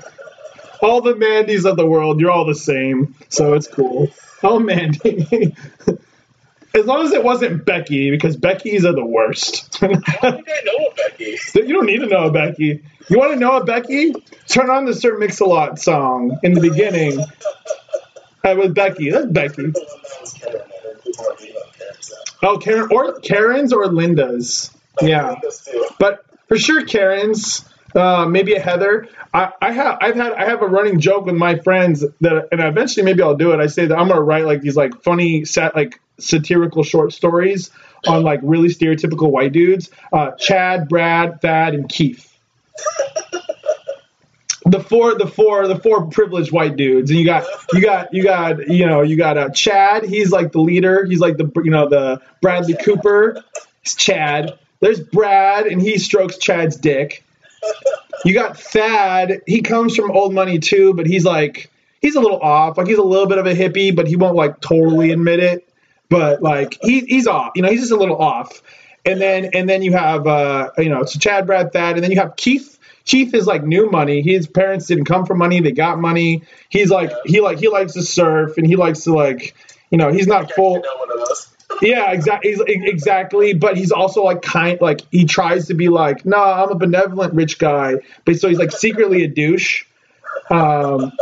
All 0.81 1.01
the 1.01 1.13
Mandys 1.13 1.69
of 1.69 1.77
the 1.77 1.85
world, 1.85 2.19
you're 2.19 2.31
all 2.31 2.45
the 2.45 2.55
same. 2.55 3.15
So 3.29 3.53
it's 3.53 3.67
cool. 3.67 4.09
Oh, 4.43 4.59
Mandy. 4.59 5.55
As 6.73 6.85
long 6.85 7.05
as 7.05 7.11
it 7.13 7.23
wasn't 7.23 7.65
Becky, 7.65 8.11
because 8.11 8.35
Becky's 8.37 8.85
are 8.85 8.93
the 8.93 9.05
worst. 9.05 9.81
I 9.81 9.87
know 9.87 9.97
a 9.97 10.95
Becky. 10.95 11.37
you 11.55 11.73
don't 11.73 11.85
need 11.85 11.99
to 11.99 12.07
know 12.07 12.25
a 12.27 12.31
Becky. 12.31 12.83
You 13.09 13.17
want 13.17 13.33
to 13.33 13.39
know 13.39 13.57
a 13.57 13.63
Becky? 13.63 14.13
Turn 14.47 14.69
on 14.69 14.85
the 14.85 14.93
Sir 14.93 15.17
Mix-a-Lot 15.17 15.79
song 15.79 16.37
in 16.43 16.53
the 16.53 16.61
beginning. 16.61 17.19
Uh, 18.43 18.55
with 18.57 18.73
Becky. 18.73 19.09
That's 19.09 19.25
Becky. 19.25 19.55
The 19.55 19.71
one 19.71 19.73
that 19.73 20.21
was 20.21 20.33
Karen, 20.33 20.61
and 20.61 21.03
people 21.03 21.25
are 21.25 21.35
being 21.35 21.55
on 21.55 21.71
Karen's 21.77 22.13
Oh, 22.41 22.57
Karen 22.57 22.87
or 22.91 23.19
Karen's 23.19 23.73
or 23.73 23.87
Linda's. 23.87 24.71
Yeah. 25.01 25.35
But 25.99 26.23
for 26.47 26.57
sure 26.57 26.85
Karen's, 26.85 27.65
uh, 27.95 28.25
maybe 28.25 28.53
a 28.53 28.61
Heather. 28.61 29.07
I, 29.33 29.51
I 29.61 29.71
have 29.71 29.97
I've 30.01 30.15
had 30.15 30.33
I 30.33 30.45
have 30.45 30.61
a 30.61 30.67
running 30.67 30.99
joke 30.99 31.25
with 31.25 31.35
my 31.35 31.57
friends 31.59 32.05
that, 32.21 32.47
and 32.51 32.61
eventually 32.61 33.03
maybe 33.03 33.21
I'll 33.21 33.35
do 33.35 33.51
it. 33.51 33.59
I 33.59 33.67
say 33.67 33.87
that 33.87 33.97
I'm 33.97 34.07
gonna 34.07 34.21
write 34.21 34.45
like 34.45 34.61
these 34.61 34.75
like 34.75 35.03
funny 35.03 35.45
sat 35.45 35.75
like 35.75 35.99
satirical 36.21 36.83
short 36.83 37.13
stories 37.13 37.71
on 38.07 38.23
like 38.23 38.39
really 38.43 38.69
stereotypical 38.69 39.31
white 39.31 39.51
dudes. 39.51 39.89
Uh, 40.11 40.31
Chad, 40.31 40.89
Brad, 40.89 41.41
Thad, 41.41 41.73
and 41.73 41.89
Keith. 41.89 42.25
The 44.65 44.79
four, 44.79 45.15
the 45.15 45.25
four, 45.25 45.67
the 45.67 45.79
four 45.79 46.05
privileged 46.07 46.51
white 46.51 46.75
dudes, 46.75 47.09
and 47.09 47.19
you 47.19 47.25
got, 47.25 47.45
you 47.73 47.81
got, 47.81 48.13
you 48.13 48.23
got, 48.23 48.67
you 48.67 48.85
know, 48.85 49.01
you 49.01 49.17
got 49.17 49.37
uh, 49.37 49.49
Chad. 49.49 50.03
He's 50.03 50.31
like 50.31 50.51
the 50.51 50.61
leader. 50.61 51.05
He's 51.05 51.19
like 51.19 51.37
the, 51.37 51.49
you 51.63 51.71
know, 51.71 51.89
the 51.89 52.21
Bradley 52.41 52.75
Cooper. 52.75 53.43
It's 53.81 53.95
Chad. 53.95 54.59
There's 54.79 54.99
Brad, 54.99 55.65
and 55.65 55.81
he 55.81 55.97
strokes 55.97 56.37
Chad's 56.37 56.75
dick. 56.75 57.23
You 58.25 58.33
got 58.33 58.57
Thad. 58.57 59.41
He 59.45 59.61
comes 59.61 59.95
from 59.95 60.11
old 60.11 60.33
money 60.33 60.59
too, 60.59 60.93
but 60.93 61.05
he's 61.05 61.25
like 61.25 61.71
he's 62.01 62.15
a 62.15 62.19
little 62.19 62.39
off. 62.39 62.77
Like 62.77 62.87
he's 62.87 62.97
a 62.97 63.03
little 63.03 63.27
bit 63.27 63.37
of 63.37 63.45
a 63.45 63.53
hippie, 63.53 63.95
but 63.95 64.07
he 64.07 64.15
won't 64.15 64.35
like 64.35 64.61
totally 64.61 65.11
admit 65.11 65.39
it. 65.39 65.68
But 66.09 66.41
like 66.41 66.77
he, 66.81 67.01
he's 67.01 67.27
off. 67.27 67.51
You 67.55 67.61
know, 67.61 67.69
he's 67.69 67.81
just 67.81 67.91
a 67.91 67.97
little 67.97 68.17
off. 68.17 68.61
And 69.05 69.21
then 69.21 69.51
and 69.53 69.69
then 69.69 69.81
you 69.81 69.93
have 69.93 70.27
uh 70.27 70.71
you 70.77 70.89
know, 70.89 71.03
so 71.05 71.19
Chad, 71.19 71.45
Brad, 71.45 71.71
Thad, 71.71 71.95
and 71.95 72.03
then 72.03 72.11
you 72.11 72.19
have 72.19 72.35
Keith. 72.35 72.77
Keith 73.05 73.33
is 73.33 73.47
like 73.47 73.63
new 73.63 73.89
money. 73.89 74.21
His 74.21 74.45
parents 74.47 74.85
didn't 74.87 75.05
come 75.05 75.25
from 75.25 75.39
money; 75.39 75.61
they 75.61 75.71
got 75.71 75.99
money. 75.99 76.43
He's 76.69 76.89
like 76.89 77.11
he 77.25 77.39
like 77.39 77.59
he 77.59 77.69
likes 77.69 77.93
to 77.93 78.03
surf 78.03 78.57
and 78.57 78.67
he 78.67 78.75
likes 78.75 79.05
to 79.05 79.13
like 79.13 79.55
you 79.89 79.97
know 79.97 80.11
he's 80.11 80.27
not 80.27 80.51
full. 80.51 80.83
Yeah, 81.81 82.11
exactly. 82.11 82.55
Exactly. 82.67 83.53
But 83.53 83.77
he's 83.77 83.91
also 83.91 84.23
like 84.23 84.41
kind, 84.41 84.79
like 84.81 85.01
he 85.11 85.25
tries 85.25 85.67
to 85.67 85.73
be 85.73 85.89
like, 85.89 86.25
no, 86.25 86.41
I'm 86.41 86.69
a 86.69 86.75
benevolent 86.75 87.33
rich 87.33 87.57
guy, 87.57 87.95
but 88.25 88.37
so 88.39 88.49
he's 88.49 88.59
like 88.59 88.71
secretly 88.71 89.23
a 89.23 89.27
douche, 89.27 89.85
um, 90.49 91.13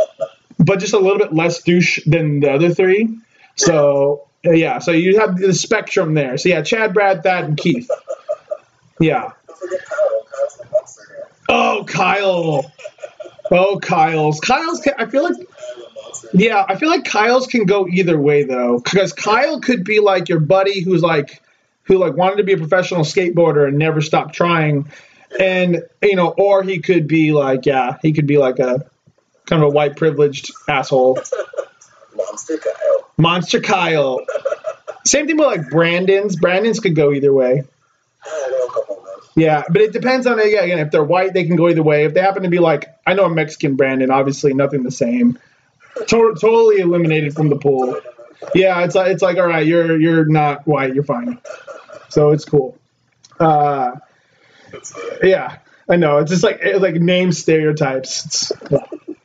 but 0.58 0.80
just 0.80 0.94
a 0.94 0.98
little 0.98 1.18
bit 1.18 1.32
less 1.32 1.62
douche 1.62 2.00
than 2.06 2.40
the 2.40 2.52
other 2.52 2.74
three. 2.74 3.18
So 3.56 4.27
Uh, 4.46 4.52
yeah, 4.52 4.78
so 4.78 4.92
you 4.92 5.18
have 5.18 5.36
the 5.36 5.52
spectrum 5.52 6.14
there. 6.14 6.38
So 6.38 6.48
yeah, 6.48 6.62
Chad, 6.62 6.94
Brad, 6.94 7.22
Thad, 7.22 7.44
and 7.44 7.56
Keith. 7.56 7.90
Yeah. 9.00 9.32
Oh, 11.48 11.84
Kyle. 11.86 12.70
Oh, 13.50 13.78
Kyle's. 13.80 14.40
Kyle's. 14.40 14.86
I 14.98 15.06
feel 15.06 15.24
like. 15.24 15.36
Yeah, 16.32 16.64
I 16.68 16.76
feel 16.76 16.88
like 16.90 17.04
Kyle's 17.04 17.46
can 17.46 17.64
go 17.64 17.86
either 17.88 18.18
way 18.18 18.42
though, 18.42 18.80
because 18.80 19.12
Kyle 19.12 19.60
could 19.60 19.84
be 19.84 20.00
like 20.00 20.28
your 20.28 20.40
buddy 20.40 20.82
who's 20.82 21.00
like, 21.00 21.42
who 21.84 21.96
like 21.96 22.14
wanted 22.14 22.36
to 22.36 22.44
be 22.44 22.52
a 22.52 22.58
professional 22.58 23.02
skateboarder 23.02 23.66
and 23.66 23.78
never 23.78 24.02
stopped 24.02 24.34
trying, 24.34 24.90
and 25.38 25.82
you 26.02 26.16
know, 26.16 26.28
or 26.28 26.62
he 26.62 26.80
could 26.80 27.06
be 27.06 27.32
like, 27.32 27.66
yeah, 27.66 27.96
he 28.02 28.12
could 28.12 28.26
be 28.26 28.36
like 28.36 28.58
a 28.58 28.84
kind 29.46 29.62
of 29.62 29.68
a 29.68 29.72
white 29.72 29.96
privileged 29.96 30.50
asshole, 30.68 31.18
Monster 32.18 32.58
Kyle. 32.58 33.10
monster 33.16 33.60
Kyle. 33.60 34.20
Same 35.04 35.26
thing 35.26 35.36
with 35.36 35.46
like 35.46 35.70
Brandon's. 35.70 36.36
Brandon's 36.36 36.80
could 36.80 36.94
go 36.94 37.12
either 37.12 37.32
way. 37.32 37.64
I 38.24 38.50
know 38.50 38.66
a 38.66 38.72
couple 38.72 38.96
of 38.98 39.04
those. 39.04 39.30
Yeah, 39.36 39.62
but 39.70 39.80
it 39.80 39.92
depends 39.92 40.26
on 40.26 40.38
yeah, 40.38 40.62
again 40.62 40.80
if 40.80 40.90
they're 40.90 41.04
white, 41.04 41.32
they 41.32 41.44
can 41.44 41.56
go 41.56 41.68
either 41.68 41.82
way. 41.82 42.04
If 42.04 42.14
they 42.14 42.20
happen 42.20 42.42
to 42.42 42.48
be 42.48 42.58
like, 42.58 42.94
I 43.06 43.14
know 43.14 43.24
a 43.24 43.30
Mexican 43.30 43.76
Brandon, 43.76 44.10
obviously 44.10 44.52
nothing 44.52 44.82
the 44.82 44.90
same. 44.90 45.38
To- 46.08 46.36
totally 46.38 46.78
eliminated 46.80 47.34
from 47.34 47.48
the 47.48 47.56
pool. 47.56 47.98
Yeah, 48.54 48.84
it's 48.84 48.94
like 48.94 49.10
it's 49.10 49.22
like 49.22 49.38
all 49.38 49.46
right, 49.46 49.66
you're 49.66 49.98
you're 49.98 50.24
not 50.24 50.66
white, 50.66 50.94
you're 50.94 51.04
fine. 51.04 51.40
So 52.08 52.30
it's 52.30 52.44
cool. 52.44 52.78
Uh, 53.40 53.92
uh, 54.72 54.80
yeah, 55.22 55.58
I 55.88 55.96
know. 55.96 56.18
It's 56.18 56.30
just 56.30 56.42
like 56.42 56.58
it's 56.62 56.80
like 56.80 56.94
name 56.94 57.32
stereotypes. 57.32 58.26
It's, 58.26 58.52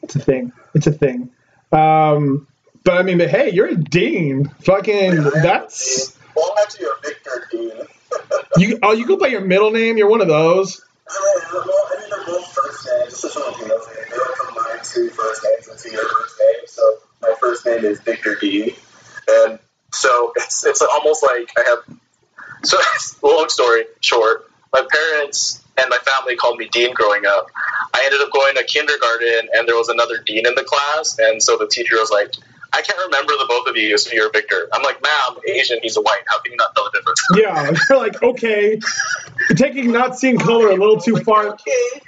it's 0.04 0.16
a 0.16 0.20
thing. 0.20 0.52
It's 0.74 0.88
a 0.88 0.92
thing. 0.92 1.32
Um, 1.72 2.48
but 2.84 2.98
I 2.98 3.04
mean, 3.04 3.18
but 3.18 3.30
hey, 3.30 3.52
you're 3.52 3.68
a 3.68 3.76
dean. 3.76 4.50
Fucking 4.66 5.24
that's 5.24 6.18
Well, 6.36 6.52
I'm 6.52 6.64
actually 6.64 6.86
a 6.86 7.02
Victor 7.02 7.48
Dean. 7.52 7.72
you. 8.58 8.80
Oh, 8.84 8.92
you 8.92 9.08
go 9.08 9.18
by 9.18 9.28
your 9.28 9.42
middle 9.42 9.72
name. 9.72 9.98
You're 9.98 10.10
one 10.10 10.22
of 10.22 10.28
those. 10.28 10.82
I. 11.08 11.14
I 11.16 12.00
mean, 12.00 12.10
they're 12.10 12.26
both 12.26 12.48
first 12.54 12.88
names. 12.88 13.22
Just 13.22 13.24
a 13.24 13.30
Filipino 13.30 13.80
thing. 13.80 14.04
They 14.10 14.18
don't 14.18 14.38
combine 14.38 14.80
two 14.84 15.10
first 15.10 15.44
names 15.44 15.86
into 15.86 15.96
your 15.96 16.10
first 16.10 16.40
name. 16.40 16.68
So 16.68 16.98
my 17.22 17.34
first 17.40 17.66
name 17.66 17.86
is 17.86 18.00
Victor 18.02 18.36
D. 18.36 18.76
And 19.28 19.60
so 19.94 20.34
it's 20.36 20.66
it's 20.66 20.82
almost 20.82 21.24
like 21.24 21.52
I 21.58 21.64
have. 21.70 21.98
So 22.64 22.78
long 23.28 23.50
story 23.50 23.86
short, 24.02 24.50
my 24.74 24.86
parents 24.90 25.62
and 25.78 25.90
my 25.90 25.98
family 25.98 26.36
called 26.36 26.58
me 26.58 26.68
Dean 26.70 26.94
growing 26.94 27.26
up. 27.26 27.48
I 27.94 28.02
ended 28.06 28.22
up 28.22 28.32
going 28.32 28.56
to 28.56 28.64
kindergarten, 28.64 29.50
and 29.54 29.68
there 29.68 29.76
was 29.76 29.90
another 29.90 30.18
Dean 30.18 30.46
in 30.46 30.56
the 30.56 30.64
class, 30.64 31.18
and 31.20 31.42
so 31.42 31.58
the 31.58 31.68
teacher 31.68 31.96
was 31.96 32.12
like. 32.12 32.34
I 32.74 32.82
can't 32.82 33.00
remember 33.06 33.34
the 33.34 33.46
both 33.48 33.68
of 33.68 33.78
you, 33.78 33.98
so 33.98 34.12
you're 34.14 34.32
Victor. 34.32 34.68
I'm 34.74 34.82
like, 34.82 35.02
ma'am, 35.02 35.38
Asian, 35.48 35.80
he's 35.82 35.96
a 35.96 36.02
white. 36.02 36.24
How 36.26 36.40
can 36.40 36.52
you 36.52 36.58
not 36.58 36.76
tell 36.76 36.86
the 36.86 36.98
difference? 36.98 37.22
Yeah, 37.36 37.72
you're 37.90 38.00
like 38.00 38.22
okay, 38.22 38.80
you're 39.50 39.56
taking 39.56 39.92
not 39.92 40.18
seeing 40.18 40.38
color 40.38 40.70
a 40.70 40.76
little 40.76 41.00
too 41.00 41.18
far. 41.18 41.58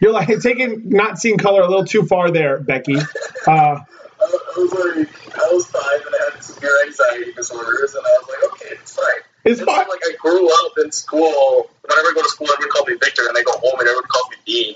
You're 0.02 0.12
like 0.12 0.28
taking 0.42 0.90
not 0.90 1.20
seeing 1.20 1.38
color 1.38 1.62
a 1.62 1.68
little 1.68 1.86
too 1.86 2.04
far 2.06 2.32
there, 2.32 2.60
Becky. 2.60 2.98
Uh, 2.98 3.02
I 3.48 3.84
I 4.22 4.58
was 4.58 4.74
like, 4.74 5.38
I 5.38 5.54
was 5.54 5.66
five 5.68 6.06
and 6.06 6.16
I 6.16 6.32
had 6.32 6.44
severe 6.44 6.72
anxiety 6.86 7.34
disorders, 7.34 7.94
and 7.96 8.06
I 8.06 8.10
was 8.20 8.30
like, 8.30 8.52
okay, 8.54 8.76
it's 8.82 8.96
fine. 8.96 9.25
It's 9.46 9.60
so, 9.60 9.66
like, 9.66 9.88
I 9.88 10.16
grew 10.20 10.52
up 10.52 10.72
in 10.84 10.92
school. 10.92 11.70
Whenever 11.82 12.08
I 12.08 12.12
go 12.16 12.22
to 12.24 12.30
school, 12.30 12.48
everyone 12.52 12.72
calls 12.72 12.88
me 12.88 12.96
Victor, 12.96 13.28
and 13.28 13.38
I 13.38 13.44
go 13.44 13.52
home, 13.54 13.80
and 13.80 13.88
everyone 13.88 14.10
calls 14.10 14.30
me 14.32 14.38
Dean. 14.46 14.76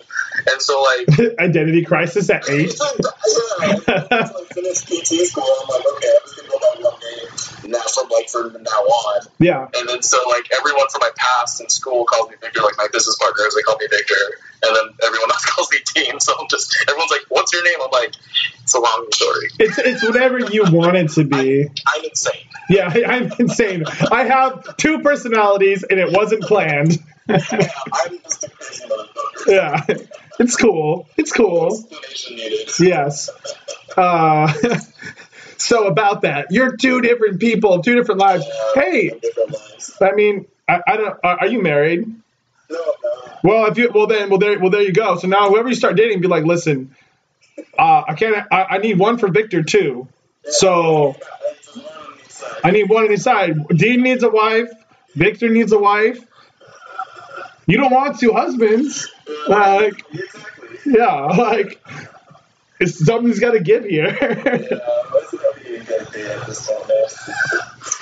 And 0.51 0.61
so, 0.61 0.81
like, 0.81 1.39
Identity 1.39 1.83
crisis 1.83 2.29
at 2.29 2.47
eight. 2.49 2.73
yeah, 2.79 3.77
I 3.89 4.45
finished 4.53 4.87
PT 4.87 5.25
school, 5.27 5.43
I'm 5.43 5.67
like, 5.69 5.85
okay, 5.95 6.13
I'm 6.15 6.21
just 6.23 6.37
gonna 6.37 6.49
go 6.49 6.59
by 6.59 6.89
one 6.89 6.99
name 7.01 7.58
now 7.71 7.81
from 7.93 8.09
like 8.09 8.29
from 8.29 8.53
now 8.53 8.69
on. 8.69 9.21
Yeah, 9.39 9.67
And 9.77 9.89
then 9.89 10.01
so 10.01 10.17
like 10.29 10.47
everyone 10.57 10.87
from 10.89 10.99
my 11.01 11.11
past 11.15 11.61
in 11.61 11.69
school 11.69 12.05
calls 12.05 12.29
me 12.29 12.35
Victor, 12.41 12.61
like 12.61 12.77
my 12.77 12.87
business 12.91 13.17
partners, 13.19 13.55
they 13.55 13.61
call 13.61 13.77
me 13.77 13.87
Victor, 13.89 14.15
and 14.63 14.75
then 14.75 14.85
everyone 15.05 15.31
else 15.31 15.45
calls 15.45 15.69
me 15.71 15.77
Dean. 15.95 16.19
So 16.19 16.33
I'm 16.39 16.47
just 16.49 16.75
everyone's 16.87 17.11
like, 17.11 17.21
"What's 17.29 17.53
your 17.53 17.63
name?" 17.63 17.77
I'm 17.83 17.91
like, 17.91 18.13
"It's 18.63 18.73
a 18.73 18.79
long 18.79 19.07
story. 19.13 19.47
It's 19.59 19.77
it's 19.77 20.03
whatever 20.03 20.39
you 20.39 20.65
want 20.71 20.97
it 20.97 21.09
to 21.11 21.23
be. 21.23 21.67
I'm 21.87 22.03
insane." 22.03 22.41
Yeah, 22.69 22.91
I, 22.93 23.03
I'm 23.15 23.31
insane. 23.39 23.83
I 24.11 24.23
have 24.25 24.77
two 24.77 24.99
personalities, 24.99 25.83
and 25.83 25.99
it 25.99 26.11
wasn't 26.11 26.43
planned. 26.43 26.97
Yeah, 27.27 27.37
I'm 27.93 28.19
just 28.23 28.43
a 28.43 28.49
crazy 28.49 28.85
motherfucker. 28.85 29.47
Yeah, 29.47 29.85
it's 30.39 30.55
cool. 30.55 31.07
It's 31.17 31.31
cool. 31.31 31.83
Yes. 32.79 33.29
Uh, 33.95 34.51
so 35.59 35.87
about 35.87 36.21
that, 36.23 36.47
you're 36.51 36.77
two 36.77 37.01
different 37.01 37.39
people, 37.39 37.81
two 37.83 37.95
different 37.95 38.19
lives. 38.21 38.45
Yeah, 38.47 38.81
Hey, 38.83 39.09
different 39.21 39.51
lives. 39.53 39.97
I 40.01 40.11
mean, 40.13 40.47
I, 40.67 40.81
I 40.87 40.97
don't. 40.97 41.19
Are 41.23 41.39
are 41.41 41.47
you 41.47 41.61
married? 41.61 42.07
No, 42.69 42.77
no. 42.77 43.33
Well, 43.43 43.65
if 43.71 43.77
you 43.77 43.91
well 43.93 44.07
then 44.07 44.29
well 44.29 44.39
there 44.39 44.59
well 44.59 44.69
there 44.71 44.81
you 44.81 44.93
go. 44.93 45.17
So 45.17 45.27
now 45.27 45.49
whoever 45.49 45.69
you 45.69 45.75
start 45.75 45.95
dating, 45.97 46.21
be 46.21 46.27
like, 46.27 46.45
listen, 46.45 46.95
uh, 47.77 48.03
I 48.07 48.13
can't. 48.15 48.47
I, 48.51 48.63
I 48.63 48.77
need 48.79 48.99
one 48.99 49.17
for 49.17 49.29
Victor 49.29 49.63
too. 49.63 50.07
So 50.45 51.15
I 52.63 52.71
need 52.71 52.89
one 52.89 53.05
on 53.05 53.11
each 53.11 53.21
side. 53.21 53.55
Dean 53.69 54.01
needs 54.03 54.23
a 54.23 54.29
wife. 54.29 54.69
Victor 55.15 55.49
needs 55.49 55.71
a 55.71 55.79
wife. 55.79 56.19
You 57.67 57.77
don't 57.77 57.91
want 57.93 58.19
two 58.19 58.33
husbands. 58.33 59.09
Like, 59.47 60.03
Exactly. 60.13 60.21
yeah, 60.85 61.25
like 61.37 61.81
it's 62.79 63.03
something's 63.05 63.39
got 63.39 63.51
to 63.51 63.59
give 63.61 63.85
here. 63.85 64.17
Yeah, 64.71 64.79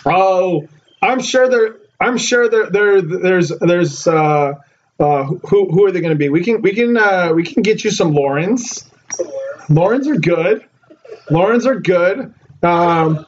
oh, 0.05 0.67
I'm 1.01 1.21
sure 1.21 1.49
there. 1.49 1.75
I'm 1.99 2.17
sure 2.17 2.49
there. 2.49 2.69
There. 2.69 3.01
There's. 3.01 3.49
There's. 3.49 4.07
Uh, 4.07 4.55
uh, 4.99 5.23
who 5.23 5.69
who 5.69 5.85
are 5.85 5.91
they 5.91 6.01
going 6.01 6.13
to 6.13 6.17
be? 6.17 6.29
We 6.29 6.43
can 6.43 6.61
we 6.61 6.73
can 6.73 6.97
uh, 6.97 7.31
we 7.33 7.43
can 7.43 7.61
get 7.61 7.83
you 7.83 7.91
some. 7.91 8.15
Somewhere. 8.15 9.65
Laurens 9.69 10.07
are 10.07 10.15
good. 10.15 10.65
Laurens 11.29 11.65
are 11.65 11.79
good. 11.79 12.33
Um. 12.63 13.25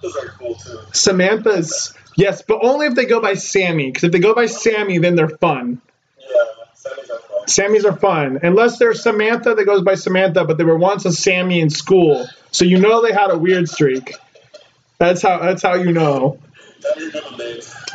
Samantha's 0.93 1.93
yes, 2.15 2.41
but 2.41 2.59
only 2.63 2.87
if 2.87 2.95
they 2.95 3.05
go 3.05 3.21
by 3.21 3.35
Sammy. 3.35 3.87
Because 3.87 4.05
if 4.05 4.11
they 4.11 4.19
go 4.19 4.33
by 4.33 4.47
Sammy, 4.47 4.97
then 4.97 5.15
they're 5.15 5.29
fun. 5.29 5.81
Yeah, 6.19 6.27
Sammy's 6.73 7.09
are 7.09 7.19
fun. 7.19 7.45
Sammys 7.47 7.85
are 7.85 7.97
fun, 7.97 8.39
unless 8.43 8.79
there's 8.79 9.03
Samantha 9.03 9.55
that 9.55 9.65
goes 9.65 9.83
by 9.83 9.95
Samantha, 9.95 10.45
but 10.45 10.57
they 10.57 10.63
were 10.63 10.77
once 10.77 11.05
a 11.05 11.11
Sammy 11.11 11.59
in 11.59 11.69
school, 11.69 12.27
so 12.51 12.65
you 12.65 12.79
know 12.79 13.01
they 13.01 13.13
had 13.13 13.31
a 13.31 13.37
weird 13.37 13.69
streak. 13.69 14.15
That's 14.99 15.21
how. 15.21 15.39
That's 15.39 15.63
how 15.63 15.75
you 15.75 15.91
know. 15.93 16.39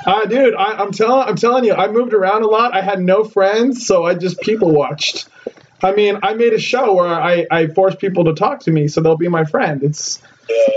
Uh, 0.07 0.25
dude, 0.27 0.55
I, 0.55 0.75
I'm 0.83 0.91
telling. 0.93 1.29
I'm 1.29 1.37
telling 1.37 1.65
you, 1.65 1.75
I 1.75 1.89
moved 1.89 2.15
around 2.15 2.43
a 2.43 2.47
lot. 2.47 2.75
I 2.75 2.81
had 2.83 3.01
no 3.01 3.25
friends, 3.25 3.87
so 3.87 4.05
I 4.05 4.15
just 4.15 4.41
people 4.41 4.71
watched. 4.73 5.29
I 5.83 5.93
mean, 5.93 6.19
I 6.23 6.33
made 6.35 6.55
a 6.55 6.59
show 6.59 6.95
where 6.95 7.07
I, 7.09 7.47
I 7.51 7.67
forced 7.67 7.99
people 7.99 8.25
to 8.25 8.35
talk 8.35 8.61
to 8.61 8.71
me, 8.71 8.89
so 8.89 9.03
they'll 9.03 9.19
be 9.19 9.29
my 9.29 9.45
friend. 9.45 9.83
It's 9.83 10.23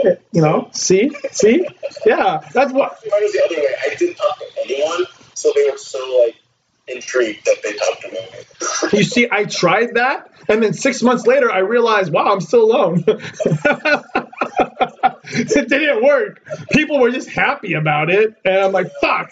Yeah. 0.03 0.15
you 0.31 0.41
know, 0.41 0.69
see, 0.73 1.11
see, 1.31 1.65
yeah, 2.05 2.39
that's 2.53 2.73
what. 2.73 2.99
Mine 3.09 3.21
was 3.21 3.31
the 3.31 3.43
other 3.45 3.55
way. 3.61 3.75
I 3.85 3.95
didn't 3.95 4.15
talk 4.15 4.37
to 4.39 4.45
anyone, 4.65 5.05
so 5.33 5.51
they 5.55 5.69
were 5.69 5.77
so 5.77 6.23
like 6.25 6.35
intrigued 6.87 7.45
that 7.45 7.57
they 7.63 7.73
talked 7.73 8.01
to 8.01 8.11
me. 8.11 8.97
You 8.99 9.03
see, 9.05 9.27
I 9.31 9.45
tried 9.45 9.95
that, 9.95 10.29
and 10.49 10.61
then 10.61 10.73
six 10.73 11.01
months 11.01 11.25
later, 11.25 11.49
I 11.51 11.59
realized, 11.59 12.11
wow, 12.11 12.31
I'm 12.31 12.41
still 12.41 12.63
alone. 12.63 13.03
it 15.31 15.69
didn't 15.69 16.03
work. 16.03 16.41
People 16.71 16.99
were 16.99 17.11
just 17.11 17.29
happy 17.29 17.73
about 17.73 18.09
it, 18.09 18.35
and 18.45 18.57
I'm 18.57 18.71
like, 18.71 18.91
fuck, 19.01 19.31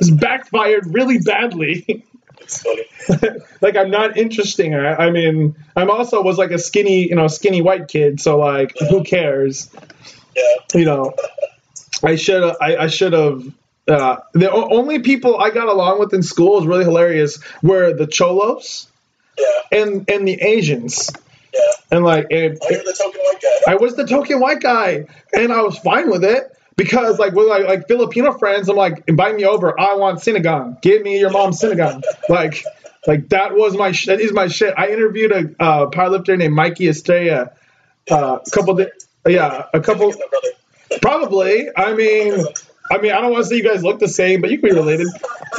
this 0.00 0.10
backfired 0.10 0.92
really 0.92 1.18
badly. 1.18 2.04
Like 3.60 3.76
I'm 3.76 3.90
not 3.90 4.16
interesting. 4.16 4.74
I, 4.74 5.06
I 5.06 5.10
mean, 5.10 5.56
I'm 5.74 5.90
also 5.90 6.22
was 6.22 6.38
like 6.38 6.50
a 6.52 6.58
skinny, 6.58 7.08
you 7.08 7.14
know, 7.16 7.26
skinny 7.28 7.60
white 7.62 7.88
kid. 7.88 8.20
So 8.20 8.38
like, 8.38 8.76
who 8.90 9.02
cares? 9.04 9.68
Yeah. 10.36 10.42
You 10.74 10.84
know, 10.84 11.14
I 12.04 12.16
should 12.16 12.42
I, 12.60 12.76
I 12.76 12.86
should 12.88 13.12
have. 13.14 13.42
Uh, 13.88 14.16
the 14.32 14.50
o- 14.50 14.68
only 14.76 14.98
people 15.00 15.38
I 15.38 15.50
got 15.50 15.68
along 15.68 15.98
with 16.00 16.12
in 16.14 16.22
school 16.22 16.56
was 16.56 16.66
really 16.66 16.84
hilarious 16.84 17.38
were 17.62 17.92
the 17.94 18.06
cholos 18.06 18.86
Yeah. 19.38 19.46
and 19.80 20.10
and 20.10 20.26
the 20.28 20.40
Asians. 20.40 21.10
Yeah. 21.54 21.60
And 21.90 22.04
like, 22.04 22.26
it, 22.30 22.58
you're 22.70 22.82
the 22.82 22.96
token 22.98 23.20
white 23.20 23.42
guy. 23.42 23.72
I 23.72 23.76
was 23.76 23.96
the 23.96 24.06
token 24.06 24.40
white 24.40 24.60
guy, 24.60 25.06
and 25.32 25.52
I 25.52 25.62
was 25.62 25.78
fine 25.78 26.10
with 26.10 26.24
it 26.24 26.56
because, 26.76 27.18
like, 27.18 27.32
with 27.32 27.46
like, 27.48 27.64
like 27.66 27.88
Filipino 27.88 28.32
friends, 28.32 28.68
I'm 28.68 28.76
like, 28.76 29.04
invite 29.06 29.34
me 29.36 29.44
over. 29.44 29.78
I 29.78 29.94
want 29.94 30.20
sinigang. 30.20 30.80
Give 30.82 31.02
me 31.02 31.18
your 31.18 31.30
mom's 31.30 31.60
sinigang. 31.60 32.02
Like, 32.28 32.64
like 33.06 33.28
that 33.28 33.54
was 33.54 33.76
my 33.76 33.92
sh- 33.92 34.06
that 34.06 34.20
is 34.20 34.32
my 34.32 34.48
shit. 34.48 34.74
I 34.76 34.88
interviewed 34.88 35.30
a 35.30 35.62
uh, 35.62 35.90
powerlifter 35.90 36.36
named 36.36 36.54
Mikey 36.54 36.88
Estrella 36.88 37.52
uh, 38.10 38.38
a 38.44 38.50
couple 38.50 38.74
di- 38.74 38.90
yeah, 39.26 39.66
a 39.72 39.80
couple 39.80 40.06
He's 40.06 40.18
my 40.18 40.26
brother. 40.28 41.00
probably. 41.00 41.68
I 41.76 41.94
mean, 41.94 42.44
I 42.90 42.98
mean, 42.98 43.12
I 43.12 43.20
don't 43.20 43.30
want 43.32 43.44
to 43.44 43.48
say 43.48 43.56
you 43.56 43.62
guys 43.62 43.82
look 43.84 43.98
the 44.00 44.08
same, 44.08 44.40
but 44.40 44.50
you 44.50 44.58
can 44.58 44.70
be 44.70 44.74
related. 44.74 45.06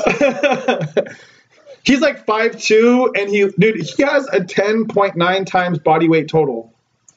He's 1.88 2.02
like 2.02 2.26
five 2.26 2.60
two, 2.62 3.14
and 3.16 3.30
he 3.30 3.48
dude, 3.58 3.78
he 3.82 4.04
has 4.04 4.28
a 4.28 4.44
ten 4.44 4.88
point 4.88 5.16
nine 5.16 5.46
times 5.46 5.80
body 5.80 6.10
weight 6.10 6.28
total. 6.28 6.74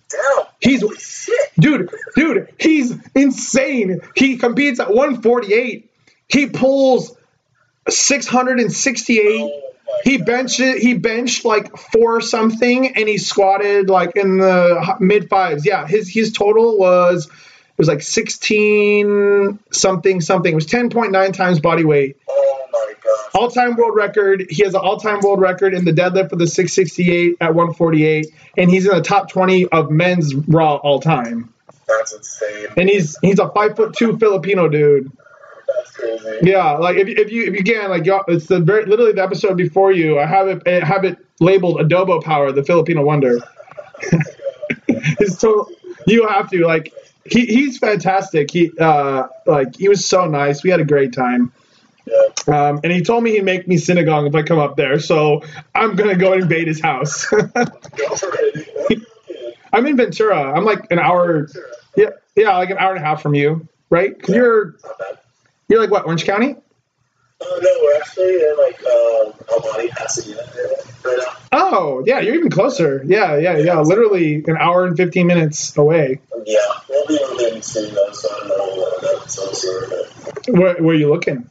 Damn. 0.09 0.47
He's 0.61 0.81
Holy 0.83 0.97
shit. 0.97 1.51
dude, 1.59 1.91
dude, 2.15 2.53
he's 2.59 2.95
insane. 3.15 4.01
He 4.15 4.37
competes 4.39 4.79
at 4.81 4.89
148. 4.89 5.91
He 6.29 6.47
pulls 6.47 7.17
668. 7.89 9.41
Oh 9.41 9.63
He 10.05 10.19
God. 10.19 10.27
benches. 10.27 10.81
He 10.83 10.95
benched 10.95 11.45
like 11.45 11.77
four 11.77 12.21
something, 12.21 12.97
and 12.97 13.09
he 13.09 13.19
squatted 13.19 13.89
like 13.91 14.15
in 14.17 14.39
the 14.39 14.97
mid 15.01 15.29
fives. 15.29 15.67
Yeah, 15.67 15.87
his 15.87 16.09
his 16.09 16.33
total 16.33 16.79
was 16.79 17.27
it 17.27 17.79
was 17.79 17.89
like 17.89 18.03
16 18.03 19.59
something 19.73 20.21
something. 20.21 20.53
It 20.53 20.55
was 20.55 20.67
10.9 20.67 21.33
times 21.35 21.61
body 21.61 21.85
weight. 21.85 22.19
Oh 22.29 22.50
All 23.41 23.51
time 23.51 23.75
world 23.77 23.97
record. 23.97 24.47
He 24.51 24.63
has 24.65 24.75
an 24.75 24.81
all 24.83 24.99
time 24.99 25.21
world 25.21 25.41
record 25.41 25.73
in 25.73 25.87
the 25.87 25.93
deadlift 25.93 26.29
for 26.29 26.37
the 26.37 26.47
668 26.47 27.39
at 27.41 27.55
148, 27.55 28.27
and 28.59 28.71
he's 28.71 28.87
in 28.87 28.95
the 28.95 29.01
top 29.01 29.31
20 29.31 29.67
of 29.69 29.91
men's 29.91 30.35
raw 30.35 30.77
all 30.77 31.01
time. 31.01 31.53
That's 31.89 32.13
insane. 32.13 32.67
And 32.77 32.89
he's 32.91 33.17
he's 33.23 33.39
a 33.39 33.49
five 33.49 33.77
foot 33.77 33.95
two 33.97 34.19
Filipino 34.19 34.69
dude. 34.69 35.11
That's 35.75 35.91
crazy. 35.93 36.39
Yeah, 36.43 36.73
like 36.73 36.97
if, 36.99 37.09
if 37.09 37.33
you 37.33 37.45
if 37.45 37.55
you 37.55 37.65
can 37.65 37.89
like 37.89 38.05
y'all- 38.05 38.25
it's 38.29 38.47
the 38.47 38.61
very 38.61 38.85
literally 38.85 39.13
the 39.13 39.23
episode 39.23 39.57
before 39.57 39.91
you. 39.91 40.19
I 40.19 40.27
have 40.27 40.47
it 40.49 40.63
I 40.67 40.85
have 40.85 41.05
it 41.05 41.17
labeled 41.41 41.79
Adobo 41.81 42.23
Power, 42.23 42.53
the 42.53 42.63
Filipino 42.63 43.03
wonder. 43.03 43.39
it's 44.89 45.39
total. 45.39 45.71
You 46.07 46.29
have 46.29 46.51
to 46.51 46.67
like 46.67 46.93
he 47.25 47.47
he's 47.47 47.79
fantastic. 47.79 48.51
He 48.51 48.71
uh 48.79 49.29
like 49.47 49.77
he 49.77 49.89
was 49.89 50.05
so 50.07 50.27
nice. 50.27 50.63
We 50.63 50.69
had 50.69 50.81
a 50.81 50.85
great 50.85 51.15
time. 51.15 51.53
Yeah. 52.07 52.69
Um, 52.69 52.81
and 52.83 52.93
he 52.93 53.03
told 53.03 53.23
me 53.23 53.33
he'd 53.33 53.45
make 53.45 53.69
me 53.69 53.77
sinigang 53.77 54.29
if 54.29 54.35
I 54.35 54.43
come 54.43 54.59
up 54.59 54.77
there. 54.77 54.99
So 54.99 55.43
I'm 55.75 55.95
gonna 55.97 56.17
go 56.17 56.33
and 56.33 56.43
invade 56.43 56.67
his 56.69 56.81
house. 56.81 57.27
Go 57.27 57.45
for 57.45 58.31
it. 58.35 59.03
I'm 59.73 59.87
in 59.87 59.97
Ventura. 59.97 60.53
I'm 60.53 60.65
like 60.65 60.91
an 60.91 60.99
hour. 60.99 61.49
Yeah, 61.97 62.11
yeah, 62.35 62.57
like 62.57 62.71
an 62.71 62.79
hour 62.79 62.95
and 62.95 63.03
a 63.05 63.07
half 63.07 63.23
from 63.23 63.35
you, 63.35 63.69
right? 63.89 64.21
'Cause 64.21 64.35
you're 64.35 64.75
you're 65.69 65.81
like 65.81 65.91
what 65.91 66.07
Orange 66.07 66.25
County? 66.25 66.57
Oh 67.43 67.59
no, 67.63 67.71
we're 67.83 67.97
actually 67.97 68.35
in 68.35 68.57
like 68.59 68.83
uh, 68.85 69.55
Alhambra, 69.55 69.95
Pasadena 69.97 70.43
right 71.05 71.19
now. 71.19 71.37
Oh, 71.53 72.03
yeah, 72.07 72.21
you're 72.21 72.35
even 72.35 72.51
closer. 72.51 73.03
Yeah, 73.07 73.37
yeah, 73.39 73.57
yeah. 73.57 73.81
Literally 73.81 74.37
an 74.47 74.57
hour 74.59 74.85
and 74.85 74.97
15 74.97 75.27
minutes 75.27 75.77
away. 75.77 76.21
Yeah, 76.45 76.59
we'll 76.89 77.07
be 77.07 77.19
moving 77.31 77.63
soon 77.63 77.95
though, 77.95 78.13
so 78.13 78.29
I 78.31 78.39
don't 78.41 78.49
know 78.49 78.83
what 78.83 79.01
that 79.01 79.17
episode's 79.21 79.63
here. 79.63 80.55
Where, 80.55 80.75
where 80.83 80.95
are 80.95 80.99
you 80.99 81.09
looking? 81.09 81.49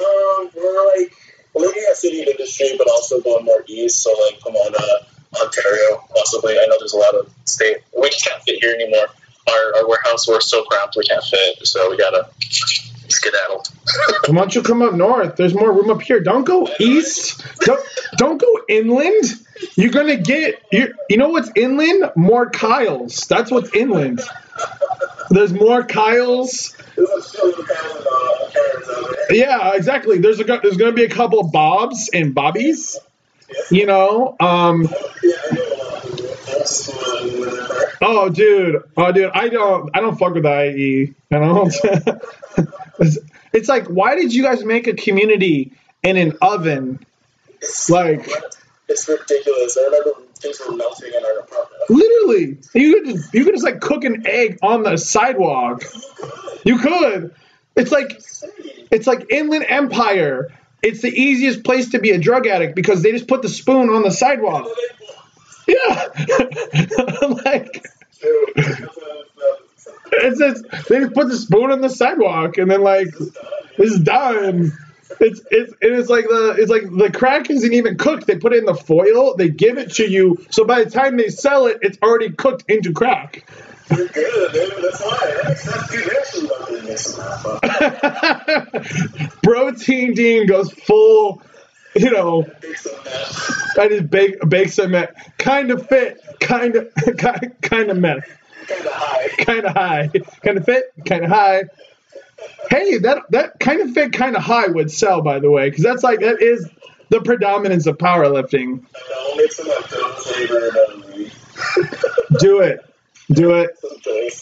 Um, 0.00 0.50
we're 0.56 0.96
like 0.96 1.12
looking 1.54 1.82
at 1.90 1.96
city 1.96 2.22
industry, 2.22 2.74
but 2.78 2.88
also 2.88 3.20
going 3.20 3.44
more 3.44 3.64
east, 3.66 4.02
so 4.02 4.10
like 4.26 4.40
Pomona, 4.40 4.78
Ontario, 5.40 6.02
possibly. 6.14 6.54
I 6.58 6.66
know 6.66 6.76
there's 6.78 6.94
a 6.94 6.98
lot 6.98 7.14
of 7.14 7.30
state. 7.44 7.78
We 7.96 8.08
just 8.10 8.24
can't 8.24 8.42
fit 8.42 8.62
here 8.62 8.74
anymore. 8.74 9.06
Our, 9.48 9.76
our 9.76 9.88
warehouse, 9.88 10.28
we're 10.28 10.40
so 10.40 10.64
cramped, 10.64 10.96
we 10.96 11.04
can't 11.04 11.24
fit, 11.24 11.66
so 11.66 11.90
we 11.90 11.96
gotta 11.96 12.28
skedaddle. 13.08 13.64
Why 14.28 14.34
don't 14.34 14.54
you 14.54 14.62
come 14.62 14.82
up 14.82 14.94
north? 14.94 15.36
There's 15.36 15.54
more 15.54 15.72
room 15.72 15.90
up 15.90 16.02
here. 16.02 16.20
Don't 16.20 16.44
go 16.44 16.68
east. 16.78 17.42
Don't, 17.60 17.80
don't 18.16 18.38
go 18.38 18.60
inland. 18.68 19.24
You're 19.76 19.90
gonna 19.90 20.16
get 20.16 20.62
you. 20.72 20.94
You 21.08 21.16
know 21.16 21.28
what's 21.28 21.50
inland? 21.54 22.12
More 22.16 22.48
Kyles. 22.50 23.26
That's 23.26 23.50
what's 23.50 23.74
inland. 23.74 24.20
There's 25.30 25.52
more 25.52 25.84
Kyles. 25.84 26.74
Yeah, 29.30 29.74
exactly. 29.74 30.18
There's 30.18 30.40
a 30.40 30.44
there's 30.44 30.76
gonna 30.76 30.92
be 30.92 31.04
a 31.04 31.08
couple 31.10 31.40
of 31.40 31.52
Bobs 31.52 32.10
and 32.12 32.34
Bobbies. 32.34 32.98
You 33.70 33.86
know. 33.86 34.36
Um. 34.40 34.88
Oh, 38.02 38.28
dude. 38.30 38.82
Oh, 38.96 39.12
dude. 39.12 39.30
I 39.34 39.48
don't. 39.48 39.90
I 39.94 40.00
don't 40.00 40.18
fuck 40.18 40.34
with 40.34 40.46
IE. 40.46 41.14
I 41.30 41.38
don't. 41.38 41.74
it's, 42.98 43.18
it's 43.52 43.68
like, 43.68 43.86
why 43.86 44.16
did 44.16 44.32
you 44.34 44.42
guys 44.42 44.64
make 44.64 44.86
a 44.86 44.94
community 44.94 45.72
in 46.02 46.16
an 46.16 46.36
oven? 46.40 47.04
Like- 47.88 48.28
it's 48.90 49.08
ridiculous. 49.08 49.78
I 49.78 49.84
remember 49.84 50.10
things 50.34 50.60
were 50.60 50.74
melting 50.74 51.12
in 51.16 51.24
our 51.24 51.38
apartment. 51.38 51.82
Literally, 51.88 52.58
you 52.74 52.94
could 52.94 53.06
just, 53.06 53.34
you 53.34 53.44
could 53.44 53.54
just 53.54 53.64
like 53.64 53.80
cook 53.80 54.04
an 54.04 54.26
egg 54.26 54.58
on 54.62 54.82
the 54.82 54.96
sidewalk. 54.96 55.84
You 56.64 56.78
could. 56.78 57.34
It's 57.76 57.92
like 57.92 58.20
it's 58.90 59.06
like 59.06 59.30
Inland 59.30 59.66
Empire. 59.68 60.52
It's 60.82 61.02
the 61.02 61.08
easiest 61.08 61.62
place 61.62 61.90
to 61.90 62.00
be 62.00 62.10
a 62.10 62.18
drug 62.18 62.46
addict 62.46 62.74
because 62.74 63.02
they 63.02 63.12
just 63.12 63.28
put 63.28 63.42
the 63.42 63.48
spoon 63.48 63.90
on 63.90 64.02
the 64.02 64.10
sidewalk. 64.10 64.68
Yeah, 65.68 66.08
like 67.44 67.86
it's 70.12 70.38
just 70.38 70.88
they 70.88 71.00
just 71.00 71.14
put 71.14 71.28
the 71.28 71.36
spoon 71.36 71.70
on 71.70 71.80
the 71.80 71.90
sidewalk 71.90 72.58
and 72.58 72.70
then 72.70 72.82
like 72.82 73.14
it's 73.78 73.98
done. 74.00 74.72
It's 75.18 75.40
it's 75.50 75.72
it's 75.80 76.08
like 76.08 76.26
the 76.26 76.56
it's 76.58 76.70
like 76.70 76.82
the 76.84 77.10
crack 77.10 77.50
isn't 77.50 77.72
even 77.72 77.96
cooked. 77.98 78.26
They 78.26 78.36
put 78.36 78.52
it 78.52 78.58
in 78.58 78.64
the 78.66 78.74
foil. 78.74 79.34
They 79.36 79.48
give 79.48 79.76
it 79.78 79.92
to 79.94 80.08
you. 80.08 80.44
So 80.50 80.64
by 80.64 80.84
the 80.84 80.90
time 80.90 81.16
they 81.16 81.28
sell 81.30 81.66
it, 81.66 81.78
it's 81.82 81.98
already 82.02 82.30
cooked 82.30 82.64
into 82.68 82.92
crack. 82.92 83.44
You're 83.90 84.06
good, 84.06 84.52
dude. 84.52 84.84
That's 84.84 85.00
why. 85.02 85.54
Half 87.62 89.42
Protein 89.42 90.14
Dean 90.14 90.46
goes 90.46 90.72
full, 90.72 91.42
you 91.94 92.10
know. 92.10 92.46
I 93.78 93.88
just 93.88 94.10
bake 94.10 94.36
bake 94.48 94.68
some 94.70 94.92
meth. 94.92 95.10
Kind 95.38 95.70
of 95.70 95.86
fit, 95.88 96.20
kind 96.40 96.76
of 96.76 96.92
kind 97.62 97.90
of 97.90 97.98
meth, 97.98 98.28
Kind 98.68 98.86
of 98.86 98.92
high. 98.92 99.28
kind 99.44 99.64
of 99.64 99.72
high, 99.74 100.08
kind 100.44 100.58
of 100.58 100.64
fit, 100.64 100.84
kind 101.06 101.24
of 101.24 101.30
high. 101.30 101.64
Hey, 102.70 102.98
that 102.98 103.24
that 103.30 103.60
kind 103.60 103.80
of 103.80 103.92
fit, 103.92 104.12
kind 104.12 104.36
of 104.36 104.42
high 104.42 104.68
would 104.68 104.90
sell, 104.90 105.22
by 105.22 105.40
the 105.40 105.50
way, 105.50 105.68
because 105.68 105.84
that's 105.84 106.02
like 106.02 106.20
that 106.20 106.40
is 106.40 106.68
the 107.10 107.20
predominance 107.20 107.86
of 107.86 107.98
powerlifting. 107.98 108.84
I'll 109.16 109.36
make 109.36 109.52
some 109.52 109.68
like 109.68 109.88
double 109.90 110.14
flavor 110.14 110.70
and 110.92 112.38
Do 112.38 112.60
it, 112.60 112.80
do 113.30 113.52
it. 113.54 113.78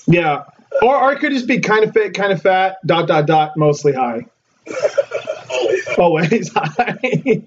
Yeah. 0.06 0.44
Or, 0.82 0.96
or 0.96 1.12
it 1.12 1.18
could 1.20 1.32
just 1.32 1.46
be 1.46 1.60
kind 1.60 1.84
of 1.84 1.92
fit, 1.92 2.14
kind 2.14 2.32
of 2.32 2.42
fat, 2.42 2.76
dot, 2.86 3.08
dot, 3.08 3.26
dot, 3.26 3.56
mostly 3.56 3.92
high. 3.92 4.26
Always. 5.50 5.98
Always 5.98 6.52
high. 6.52 7.42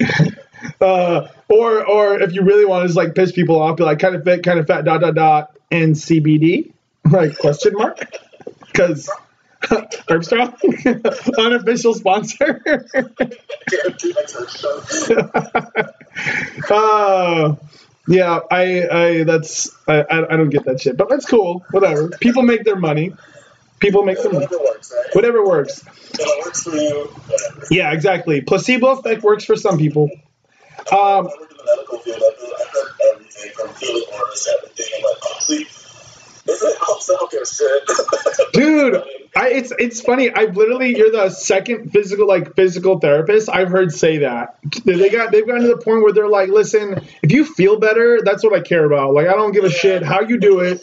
uh, 0.80 1.28
or, 1.48 1.86
or 1.86 2.20
if 2.20 2.32
you 2.32 2.42
really 2.42 2.64
want 2.64 2.82
to 2.82 2.88
just 2.88 2.96
like 2.96 3.14
piss 3.14 3.32
people 3.32 3.60
off, 3.60 3.76
be 3.76 3.82
like 3.82 3.98
kind 3.98 4.14
of 4.14 4.24
fit, 4.24 4.44
kind 4.44 4.58
of 4.58 4.66
fat, 4.66 4.84
dot, 4.84 5.00
dot, 5.00 5.14
dot, 5.14 5.56
and 5.70 5.94
CBD? 5.94 6.72
Like 7.10 7.36
question 7.38 7.74
mark? 7.74 7.98
Because 8.66 9.10
Herbstrong, 9.62 10.54
unofficial 11.38 11.94
sponsor. 11.94 12.84
Uh, 16.70 17.56
yeah, 18.08 18.40
I, 18.50 18.88
I, 18.88 19.22
that's, 19.24 19.70
I, 19.88 20.04
I 20.10 20.36
don't 20.36 20.50
get 20.50 20.64
that 20.64 20.80
shit, 20.80 20.96
but 20.96 21.08
that's 21.08 21.26
cool. 21.26 21.64
Whatever. 21.70 22.08
People 22.20 22.42
make 22.42 22.64
their 22.64 22.76
money. 22.76 23.12
People 23.78 24.02
make 24.02 24.20
their 24.22 24.32
money. 24.32 24.46
Whatever 24.46 24.64
works, 24.64 24.92
right? 24.94 25.14
Whatever 25.14 25.44
works. 25.46 25.84
It 26.14 26.44
works 26.44 26.62
for 26.64 26.74
you, 26.74 27.04
whatever. 27.26 27.66
Yeah, 27.70 27.92
exactly. 27.92 28.40
Placebo 28.42 28.88
effect 28.98 29.22
works 29.22 29.44
for 29.44 29.56
some 29.56 29.78
people. 29.78 30.10
Um, 30.90 30.92
I 30.92 31.20
work 31.22 31.50
in 31.50 31.56
the 31.56 31.64
medical 31.64 31.98
field. 32.00 32.20
I've 32.20 32.68
heard, 32.68 33.14
everything 33.14 33.52
from 33.52 33.74
healing 33.76 34.04
orders 34.12 34.42
to 34.44 34.50
everything. 34.58 34.86
I'm 34.96 35.02
like, 35.04 35.30
honestly, 35.30 35.66
if 36.50 36.62
it 36.62 36.78
helps, 36.78 37.08
I 37.10 37.14
don't 37.14 37.30
give 37.30 37.42
a 37.42 37.46
shit. 37.46 38.52
dude, 38.52 39.02
I, 39.36 39.48
it's 39.50 39.72
it's 39.78 40.00
funny. 40.00 40.30
I've 40.30 40.56
literally 40.56 40.96
you're 40.96 41.10
the 41.12 41.30
second 41.30 41.90
physical 41.90 42.26
like 42.26 42.54
physical 42.56 42.98
therapist 42.98 43.48
I've 43.48 43.68
heard 43.70 43.92
say 43.92 44.18
that. 44.18 44.58
They 44.84 45.08
got 45.08 45.30
they've 45.32 45.46
gotten 45.46 45.62
to 45.62 45.68
the 45.68 45.78
point 45.78 46.02
where 46.02 46.12
they're 46.12 46.28
like, 46.28 46.48
listen, 46.48 47.06
if 47.22 47.32
you 47.32 47.44
feel 47.44 47.78
better, 47.78 48.20
that's 48.24 48.42
what 48.42 48.54
I 48.54 48.60
care 48.60 48.84
about. 48.84 49.14
Like 49.14 49.28
I 49.28 49.32
don't 49.34 49.52
give 49.52 49.64
a 49.64 49.70
shit 49.70 50.02
how 50.02 50.22
you 50.22 50.38
do 50.38 50.60
it. 50.60 50.82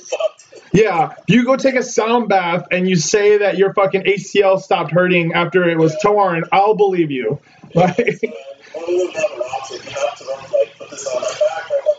Yeah, 0.73 1.15
you 1.27 1.45
go 1.45 1.55
take 1.55 1.75
a 1.75 1.83
sound 1.83 2.29
bath 2.29 2.67
and 2.71 2.87
you 2.87 2.95
say 2.97 3.37
that 3.39 3.57
your 3.57 3.73
fucking 3.73 4.03
ACL 4.03 4.59
stopped 4.61 4.91
hurting 4.91 5.33
after 5.33 5.67
it 5.67 5.77
was 5.77 5.95
torn. 6.01 6.43
I'll 6.51 6.75
believe 6.75 7.11
you. 7.11 7.39
Like, 7.75 7.97
One 7.97 8.83
of 8.83 8.87
them 8.87 9.09
have 9.11 9.37
rocks. 9.37 9.71
If 9.71 9.85
you 9.85 9.91
have 9.91 10.17
to, 10.17 10.25
I'm 10.33 10.51
like, 10.51 10.77
put 10.77 10.89
this 10.89 11.05
on 11.05 11.21
my 11.21 11.27
back. 11.27 11.69
I'm 11.69 11.85
like, 11.85 11.97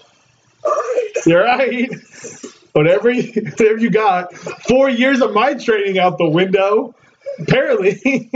all 0.65 0.73
right. 0.73 1.27
You're 1.27 1.45
right. 1.45 1.91
Whatever 2.73 3.13
whatever 3.15 3.79
you 3.79 3.91
got. 3.91 4.35
Four 4.35 4.89
years 4.91 5.21
of 5.21 5.33
my 5.33 5.55
training 5.55 5.99
out 5.99 6.19
the 6.19 6.29
window. 6.29 6.95
Apparently. 7.41 8.31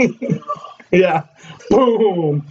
yeah. 0.91 1.23
Boom. 1.69 2.45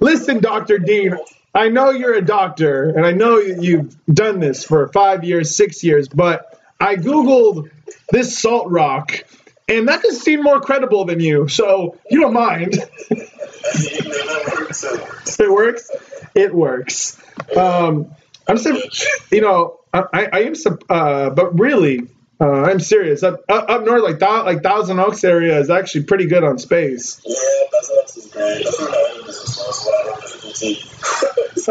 Listen, 0.00 0.40
Dr. 0.40 0.78
Dean, 0.78 1.16
I 1.54 1.68
know 1.68 1.90
you're 1.90 2.14
a 2.14 2.24
doctor 2.24 2.90
and 2.90 3.04
I 3.04 3.12
know 3.12 3.38
you've 3.38 3.96
done 4.06 4.40
this 4.40 4.64
for 4.64 4.88
five 4.88 5.24
years, 5.24 5.54
six 5.54 5.82
years, 5.82 6.08
but 6.08 6.60
I 6.80 6.96
Googled 6.96 7.70
this 8.10 8.38
salt 8.38 8.70
rock 8.70 9.24
and 9.68 9.88
that 9.88 10.02
just 10.02 10.22
seemed 10.22 10.42
more 10.42 10.60
credible 10.60 11.04
than 11.04 11.20
you. 11.20 11.46
So 11.48 11.96
you 12.10 12.20
don't 12.20 12.32
mind. 12.32 12.78
It 13.10 14.48
works. 14.56 14.84
It 14.84 14.96
works. 14.96 15.38
it 15.38 15.50
works. 15.50 15.90
It 16.34 16.54
works. 16.54 17.22
Um, 17.56 18.14
I'm 18.46 18.56
just, 18.56 19.06
you 19.30 19.42
know, 19.42 19.77
I, 19.92 20.28
I 20.32 20.40
am, 20.42 20.54
uh, 20.88 21.30
but 21.30 21.58
really, 21.58 22.08
uh, 22.40 22.62
I'm 22.62 22.80
serious. 22.80 23.22
Up, 23.22 23.40
up, 23.48 23.68
up 23.68 23.84
north, 23.84 24.02
like 24.02 24.18
Thou- 24.18 24.44
like 24.44 24.62
Thousand 24.62 25.00
Oaks 25.00 25.24
area 25.24 25.58
is 25.58 25.70
actually 25.70 26.04
pretty 26.04 26.26
good 26.26 26.44
on 26.44 26.58
space. 26.58 27.20
Yeah, 27.24 27.34
that's 27.72 27.90
that's 27.96 28.16
is 28.16 28.26
great. 28.32 28.64
That's 28.64 28.78
where 28.80 28.90
my 28.90 29.22
business 29.26 29.56
was. 29.58 29.78
So 29.78 29.90
I 29.90 30.14
don't. 30.14 30.78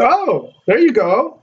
Oh, 0.00 0.52
there 0.66 0.78
you 0.78 0.92
go. 0.92 1.40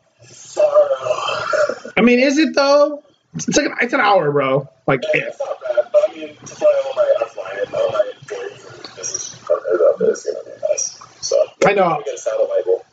I 1.98 2.02
mean, 2.02 2.20
is 2.20 2.38
it 2.38 2.56
though? 2.56 3.04
It's 3.36 3.58
like 3.58 3.66
an, 3.66 3.76
it's 3.82 3.94
an 3.94 4.00
hour, 4.00 4.32
bro. 4.32 4.70
Like, 4.88 5.02
yeah, 5.14 5.24
it's 5.28 5.40
not 5.40 5.60
bad. 5.62 5.90
But 5.92 6.10
I 6.10 6.14
mean, 6.14 6.36
to 6.38 6.48
fly 6.48 6.82
all 6.86 6.96
my, 6.96 7.16
I 7.20 7.26
fly 7.30 7.64
in 7.68 7.76
all 7.76 7.92
my 7.92 8.12
employees 8.22 8.66
and 8.66 8.96
business 8.96 9.44
partners 9.46 9.82
out 9.90 10.00
there 10.00 10.12
is 10.12 10.24
gonna 10.24 10.56
be 10.56 10.62
nice. 10.70 10.98
So 11.22 11.36
I 11.66 11.74
know. 11.74 11.96
We 11.98 12.04
get 12.06 12.14
a 12.14 12.18
satellite. 12.18 12.62
We'll 12.66 12.86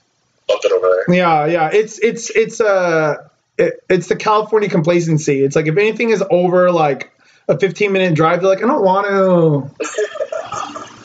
bump 0.49 0.61
it 0.65 0.73
over 0.73 1.05
there. 1.07 1.15
yeah, 1.17 1.47
yeah. 1.47 1.71
It's 1.73 1.99
it's 2.01 2.31
it's 2.31 2.61
uh, 2.61 3.29
it, 3.63 3.85
it's 3.89 4.09
the 4.09 4.17
California 4.17 4.69
complacency. 4.69 5.43
It's 5.45 5.57
like 5.57 5.67
if 5.67 5.77
anything 5.77 6.11
is 6.11 6.23
over 6.31 6.71
like 6.71 7.13
a 7.49 7.59
15 7.59 7.93
minute 7.93 8.15
drive, 8.15 8.41
they're 8.41 8.51
like, 8.51 8.63
I 8.63 8.67
don't 8.67 8.83
want 8.83 9.07
to. 9.07 9.85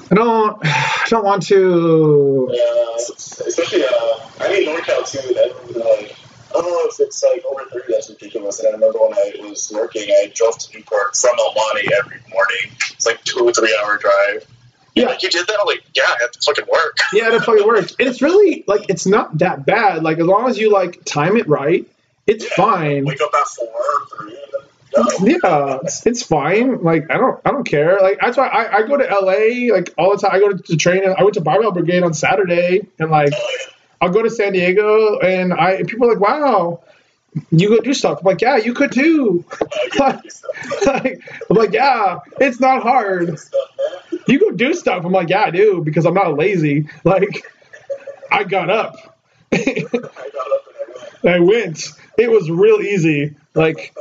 I 0.09 0.15
don't. 0.15 0.59
I 0.63 1.05
don't 1.09 1.25
want 1.25 1.43
to. 1.47 2.49
Yeah, 2.51 2.95
especially 2.95 3.83
uh, 3.83 3.89
I 4.39 4.49
mean 4.49 4.67
NorCal 4.69 5.09
too. 5.09 5.19
Everyone's 5.19 5.75
like, 5.75 6.15
I 6.49 6.53
don't 6.53 6.63
know 6.63 6.89
if 6.89 6.99
it's 6.99 7.23
like 7.23 7.43
over 7.51 7.69
thirty. 7.69 7.91
That's 7.91 8.09
ridiculous. 8.09 8.59
And 8.59 8.69
I 8.69 8.71
remember 8.71 8.99
when 8.99 9.13
I 9.13 9.49
was 9.49 9.69
working, 9.73 10.09
I 10.09 10.31
drove 10.33 10.57
to 10.59 10.77
Newport 10.77 11.15
from 11.15 11.31
El 11.37 11.53
Monte 11.53 11.89
every 11.93 12.21
morning. 12.29 12.77
It's 12.91 13.05
like 13.05 13.21
two 13.25 13.45
or 13.45 13.51
three 13.51 13.77
hour 13.83 13.97
drive. 13.97 14.47
Yeah. 14.95 15.07
Like 15.07 15.21
you 15.23 15.29
did 15.29 15.45
that? 15.45 15.57
I'm 15.59 15.67
like, 15.67 15.83
yeah, 15.93 16.03
I 16.03 16.17
have 16.21 16.31
to 16.31 16.39
fucking 16.39 16.65
work. 16.71 16.97
Yeah, 17.13 17.29
that 17.29 17.43
fucking 17.43 17.67
works. 17.67 17.95
And 17.99 18.07
it's 18.07 18.21
really 18.21 18.63
like 18.65 18.85
it's 18.89 19.05
not 19.05 19.37
that 19.39 19.65
bad. 19.65 20.03
Like 20.03 20.19
as 20.19 20.25
long 20.25 20.49
as 20.49 20.57
you 20.57 20.71
like 20.71 21.03
time 21.03 21.35
it 21.35 21.47
right, 21.47 21.85
it's 22.27 22.45
Yeah, 22.45 22.49
fine. 22.55 23.05
Wake 23.05 23.21
up 23.21 23.31
at 23.39 23.47
four 23.47 23.67
or 23.67 24.05
three. 24.17 24.37
Go. 24.95 25.03
Yeah, 25.19 25.79
it's, 25.83 26.05
it's 26.05 26.23
fine. 26.23 26.81
Like 26.83 27.11
I 27.11 27.17
don't 27.17 27.39
I 27.45 27.51
don't 27.51 27.65
care. 27.65 27.99
Like 27.99 28.19
that's 28.21 28.37
why 28.37 28.47
I, 28.47 28.77
I 28.77 28.87
go 28.87 28.97
to 28.97 29.03
LA 29.05 29.73
like 29.75 29.93
all 29.97 30.11
the 30.15 30.17
time. 30.21 30.31
I 30.35 30.39
go 30.39 30.49
to, 30.53 30.63
to 30.63 30.77
train. 30.77 31.03
I 31.17 31.23
went 31.23 31.35
to 31.35 31.41
Barbell 31.41 31.71
Brigade 31.71 32.03
on 32.03 32.13
Saturday, 32.13 32.87
and 32.99 33.11
like 33.11 33.33
I'll 34.01 34.09
go 34.11 34.23
to 34.23 34.29
San 34.29 34.53
Diego, 34.53 35.19
and 35.19 35.53
I 35.53 35.73
and 35.73 35.87
people 35.87 36.09
are 36.09 36.15
like, 36.15 36.21
wow. 36.21 36.81
You 37.51 37.69
go 37.69 37.79
do 37.81 37.93
stuff. 37.93 38.19
I'm 38.21 38.25
like, 38.25 38.41
yeah, 38.41 38.57
you 38.57 38.73
could 38.73 38.91
too. 38.91 39.45
Oh, 39.99 40.19
like, 40.87 41.21
I'm 41.49 41.57
like, 41.57 41.73
yeah, 41.73 42.19
it's 42.39 42.59
not 42.59 42.83
hard. 42.83 43.37
You 44.27 44.39
go 44.39 44.51
do 44.51 44.73
stuff. 44.73 45.05
I'm 45.05 45.11
like, 45.11 45.29
yeah, 45.29 45.43
I 45.43 45.51
do 45.51 45.81
because 45.83 46.05
I'm 46.05 46.13
not 46.13 46.37
lazy. 46.37 46.89
Like, 47.03 47.45
I 48.31 48.43
got 48.43 48.69
up. 48.69 49.17
I 49.53 49.59
got 49.61 49.75
up 49.75 49.91
and 49.91 50.06
I 51.23 51.39
went. 51.39 51.91
It 52.17 52.29
was 52.29 52.49
real 52.49 52.81
easy. 52.81 53.35
Like, 53.53 53.95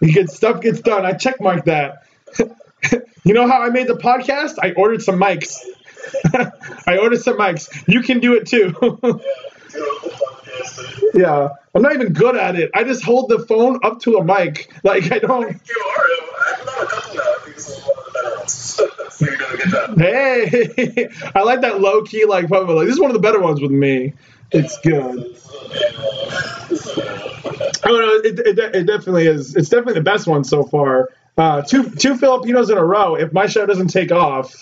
you 0.00 0.12
get 0.12 0.30
stuff 0.30 0.60
gets 0.60 0.80
done. 0.80 1.04
I 1.04 1.12
check 1.12 1.40
mark 1.40 1.64
that. 1.66 2.04
you 3.24 3.34
know 3.34 3.46
how 3.46 3.62
I 3.62 3.70
made 3.70 3.86
the 3.88 3.94
podcast? 3.94 4.56
I 4.60 4.72
ordered 4.72 5.02
some 5.02 5.16
mics. 5.16 5.58
I 6.86 6.98
ordered 6.98 7.20
some 7.20 7.36
mics. 7.36 7.68
You 7.88 8.02
can 8.02 8.20
do 8.20 8.34
it 8.34 8.46
too. 8.46 8.74
Yeah, 8.80 8.88
do 9.70 9.84
a 9.84 9.98
whole 9.98 10.10
podcast. 10.10 11.02
yeah. 11.14 11.48
I'm 11.74 11.82
not 11.82 11.92
even 11.92 12.12
good 12.12 12.36
at 12.36 12.56
it. 12.56 12.70
I 12.74 12.84
just 12.84 13.04
hold 13.04 13.28
the 13.28 13.40
phone 13.40 13.80
up 13.82 14.00
to 14.00 14.16
a 14.16 14.24
mic. 14.24 14.72
Like 14.82 15.10
I 15.12 15.18
don't 15.18 15.42
You 15.42 15.84
are. 15.96 16.06
I've 16.46 16.64
done 16.64 16.84
a 16.84 16.88
couple 16.88 17.14
now. 17.14 17.34
This 17.46 17.68
is 17.68 17.84
one 17.84 17.98
of 17.98 18.04
the 18.04 18.10
better 18.12 18.36
ones. 18.38 18.80
you're 19.20 19.36
doing 19.36 19.50
a 19.52 19.56
good 19.56 19.70
job. 19.70 19.98
Hey, 19.98 21.08
I 21.34 21.42
like 21.42 21.60
that 21.62 21.80
low 21.80 22.02
key 22.02 22.24
like 22.24 22.48
probably 22.48 22.74
like 22.74 22.86
this 22.86 22.94
is 22.94 23.00
one 23.00 23.10
of 23.10 23.14
the 23.14 23.20
better 23.20 23.40
ones 23.40 23.60
with 23.60 23.70
me. 23.70 24.14
It's 24.52 24.78
good. 24.80 25.36
Oh 27.84 27.90
no, 27.92 28.08
it, 28.24 28.38
it, 28.40 28.58
it 28.74 28.86
definitely 28.86 29.26
is. 29.26 29.54
It's 29.56 29.68
definitely 29.68 29.94
the 29.94 30.00
best 30.02 30.26
one 30.26 30.44
so 30.44 30.64
far. 30.64 31.10
Uh, 31.36 31.62
two 31.62 31.90
two 31.90 32.16
Filipinos 32.16 32.70
in 32.70 32.78
a 32.78 32.84
row. 32.84 33.14
If 33.16 33.32
my 33.32 33.46
show 33.46 33.66
doesn't 33.66 33.88
take 33.88 34.12
off, 34.12 34.54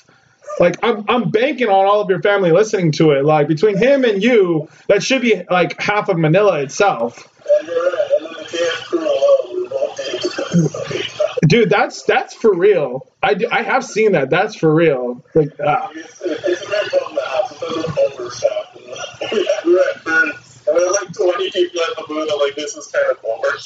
Like 0.61 0.77
I'm, 0.83 1.05
I'm 1.09 1.31
banking 1.31 1.69
on 1.69 1.87
all 1.87 2.01
of 2.01 2.09
your 2.11 2.23
family 2.23 2.53
listening 2.53 2.93
to 2.93 3.13
it. 3.13 3.25
Like 3.25 3.49
between 3.49 3.77
him 3.77 4.05
and 4.05 4.23
you, 4.23 4.69
that 4.89 5.03
should 5.03 5.23
be 5.23 5.43
like 5.51 5.81
half 5.81 6.09
of 6.09 6.19
Manila 6.19 6.61
itself. 6.61 7.29
Dude, 11.47 11.71
that's 11.71 12.03
that's 12.05 12.35
for 12.35 12.55
real. 12.55 13.09
I, 13.23 13.35
do- 13.35 13.49
I 13.51 13.63
have 13.63 13.85
seen 13.85 14.13
that. 14.13 14.31
That's 14.31 14.55
for 14.55 14.73
real. 14.75 15.25
Like, 15.35 15.51
ah. 15.65 15.91
And 20.67 20.93
like 20.93 21.13
20 21.13 21.51
people 21.51 21.81
at 21.81 21.97
the 21.97 22.05
booth. 22.09 22.31
Like, 22.41 22.55
this 22.55 22.77
is 22.77 22.91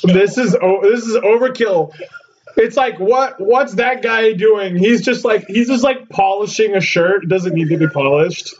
this 0.05 0.39
is 0.39 0.53
this 0.53 1.05
is 1.05 1.17
overkill. 1.17 1.95
It's 2.57 2.77
like 2.77 2.99
what 2.99 3.41
what's 3.41 3.75
that 3.75 4.03
guy 4.03 4.33
doing? 4.33 4.77
He's 4.77 5.03
just 5.03 5.25
like 5.25 5.47
he's 5.47 5.69
just 5.69 5.85
like 5.85 6.09
polishing 6.09 6.75
a 6.75 6.81
shirt. 6.81 7.25
It 7.25 7.29
doesn't 7.29 7.55
need 7.55 7.69
to 7.69 7.77
be 7.77 7.87
polished. 7.87 8.55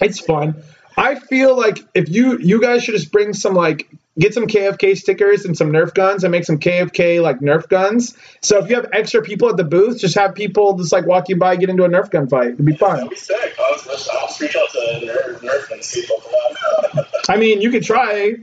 It's 0.00 0.20
fun. 0.20 0.62
I 0.96 1.16
feel 1.16 1.56
like 1.56 1.78
if 1.94 2.08
you 2.08 2.38
you 2.38 2.60
guys 2.60 2.82
should 2.82 2.94
just 2.94 3.12
bring 3.12 3.34
some 3.34 3.54
like 3.54 3.88
get 4.18 4.34
some 4.34 4.46
KFK 4.46 4.96
stickers 4.96 5.44
and 5.44 5.56
some 5.56 5.70
Nerf 5.70 5.94
guns 5.94 6.24
and 6.24 6.32
make 6.32 6.44
some 6.44 6.58
KFK 6.58 7.22
like 7.22 7.40
Nerf 7.40 7.68
guns. 7.68 8.16
So 8.40 8.58
if 8.58 8.68
you 8.68 8.76
have 8.76 8.88
extra 8.92 9.22
people 9.22 9.48
at 9.48 9.56
the 9.56 9.64
booth, 9.64 10.00
just 10.00 10.16
have 10.16 10.34
people 10.34 10.76
just 10.76 10.92
like 10.92 11.06
walk 11.06 11.28
you 11.28 11.36
by, 11.36 11.56
get 11.56 11.68
into 11.68 11.84
a 11.84 11.88
Nerf 11.88 12.10
gun 12.10 12.28
fight. 12.28 12.48
It'd 12.48 12.64
be 12.64 12.76
fun. 12.76 12.96
That'd 12.96 13.10
be 13.10 13.16
sick. 13.16 13.54
I'll, 13.58 13.74
I'll 14.12 14.36
reach 14.40 14.56
out 14.56 14.70
to 14.70 14.78
Nerf, 14.78 15.40
Nerf 15.40 15.70
and 15.70 15.84
see 15.84 16.00
if 16.00 16.08
they'll 16.08 16.20
come 16.20 17.04
out. 17.04 17.06
I 17.28 17.36
mean, 17.36 17.60
you 17.60 17.70
could 17.70 17.84
try. 17.84 18.34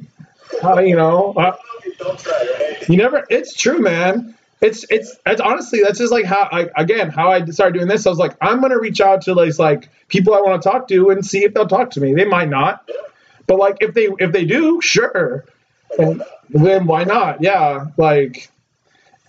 Uh, 0.64 0.80
you 0.80 0.96
know, 0.96 1.34
uh, 1.34 1.56
Don't 1.98 2.18
try, 2.20 2.34
right? 2.60 2.90
you 2.90 2.98
never. 2.98 3.26
It's 3.30 3.54
true, 3.54 3.80
man. 3.80 4.36
It's 4.62 4.86
it's 4.90 5.18
it's 5.26 5.42
honestly 5.42 5.82
that's 5.84 6.00
just 6.00 6.14
like 6.14 6.26
how 6.26 6.48
I 6.50 6.70
again 6.78 7.10
how 7.10 7.30
I 7.32 7.44
started 7.46 7.74
doing 7.74 7.90
this. 7.90 8.08
I 8.08 8.10
was 8.10 8.18
like, 8.18 8.38
I'm 8.40 8.62
gonna 8.62 8.80
reach 8.80 9.02
out 9.02 9.24
to 9.24 9.34
like 9.34 9.60
like 9.60 9.90
people 10.08 10.34
I 10.34 10.40
want 10.40 10.62
to 10.62 10.70
talk 10.70 10.88
to 10.88 11.10
and 11.10 11.26
see 11.26 11.44
if 11.44 11.54
they'll 11.54 11.68
talk 11.68 11.92
to 11.92 12.02
me. 12.02 12.14
They 12.14 12.24
might 12.26 12.48
not, 12.48 12.90
but 13.48 13.58
like 13.60 13.78
if 13.82 13.94
they 13.94 14.08
if 14.18 14.32
they 14.32 14.46
do, 14.46 14.80
sure. 14.82 15.44
And 15.98 16.24
then 16.50 16.86
why 16.86 17.04
not? 17.04 17.41
Yeah, 17.41 17.88
like 17.98 18.50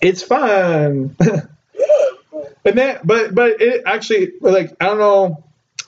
it's 0.00 0.22
fun. 0.22 1.16
And 2.66 2.76
then 2.76 2.98
but 3.04 3.32
but 3.32 3.62
it 3.62 3.84
actually 3.86 4.32
like 4.40 4.74
I 4.80 4.86
don't 4.86 4.98
know 4.98 5.44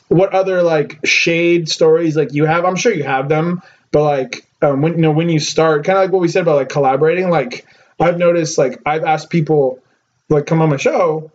what 0.07 0.33
other 0.33 0.63
like 0.63 1.05
shade 1.05 1.69
stories 1.69 2.17
like 2.17 2.33
you 2.33 2.45
have. 2.47 2.65
I'm 2.65 2.77
sure 2.77 2.93
you 2.93 3.03
have 3.03 3.29
them, 3.29 3.63
but 3.91 4.05
like 4.05 4.47
um, 4.63 4.81
when 4.83 4.95
you 4.95 5.01
know 5.01 5.11
when 5.11 5.29
you 5.29 5.41
start, 5.41 5.85
kind 5.85 5.99
of 5.99 6.05
like 6.05 6.13
what 6.13 6.23
we 6.23 6.29
said 6.29 6.43
about 6.43 6.55
like 6.55 6.69
collaborating. 6.69 7.31
Like 7.31 7.67
I've 7.99 8.17
noticed 8.17 8.59
like 8.59 8.81
I've 8.87 9.03
asked 9.03 9.29
people 9.29 9.81
like 10.29 10.47
come 10.47 10.63
on 10.63 10.71
my 10.71 10.77
show, 10.77 11.33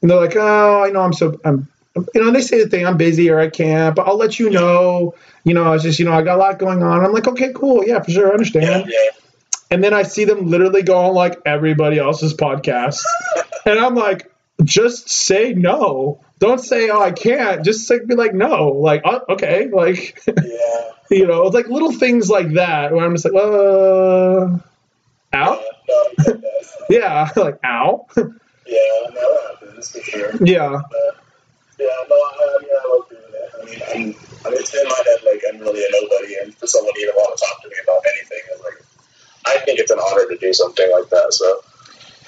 and 0.00 0.10
they're 0.10 0.18
like, 0.18 0.36
oh, 0.36 0.82
I 0.82 0.90
know 0.90 1.02
I'm 1.02 1.12
so 1.12 1.38
I'm. 1.44 1.68
You 2.14 2.24
know, 2.24 2.30
they 2.30 2.40
say 2.40 2.62
the 2.62 2.68
thing, 2.70 2.86
I'm 2.86 2.96
busy 2.96 3.30
or 3.30 3.38
I 3.38 3.48
can't, 3.48 3.94
but 3.94 4.06
I'll 4.06 4.16
let 4.16 4.38
you 4.38 4.50
know. 4.50 5.14
You 5.44 5.54
know, 5.54 5.72
it's 5.72 5.82
just, 5.84 5.98
you 5.98 6.04
know, 6.04 6.12
I 6.12 6.22
got 6.22 6.36
a 6.36 6.38
lot 6.38 6.58
going 6.58 6.82
on. 6.82 7.04
I'm 7.04 7.12
like, 7.12 7.26
okay, 7.28 7.52
cool. 7.54 7.84
Yeah, 7.86 8.00
for 8.00 8.10
sure. 8.10 8.28
I 8.28 8.32
understand. 8.32 8.86
yeah. 8.88 9.10
And 9.70 9.84
then 9.84 9.92
I 9.92 10.02
see 10.02 10.24
them 10.24 10.46
literally 10.46 10.82
go 10.82 10.96
on 10.96 11.14
like 11.14 11.38
everybody 11.44 11.98
else's 11.98 12.34
podcast. 12.34 13.02
and 13.66 13.78
I'm 13.78 13.94
like, 13.94 14.30
just 14.64 15.08
say 15.10 15.52
no. 15.54 16.20
Don't 16.38 16.58
say, 16.58 16.88
oh, 16.90 17.00
I 17.02 17.12
can't. 17.12 17.64
Just 17.64 17.88
like, 17.90 18.06
be 18.06 18.14
like, 18.14 18.34
no. 18.34 18.68
Like, 18.68 19.02
oh, 19.04 19.20
okay. 19.30 19.68
Like, 19.70 20.20
Yeah. 20.26 20.34
you 21.10 21.26
know, 21.26 21.46
it's 21.46 21.54
like 21.54 21.68
little 21.68 21.92
things 21.92 22.28
like 22.30 22.52
that 22.54 22.92
where 22.92 23.04
I'm 23.04 23.14
just 23.14 23.24
like, 23.24 23.34
uh, 23.34 23.38
ow? 23.38 24.60
No, 25.32 25.54
I 25.94 26.14
get 26.24 26.26
that. 26.26 26.42
Yeah. 26.90 27.28
Like, 27.36 27.58
ow? 27.64 28.06
Yeah, 28.16 28.24
that 29.14 29.58
happens 29.60 29.90
for 29.90 30.00
sure. 30.00 30.30
yeah. 30.44 30.80
But, 30.90 31.16
yeah, 31.78 31.86
no, 32.08 32.16
I, 32.16 32.56
I 32.58 32.62
mean, 32.62 32.70
I 32.72 32.88
love 32.92 33.08
doing 33.08 33.22
it. 33.32 33.50
I 33.60 33.64
mean, 33.64 33.80
I'm, 33.82 34.46
I 34.46 34.50
mean, 34.50 34.60
it's 34.60 34.74
in 34.74 34.84
my 34.88 35.02
head 35.06 35.18
like 35.24 35.42
I'm 35.48 35.58
really 35.60 35.80
a 35.84 35.88
nobody, 36.02 36.34
and 36.42 36.54
for 36.54 36.66
someone 36.66 36.92
to 36.94 37.00
even 37.00 37.14
want 37.14 37.38
to 37.38 37.44
talk 37.44 37.62
to 37.62 37.68
me 37.68 37.74
about 37.82 38.02
anything 38.14 38.38
is 38.54 38.60
like, 38.64 38.84
I 39.46 39.64
think 39.64 39.78
it's 39.78 39.90
an 39.90 39.98
honor 39.98 40.28
to 40.28 40.36
do 40.38 40.52
something 40.52 40.90
like 40.92 41.08
that. 41.10 41.32
So, 41.32 41.60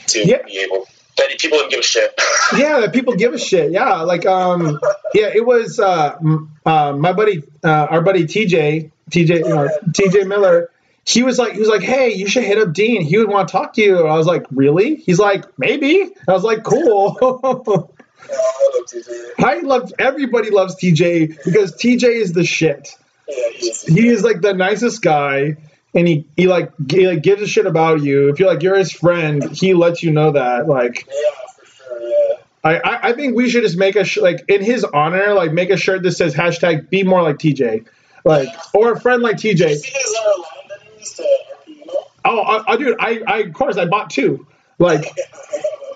to 0.08 0.26
Yeah. 0.26 0.42
be 0.42 0.58
able, 0.58 0.86
that 1.16 1.28
people 1.38 1.58
don't 1.58 1.70
give 1.70 1.80
a 1.80 1.82
shit. 1.82 2.18
yeah, 2.56 2.86
people 2.90 3.14
give 3.16 3.34
a 3.34 3.38
shit. 3.38 3.72
Yeah, 3.72 4.02
like 4.02 4.24
um, 4.26 4.80
yeah, 5.14 5.30
it 5.34 5.44
was 5.44 5.78
uh, 5.80 6.16
m- 6.20 6.50
uh 6.64 6.92
my 6.92 7.12
buddy, 7.12 7.42
uh, 7.64 7.68
our 7.90 8.00
buddy 8.02 8.24
TJ, 8.24 8.90
TJ, 9.10 9.48
know, 9.48 9.68
TJ 9.90 10.26
Miller. 10.26 10.70
He 11.06 11.22
was 11.22 11.38
like, 11.38 11.54
he 11.54 11.58
was 11.60 11.68
like, 11.68 11.80
hey, 11.82 12.12
you 12.12 12.28
should 12.28 12.44
hit 12.44 12.58
up 12.58 12.72
Dean. 12.72 13.02
He 13.02 13.18
would 13.18 13.28
want 13.28 13.48
to 13.48 13.52
talk 13.52 13.72
to 13.74 13.82
you. 13.82 14.06
I 14.06 14.16
was 14.16 14.26
like, 14.26 14.44
really? 14.52 14.96
He's 14.96 15.18
like, 15.18 15.44
maybe. 15.58 16.08
I 16.28 16.32
was 16.32 16.44
like, 16.44 16.62
cool. 16.62 17.90
Yeah, 18.28 18.36
I 18.36 18.70
love 18.76 18.86
TJ. 18.86 19.30
I 19.38 19.58
love 19.60 19.92
everybody 19.98 20.50
loves 20.50 20.76
TJ 20.76 21.44
because 21.44 21.74
TJ 21.76 22.04
is 22.04 22.32
the 22.32 22.44
shit. 22.44 22.96
Yeah, 23.28 23.36
he's, 23.54 23.82
He 23.82 24.08
is 24.08 24.22
like 24.24 24.40
the 24.40 24.52
nicest 24.54 25.02
guy, 25.02 25.56
and 25.94 26.08
he 26.08 26.26
he 26.36 26.46
like, 26.48 26.72
he 26.90 27.06
like 27.06 27.22
gives 27.22 27.42
a 27.42 27.46
shit 27.46 27.66
about 27.66 28.02
you. 28.02 28.28
If 28.30 28.38
you're 28.38 28.48
like 28.48 28.62
you're 28.62 28.76
his 28.76 28.92
friend, 28.92 29.50
he 29.52 29.74
lets 29.74 30.02
you 30.02 30.10
know 30.10 30.32
that. 30.32 30.66
Like, 30.68 31.06
yeah, 31.08 31.14
for 31.58 31.66
sure. 31.66 32.00
Yeah. 32.00 32.34
I, 32.62 32.76
I, 32.78 33.08
I 33.08 33.12
think 33.14 33.34
we 33.36 33.48
should 33.48 33.62
just 33.62 33.78
make 33.78 33.96
a 33.96 34.04
sh- 34.04 34.18
like 34.18 34.44
in 34.48 34.62
his 34.62 34.84
honor, 34.84 35.32
like 35.34 35.52
make 35.52 35.70
a 35.70 35.76
shirt 35.76 36.02
that 36.02 36.12
says 36.12 36.34
hashtag 36.34 36.90
be 36.90 37.02
more 37.04 37.22
like 37.22 37.36
TJ, 37.38 37.86
like 38.24 38.48
or 38.74 38.92
a 38.92 39.00
friend 39.00 39.22
like 39.22 39.36
TJ. 39.36 39.60
uh, 39.62 39.66
line 39.66 39.78
that 40.68 40.78
he 40.86 40.98
used 40.98 41.16
to 41.16 41.26
Oh, 42.22 42.38
I, 42.40 42.72
I 42.72 42.76
dude, 42.76 42.96
I, 43.00 43.22
I 43.26 43.38
of 43.38 43.52
course 43.54 43.76
I 43.78 43.86
bought 43.86 44.10
two. 44.10 44.46
Like, 44.78 45.04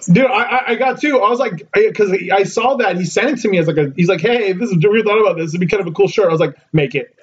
dude, 0.07 0.27
I, 0.27 0.43
I- 0.43 0.71
I 0.71 0.75
got 0.77 1.01
two. 1.01 1.21
I 1.21 1.29
was 1.31 1.39
like, 1.39 1.69
because 1.73 2.13
I 2.33 2.45
saw 2.45 2.77
that 2.77 2.97
he 2.97 3.05
sent 3.05 3.31
it 3.39 3.43
to 3.43 3.49
me 3.49 3.59
as 3.59 3.67
like 3.67 3.77
a. 3.77 3.93
He's 3.95 4.09
like, 4.09 4.21
hey, 4.21 4.53
this 4.53 4.71
is 4.71 4.77
we 4.77 5.03
thought 5.03 5.21
about 5.21 5.37
this. 5.37 5.51
It'd 5.51 5.61
be 5.61 5.67
kind 5.67 5.81
of 5.81 5.87
a 5.87 5.93
cool 5.93 6.09
shirt. 6.09 6.27
I 6.27 6.31
was 6.33 6.41
like, 6.41 6.57
make 6.73 6.95
it, 6.95 7.15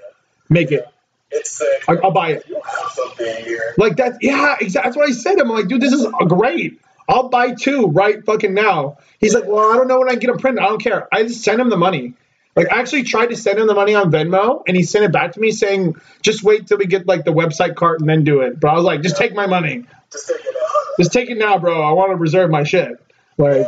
make 0.50 0.72
it. 0.72 0.88
It's 1.32 1.52
sick. 1.52 1.84
I, 1.88 1.96
I'll 2.04 2.12
buy 2.12 2.32
it. 2.34 2.46
You 2.48 2.56
have 2.56 2.92
something 2.92 3.44
here. 3.46 3.74
Like 3.78 3.96
that, 3.98 4.18
yeah, 4.22 4.58
exactly. 4.60 4.90
That's 4.90 4.98
what 4.98 5.10
I 5.10 5.14
said. 5.14 5.40
Him. 5.40 5.50
I'm 5.50 5.58
like, 5.58 5.68
dude, 5.68 5.82
this 5.82 5.94
is 5.94 6.06
great. 6.28 6.82
I'll 7.08 7.30
buy 7.30 7.54
two 7.54 7.88
right 7.88 8.24
fucking 8.24 8.54
now. 8.54 8.98
He's 9.20 9.34
like, 9.34 9.46
well, 9.46 9.72
I 9.72 9.76
don't 9.78 9.88
know 9.88 10.00
when 10.00 10.10
I 10.10 10.16
get 10.16 10.28
them 10.28 10.38
printed. 10.38 10.64
I 10.64 10.68
don't 10.68 10.82
care. 10.82 11.08
I 11.14 11.24
just 11.24 11.44
send 11.44 11.60
him 11.60 11.70
the 11.70 11.78
money. 11.78 12.14
Like, 12.56 12.72
I 12.72 12.80
actually 12.80 13.04
tried 13.04 13.28
to 13.28 13.38
send 13.38 13.60
him 13.60 13.68
the 13.68 13.74
money 13.74 13.96
on 13.96 14.12
Venmo, 14.12 14.64
and 14.68 14.76
he 14.76 14.84
sent 14.84 15.06
it 15.06 15.12
back 15.14 15.32
to 15.34 15.40
me 15.40 15.52
saying, 15.52 15.96
just 16.22 16.44
wait 16.44 16.68
till 16.68 16.78
we 16.78 16.86
get 16.86 17.08
like 17.08 17.24
the 17.24 17.32
website 17.32 17.76
cart 17.76 18.02
and 18.02 18.10
then 18.10 18.26
do 18.26 18.42
it. 18.42 18.60
But 18.60 18.72
I 18.72 18.74
was 18.74 18.84
like, 18.84 19.02
just 19.02 19.16
take 19.16 19.34
my 19.34 19.48
money. 19.48 19.86
Just 20.12 20.28
take. 20.28 20.41
Just 21.02 21.14
take 21.14 21.32
it 21.32 21.38
now, 21.39 21.58
bro. 21.58 21.82
I 21.82 21.91
want 21.93 22.12
to 22.12 22.16
reserve 22.16 22.52
my 22.52 22.64
shit. 22.64 22.91
Like, 23.39 23.66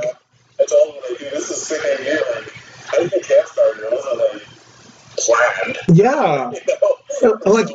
I 0.60 0.66
told 0.66 0.94
him, 0.96 1.02
like, 1.10 1.18
dude, 1.20 1.32
this 1.32 1.50
is 1.50 1.62
sick 1.64 1.82
idea. 1.84 2.22
Like, 2.36 2.54
how 2.86 2.98
did 3.00 3.12
you 3.12 3.22
get 3.24 3.48
started? 3.48 3.84
It 3.84 3.92
wasn't, 3.92 4.34
like, 4.34 4.44
planned. 5.18 5.78
yeah, 5.98 6.52
You 6.62 6.68
know? 6.68 6.92
Like- 6.92 6.98
so, 7.10 7.40
like, 7.46 7.68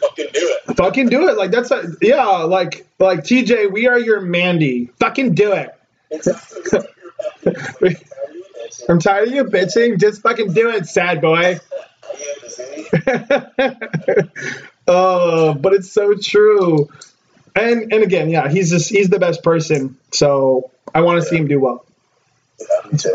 fucking 0.00 0.28
do 0.32 0.56
it. 0.68 0.76
fucking 0.76 1.08
do 1.08 1.28
it. 1.28 1.36
Like 1.36 1.50
that's 1.50 1.70
a 1.70 1.92
yeah. 2.00 2.24
Like 2.44 2.86
like 2.98 3.20
TJ, 3.20 3.70
we 3.72 3.86
are 3.88 3.98
your 3.98 4.20
Mandy. 4.20 4.86
Fucking 5.00 5.34
do 5.34 5.52
it. 5.52 5.70
Exactly. 6.10 6.80
I'm 8.88 8.98
tired 9.00 9.28
of 9.28 9.34
you 9.34 9.44
bitching. 9.44 10.00
Just 10.00 10.22
fucking 10.22 10.52
do 10.54 10.70
it, 10.70 10.86
sad 10.86 11.20
boy. 11.20 11.60
oh, 14.86 15.54
but 15.54 15.72
it's 15.74 15.90
so 15.90 16.14
true. 16.14 16.88
And 17.54 17.92
and 17.92 18.02
again, 18.02 18.30
yeah, 18.30 18.48
he's 18.48 18.70
just 18.70 18.88
he's 18.90 19.08
the 19.08 19.18
best 19.18 19.42
person. 19.42 19.96
So 20.12 20.70
I 20.94 21.02
want 21.02 21.22
to 21.22 21.28
see 21.28 21.36
him 21.36 21.46
do 21.48 21.60
well. 21.60 21.86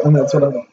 And 0.03 0.15
that's 0.15 0.33
what 0.33 0.43
I 0.43 0.47
want. 0.47 0.69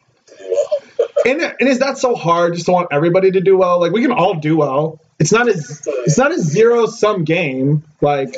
And 1.24 1.42
and 1.42 1.68
is 1.68 1.80
that 1.80 1.98
so 1.98 2.14
hard 2.14 2.54
just 2.54 2.66
to 2.66 2.72
want 2.72 2.88
everybody 2.92 3.32
to 3.32 3.40
do 3.40 3.56
well? 3.56 3.80
Like 3.80 3.92
we 3.92 4.02
can 4.02 4.12
all 4.12 4.34
do 4.34 4.56
well. 4.56 5.00
It's 5.18 5.32
not 5.32 5.48
a 5.48 5.52
it's 5.52 6.18
not 6.18 6.32
a 6.32 6.38
zero 6.40 6.86
sum 6.86 7.24
game. 7.24 7.82
Like 8.00 8.36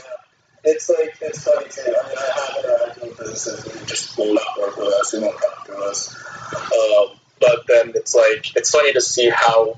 It's 0.64 0.88
like 0.88 1.16
it's 1.20 1.44
funny 1.44 1.66
too. 1.68 1.82
I 1.82 2.08
mean, 2.08 2.16
I 2.18 2.22
have 2.22 2.64
interacted 2.64 3.02
with 3.02 3.18
businesses 3.18 3.64
who 3.64 3.86
just 3.86 4.16
will 4.16 4.34
not 4.34 4.46
work 4.58 4.76
with 4.76 4.88
us. 4.88 5.10
They 5.10 5.20
don't 5.20 5.38
come 5.38 5.66
to 5.66 5.76
us. 5.82 6.16
Um, 6.54 7.18
but 7.40 7.64
then 7.68 7.92
it's 7.94 8.14
like 8.14 8.56
it's 8.56 8.70
funny 8.70 8.92
to 8.94 9.00
see 9.00 9.28
how 9.28 9.76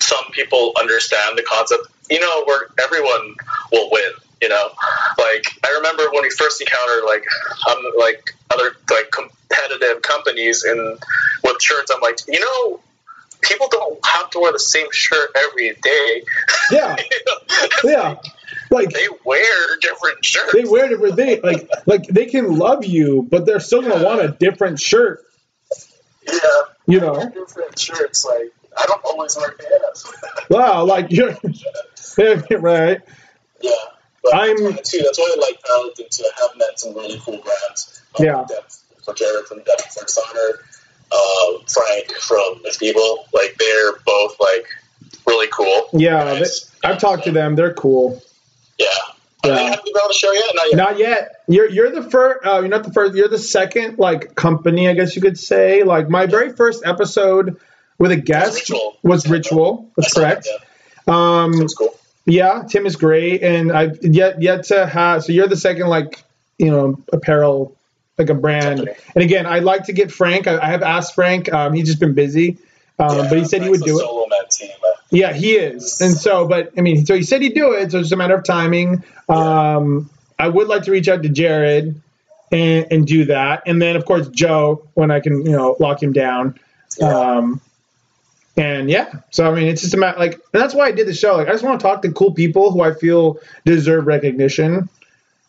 some 0.00 0.24
people 0.32 0.72
understand 0.78 1.38
the 1.38 1.42
concept. 1.42 1.86
You 2.10 2.20
know, 2.20 2.44
where 2.44 2.66
everyone 2.84 3.36
will 3.70 3.88
win. 3.90 4.12
You 4.42 4.48
know, 4.48 4.70
like 5.18 5.46
I 5.64 5.72
remember 5.76 6.10
when 6.10 6.22
we 6.22 6.30
first 6.30 6.60
encountered 6.60 7.04
like 7.06 7.24
um, 7.70 7.78
like 7.96 8.34
other 8.52 8.74
like 8.90 9.08
competitive 9.12 10.02
companies 10.02 10.64
in 10.64 10.98
with 11.44 11.62
shirts. 11.62 11.92
I'm 11.94 12.00
like, 12.00 12.18
you 12.26 12.40
know, 12.40 12.80
people 13.40 13.68
don't 13.70 14.04
have 14.04 14.30
to 14.30 14.40
wear 14.40 14.50
the 14.50 14.58
same 14.58 14.88
shirt 14.90 15.30
every 15.36 15.72
day. 15.80 16.24
yeah, 16.72 16.96
yeah. 17.84 18.16
Like 18.68 18.90
they 18.90 19.06
wear 19.24 19.76
different 19.80 20.24
shirts. 20.24 20.52
they 20.52 20.64
wear 20.64 20.88
different 20.88 21.14
things. 21.14 21.44
Like 21.44 21.68
like 21.86 22.06
they 22.08 22.26
can 22.26 22.58
love 22.58 22.84
you, 22.84 23.24
but 23.30 23.46
they're 23.46 23.60
still 23.60 23.82
gonna 23.82 24.02
want 24.04 24.22
a 24.22 24.28
different 24.28 24.80
shirt. 24.80 25.24
Yeah. 26.26 26.38
You 26.88 26.98
know. 26.98 27.30
different 27.30 27.78
shirts. 27.78 28.24
Like 28.24 28.52
I 28.76 28.86
don't 28.88 29.04
always 29.04 29.36
wear 29.36 29.52
pants. 29.52 30.12
Wow, 30.50 30.84
like 30.84 31.12
you're 31.12 31.36
right. 32.58 33.00
yeah. 33.60 33.70
But 34.22 34.34
I'm- 34.34 34.56
that's 34.62 34.76
why, 34.76 34.98
too. 34.98 35.02
That's 35.04 35.18
why 35.18 35.34
I 35.36 35.40
like 35.40 35.62
Paladin 35.62 36.06
too. 36.10 36.24
I 36.24 36.42
have 36.42 36.56
met 36.56 36.78
some 36.78 36.94
really 36.94 37.20
cool 37.24 37.38
brands. 37.38 38.00
Yeah. 38.18 38.44
That's 38.48 38.82
for 39.04 39.14
Jared 39.14 39.46
from 39.46 39.58
Death 39.64 39.84
Before 39.84 40.04
Dishonor, 40.04 40.64
uh, 41.10 41.58
Frank 41.66 42.12
from 42.20 42.62
Evil. 42.80 43.26
Like 43.32 43.56
they're 43.58 43.92
both 44.06 44.36
like 44.38 44.66
really 45.26 45.48
cool. 45.52 45.88
Yeah, 45.92 46.34
they- 46.34 46.46
I've 46.88 46.98
talked 46.98 47.24
to 47.24 47.32
them. 47.32 47.56
They're 47.56 47.74
cool. 47.74 48.22
Yeah. 48.78 48.86
Yeah. 49.44 49.56
Have 49.58 49.82
been 49.84 49.92
on 49.94 50.08
the 50.08 50.14
show 50.14 50.30
yet? 50.32 50.44
Not 50.54 50.66
yet. 50.70 50.76
Not 50.76 50.98
yet. 50.98 51.42
You're 51.48 51.68
you're 51.68 51.90
the 51.90 52.08
first. 52.08 52.46
Uh, 52.46 52.60
you're 52.60 52.68
not 52.68 52.84
the 52.84 52.92
first. 52.92 53.14
You're 53.16 53.26
the 53.28 53.38
second 53.38 53.98
like 53.98 54.36
company, 54.36 54.88
I 54.88 54.94
guess 54.94 55.16
you 55.16 55.22
could 55.22 55.36
say. 55.38 55.82
Like 55.82 56.08
my 56.08 56.26
very 56.26 56.52
first 56.52 56.84
episode 56.86 57.56
with 57.98 58.12
a 58.12 58.16
guest 58.16 58.54
Ritual. 58.70 58.98
was 59.02 59.28
Ritual. 59.28 59.90
That's 59.96 60.14
correct. 60.14 60.44
that, 60.44 60.60
Yeah. 61.08 61.42
Um, 61.42 61.52
That's 61.58 61.74
cool. 61.74 61.98
Yeah, 62.24 62.64
Tim 62.68 62.86
is 62.86 62.96
great, 62.96 63.42
and 63.42 63.72
I've 63.72 64.02
yet 64.02 64.40
yet 64.40 64.64
to 64.64 64.86
have. 64.86 65.24
So 65.24 65.32
you're 65.32 65.48
the 65.48 65.56
second 65.56 65.88
like 65.88 66.22
you 66.58 66.70
know 66.70 66.98
apparel 67.12 67.76
like 68.18 68.30
a 68.30 68.34
brand. 68.34 68.88
And 69.14 69.24
again, 69.24 69.46
I'd 69.46 69.64
like 69.64 69.84
to 69.84 69.92
get 69.92 70.12
Frank. 70.12 70.46
I, 70.46 70.58
I 70.58 70.66
have 70.66 70.82
asked 70.82 71.14
Frank. 71.14 71.52
Um, 71.52 71.72
he's 71.72 71.86
just 71.86 72.00
been 72.00 72.14
busy, 72.14 72.58
um, 72.98 73.16
Yeah, 73.16 73.28
but 73.28 73.38
he 73.38 73.44
said 73.44 73.62
he 73.62 73.70
would 73.70 73.82
do 73.82 74.00
it. 74.00 74.50
Team. 74.50 74.70
Yeah, 75.10 75.32
he 75.32 75.52
is. 75.52 76.00
And 76.00 76.14
so, 76.14 76.46
but 76.46 76.72
I 76.76 76.80
mean, 76.80 77.06
so 77.06 77.14
he 77.14 77.22
said 77.22 77.42
he'd 77.42 77.54
do 77.54 77.72
it. 77.72 77.90
So 77.92 77.98
it's 77.98 78.08
just 78.08 78.12
a 78.12 78.16
matter 78.16 78.34
of 78.34 78.44
timing. 78.44 79.02
Um, 79.28 80.10
I 80.38 80.48
would 80.48 80.68
like 80.68 80.84
to 80.84 80.90
reach 80.90 81.08
out 81.08 81.22
to 81.22 81.28
Jared 81.28 82.00
and, 82.50 82.86
and 82.90 83.06
do 83.06 83.26
that. 83.26 83.62
And 83.66 83.80
then, 83.80 83.96
of 83.96 84.04
course, 84.04 84.28
Joe, 84.28 84.86
when 84.94 85.10
I 85.10 85.20
can, 85.20 85.44
you 85.44 85.52
know, 85.52 85.76
lock 85.78 86.02
him 86.02 86.12
down. 86.12 86.58
Yeah. 86.98 87.06
Um, 87.08 87.60
and 88.56 88.90
yeah, 88.90 89.20
so 89.30 89.50
I 89.50 89.54
mean, 89.54 89.68
it's 89.68 89.80
just 89.82 89.94
a 89.94 89.96
matter 89.96 90.18
like, 90.18 90.34
and 90.34 90.62
that's 90.62 90.74
why 90.74 90.86
I 90.86 90.92
did 90.92 91.06
the 91.06 91.14
show. 91.14 91.36
Like, 91.36 91.48
I 91.48 91.52
just 91.52 91.64
want 91.64 91.80
to 91.80 91.86
talk 91.86 92.02
to 92.02 92.12
cool 92.12 92.32
people 92.32 92.70
who 92.70 92.82
I 92.82 92.92
feel 92.94 93.38
deserve 93.64 94.06
recognition 94.06 94.88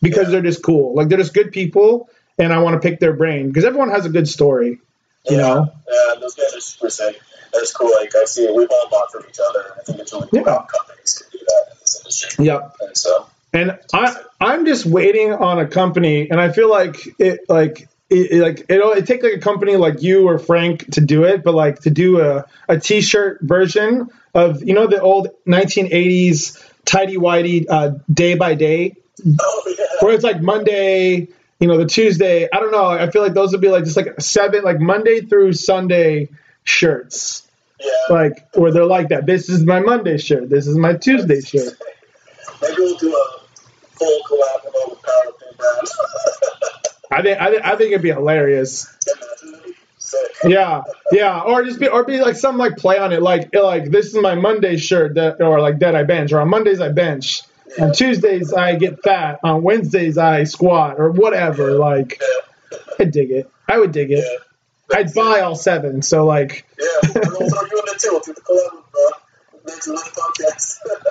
because 0.02 0.24
Yeah. 0.26 0.30
they're 0.32 0.42
just 0.42 0.62
cool. 0.62 0.94
Like, 0.94 1.08
they're 1.08 1.18
just 1.18 1.34
good 1.34 1.52
people, 1.52 2.08
and 2.38 2.52
I 2.52 2.58
want 2.60 2.80
to 2.80 2.88
pick 2.88 3.00
their 3.00 3.12
brain 3.12 3.48
because 3.48 3.64
everyone 3.64 3.90
has 3.90 4.06
a 4.06 4.10
good 4.10 4.28
story. 4.28 4.80
You 5.28 5.36
yeah. 5.36 5.42
know? 5.42 5.72
Yeah, 5.90 6.20
those 6.20 6.34
guys 6.34 6.54
are 6.54 6.60
super 6.60 6.90
sick. 6.90 7.20
That's 7.52 7.72
cool. 7.72 7.90
Like 8.00 8.12
I 8.16 8.24
see, 8.24 8.44
it. 8.44 8.54
we've 8.54 8.68
all 8.70 8.88
bought 8.90 9.12
from 9.12 9.24
each 9.28 9.38
other, 9.48 9.60
and 9.70 9.80
I 9.80 9.82
think 9.84 9.98
it's 10.00 10.12
really 10.12 10.28
cool 10.28 10.40
Yeah. 10.40 10.64
companies 10.66 11.22
can 11.22 11.38
do 11.38 11.44
that 11.46 11.64
in 11.72 11.76
this 11.80 12.00
industry. 12.00 12.44
Yep. 12.46 12.76
And 12.80 12.96
so, 12.96 13.26
And 13.52 13.78
I, 13.92 14.16
I'm 14.40 14.66
just 14.66 14.84
waiting 14.86 15.32
on 15.32 15.60
a 15.60 15.66
company, 15.66 16.28
and 16.30 16.40
I 16.40 16.50
feel 16.50 16.68
like 16.68 16.96
it, 17.20 17.40
like 17.48 17.88
it, 18.14 18.30
it- 18.32 18.40
like 18.42 18.66
it'll 18.68 18.92
it 18.92 19.06
take 19.06 19.22
like 19.22 19.34
a 19.34 19.38
company 19.40 19.76
like 19.76 20.02
you 20.02 20.26
or 20.28 20.38
Frank 20.38 20.92
to 20.92 21.00
do 21.00 21.24
it, 21.24 21.42
but 21.44 21.54
like 21.54 21.80
to 21.80 21.90
do 21.90 22.20
a 22.20 22.44
a 22.68 22.78
T-shirt 22.78 23.40
version 23.42 24.08
of 24.34 24.62
you 24.62 24.74
know 24.74 24.86
the 24.86 25.00
old 25.00 25.28
1980s 25.46 26.62
tidy 26.84 27.16
whitey 27.16 27.66
uh, 27.68 27.92
day 28.12 28.34
by 28.34 28.54
day, 28.54 28.96
oh 29.40 29.74
yeah, 29.78 29.84
where 30.00 30.14
it's 30.14 30.24
like 30.24 30.40
Monday, 30.40 31.28
you 31.60 31.68
know, 31.68 31.78
the 31.78 31.86
Tuesday. 31.86 32.48
I 32.52 32.60
don't 32.60 32.72
know. 32.72 32.84
I 32.86 33.10
feel 33.10 33.22
like 33.22 33.34
those 33.34 33.52
would 33.52 33.60
be 33.60 33.68
like 33.68 33.84
just 33.84 33.96
like 33.96 34.20
seven, 34.20 34.62
like 34.64 34.80
Monday 34.80 35.20
through 35.22 35.52
Sunday 35.54 36.28
shirts, 36.64 37.46
yeah. 37.80 37.90
like 38.10 38.48
where 38.54 38.72
they're 38.72 38.84
like 38.86 39.08
that. 39.08 39.26
This 39.26 39.48
is 39.48 39.64
my 39.64 39.80
Monday 39.80 40.18
shirt. 40.18 40.48
This 40.50 40.66
is 40.66 40.76
my 40.76 40.94
Tuesday 40.94 41.40
shirt. 41.40 41.74
Maybe 42.60 42.74
we'll 42.78 42.96
do 42.96 43.14
a 43.14 43.40
full 43.96 44.20
collab 44.28 44.64
with 44.64 44.74
all 44.74 44.90
the 44.90 44.96
powerlifting 44.96 45.56
brands. 45.58 45.98
I 47.10 47.22
think 47.22 47.40
I, 47.40 47.50
think- 47.50 47.64
I 47.64 47.76
think 47.76 47.90
it'd 47.92 48.02
be 48.02 48.10
hilarious. 48.12 48.86
Yeah, 50.44 50.82
yeah, 51.10 51.40
or 51.40 51.64
just 51.64 51.80
be, 51.80 51.88
or 51.88 52.04
be 52.04 52.20
like 52.20 52.36
some 52.36 52.56
like 52.58 52.76
play 52.76 52.98
on 52.98 53.12
it, 53.12 53.22
like 53.22 53.52
like 53.54 53.90
this 53.90 54.06
is 54.06 54.14
my 54.14 54.34
Monday 54.34 54.76
shirt 54.76 55.14
that, 55.14 55.40
or 55.40 55.60
like 55.60 55.78
that 55.80 55.96
I 55.96 56.04
bench, 56.04 56.32
or 56.32 56.40
on 56.40 56.48
Mondays 56.50 56.80
I 56.80 56.90
bench, 56.90 57.42
on 57.80 57.92
Tuesdays 57.92 58.52
I 58.52 58.76
get 58.76 59.02
fat, 59.02 59.40
on 59.42 59.62
Wednesdays 59.62 60.16
I 60.18 60.44
squat, 60.44 60.96
or 60.98 61.10
whatever. 61.10 61.72
Like. 61.72 62.20
I 62.98 63.04
dig 63.04 63.30
it. 63.32 63.50
I 63.68 63.78
would 63.78 63.90
dig 63.92 64.10
it. 64.12 64.24
Yeah. 64.24 64.98
I'd 64.98 65.12
buy 65.14 65.40
all 65.40 65.54
seven. 65.56 66.02
So 66.02 66.24
like, 66.24 66.64
Yeah. 66.78 67.10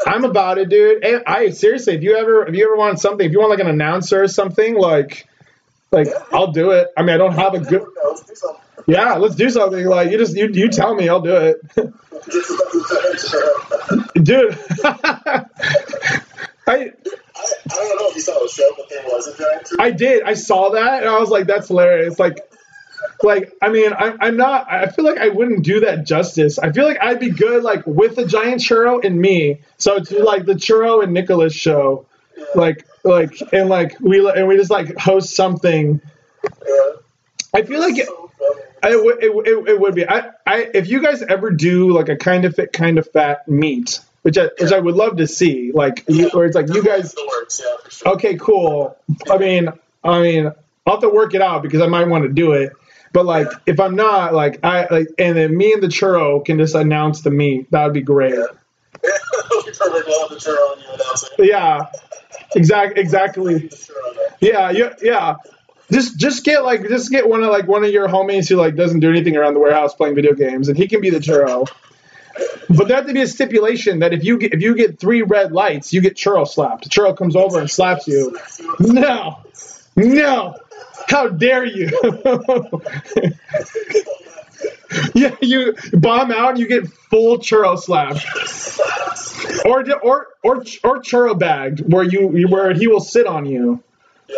I'm 0.06 0.24
about 0.26 0.58
it, 0.58 0.70
dude. 0.70 1.04
I 1.26 1.50
seriously, 1.50 1.96
if 1.96 2.04
you 2.04 2.16
ever 2.16 2.46
if 2.48 2.56
you 2.56 2.66
ever 2.66 2.76
want 2.78 3.00
something, 3.00 3.26
if 3.26 3.32
you 3.32 3.39
want 3.39 3.50
like 3.52 3.60
an 3.60 3.68
announcer 3.68 4.24
or 4.24 4.28
something, 4.28 4.76
like 4.76 5.28
like 5.94 6.08
I'll 6.34 6.52
do 6.52 6.72
it. 6.72 6.88
I 6.98 7.02
mean, 7.02 7.12
I 7.12 7.18
don't 7.18 7.34
have 7.34 7.54
a 7.54 7.60
good. 7.60 7.86
Let's 8.04 8.24
do 8.24 8.36
something. 8.36 8.62
Yeah, 8.88 9.14
let's 9.16 9.36
do 9.36 9.50
something. 9.50 9.86
Like 9.86 10.12
you 10.12 10.18
just 10.18 10.36
you 10.36 10.50
you 10.52 10.70
tell 10.70 10.94
me, 10.96 11.08
I'll 11.08 11.22
do 11.22 11.36
it. 11.36 11.62
Get 11.76 12.46
some 12.46 12.58
fucking 13.60 14.24
dude. 14.24 14.58
I 14.84 15.46
I, 16.68 16.74
I 16.76 17.76
don't 17.76 18.00
know 18.00 18.10
if 18.10 18.16
you 18.16 18.22
saw 18.22 18.39
the 18.39 18.50
show, 18.50 18.70
but 18.78 18.89
there 18.89 19.04
was 19.06 19.28
a 19.28 19.38
giant 19.38 19.66
tree. 19.66 19.78
I 19.80 19.91
did. 19.91 20.24
I 20.24 20.34
saw 20.34 20.72
that 20.72 21.04
and 21.04 21.10
I 21.10 21.20
was 21.20 21.30
like, 21.30 21.48
that's 21.48 21.68
hilarious. 21.68 22.18
Like, 22.20 22.39
like 23.22 23.54
I 23.62 23.70
mean, 23.70 23.91
I, 23.94 24.16
I'm 24.20 24.38
not. 24.38 24.72
I 24.72 24.88
feel 24.88 25.06
like 25.06 25.18
I 25.18 25.30
wouldn't 25.30 25.64
do 25.64 25.82
that 25.82 26.06
justice. 26.06 26.60
I 26.60 26.72
feel 26.72 26.86
like 26.86 27.00
I'd 27.02 27.20
be 27.20 27.32
good 27.32 27.64
like 27.64 27.86
with 27.86 28.16
the 28.16 28.26
giant 28.26 28.62
churro 28.62 29.04
and 29.04 29.20
me. 29.20 29.62
So 29.78 29.96
it's 29.96 30.12
like 30.12 30.46
the 30.46 30.54
churro 30.54 31.04
and 31.04 31.14
Nicholas 31.14 31.54
show, 31.54 32.06
like 32.56 32.86
like 33.04 33.34
and 33.51 33.70
like 33.70 33.99
we 33.99 34.28
and 34.30 34.47
we 34.47 34.58
just 34.58 34.72
like 34.72 34.97
host 34.97 35.36
something. 35.36 36.01
Yeah. 36.43 36.80
I 37.54 37.62
feel 37.62 37.80
like 37.80 37.97
it, 37.97 38.10
it, 38.84 39.04
would- 39.04 39.24
it, 39.24 39.70
it, 39.70 39.80
would 39.80 39.95
be. 39.95 40.08
I, 40.08 40.32
I 40.45 40.70
if 40.74 40.88
you 40.88 41.01
guys 41.01 41.22
ever 41.22 41.51
do 41.51 41.91
like 41.93 42.10
a 42.10 42.16
kind 42.16 42.45
of 42.45 42.56
fit, 42.56 42.74
kind 42.74 42.97
of 42.97 43.08
fat 43.12 43.47
meet, 43.47 43.99
which 44.24 44.38
I, 44.38 44.49
which 44.60 44.72
I 44.72 44.80
would 44.80 44.95
love 44.95 45.18
to 45.18 45.28
see, 45.28 45.72
like 45.72 46.04
you, 46.08 46.30
where 46.30 46.45
it's 46.45 46.56
like 46.56 46.68
you 46.74 46.84
guys 46.84 47.14
works, 47.32 47.62
yeah, 47.64 47.76
for 47.84 47.91
sure. 47.91 48.14
okay, 48.14 48.36
cool. 48.38 48.97
I 49.30 49.38
mean, 49.38 49.70
I 50.04 50.22
mean, 50.22 50.51
I'll 50.88 50.93
have 50.95 51.01
to 51.01 51.10
work 51.10 51.34
it 51.36 51.41
out 51.41 51.62
because 51.62 51.82
I 51.82 51.88
might 51.88 52.08
want 52.08 52.24
to 52.24 52.30
do 52.30 52.54
it. 52.54 52.74
But 53.14 53.28
like, 53.28 53.47
if 53.68 53.80
I'm 53.80 53.95
not, 53.95 54.34
like, 54.34 54.64
I 54.66 54.88
like, 54.89 55.08
and 55.20 55.38
then 55.38 55.56
me 55.56 55.72
and 55.74 55.84
the 55.84 55.88
churro 55.88 56.43
can 56.43 56.58
just 56.58 56.74
announce 56.74 57.22
the 57.22 57.30
meet. 57.30 57.70
That 57.70 57.84
would 57.86 57.93
be 57.93 58.01
great. 58.01 58.34
Yeah. 58.34 58.45
It'll 59.04 59.64
perfect. 59.64 60.08
We'll 60.08 60.28
have 60.28 60.30
the 60.30 60.36
churro 60.38 60.74
and 60.74 60.82
you 60.82 60.88
announce 60.93 61.30
it. 61.38 61.45
Yeah, 61.45 61.86
exact, 62.56 62.97
exactly. 62.97 63.68
There. 63.68 63.80
Yeah, 64.39 64.72
yeah, 64.72 64.93
yeah. 65.01 65.36
Just, 65.91 66.18
just 66.18 66.43
get 66.43 66.64
like, 66.64 66.88
just 66.88 67.12
get 67.12 67.28
one 67.28 67.43
of 67.43 67.49
like 67.49 67.68
one 67.68 67.84
of 67.84 67.91
your 67.91 68.08
homies 68.08 68.49
who 68.49 68.56
like 68.56 68.76
doesn't 68.76 68.99
do 68.99 69.10
anything 69.10 69.36
around 69.38 69.54
the 69.54 69.60
warehouse 69.60 69.93
playing 69.93 70.16
video 70.16 70.34
games, 70.34 70.70
and 70.70 70.78
he 70.78 70.88
can 70.88 71.01
be 71.01 71.10
the 71.10 71.20
churro. 71.20 71.68
But 72.70 72.88
there 72.88 72.97
have 72.97 73.08
to 73.08 73.14
be 73.14 73.22
a 73.22 73.28
stipulation 73.28 73.99
that 73.99 74.14
if 74.14 74.24
you 74.24 74.38
get 74.38 74.54
if 74.54 74.62
you 74.62 74.76
get 74.76 74.99
three 74.99 75.22
red 75.22 75.51
lights, 75.51 75.93
you 75.93 76.01
get 76.01 76.16
churro 76.16 76.47
slapped. 76.47 76.89
Churro 76.89 77.16
comes 77.16 77.36
over 77.36 77.60
and 77.60 77.70
slaps 77.70 78.08
you. 78.08 78.38
No, 78.80 79.39
no. 79.95 80.56
How 81.08 81.28
dare 81.28 81.66
you? 81.66 81.91
yeah, 85.14 85.36
you 85.41 85.76
bomb 85.94 86.32
out 86.32 86.52
and 86.52 86.60
you 86.60 86.68
get 86.68 86.88
full 86.88 87.38
churro 87.39 87.78
slap, 87.80 88.18
or 89.66 89.84
or 90.02 90.28
or 90.44 90.56
or 90.84 91.02
churro 91.02 91.38
bagged, 91.38 91.82
where 91.91 92.04
you 92.04 92.48
where 92.48 92.74
he 92.74 92.88
will 92.88 93.00
sit 93.00 93.28
on 93.28 93.46
you. 93.46 93.82
Yeah. 94.28 94.36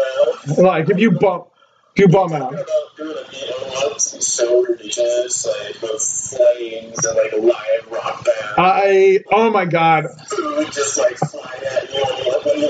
Like 0.58 0.90
if 0.90 1.00
you 1.00 1.12
bump, 1.12 1.48
if 1.96 2.00
you 2.00 2.08
bomb 2.08 2.34
out. 2.34 2.54
about 2.54 2.66
doing 2.98 3.18
a 3.18 3.32
meet 3.32 3.54
once 3.74 4.14
and 4.14 4.24
so 4.24 4.64
ridiculous, 4.64 5.46
like 5.46 5.82
with 5.82 6.02
flames 6.02 7.06
and 7.06 7.18
like 7.18 7.32
a 7.34 7.38
live 7.38 7.92
rock 7.92 8.26
band, 8.26 8.56
I 8.58 9.24
oh 9.32 9.50
my 9.50 9.66
god, 9.66 10.06
food 10.28 10.72
just 10.72 10.98
like 10.98 11.18
flying 11.18 11.64
at 11.64 11.94
you, 11.94 12.04
and 12.04 12.18
you're 12.20 12.32
like, 12.32 12.46
what 12.46 12.48
are 12.48 12.58
you 12.58 12.70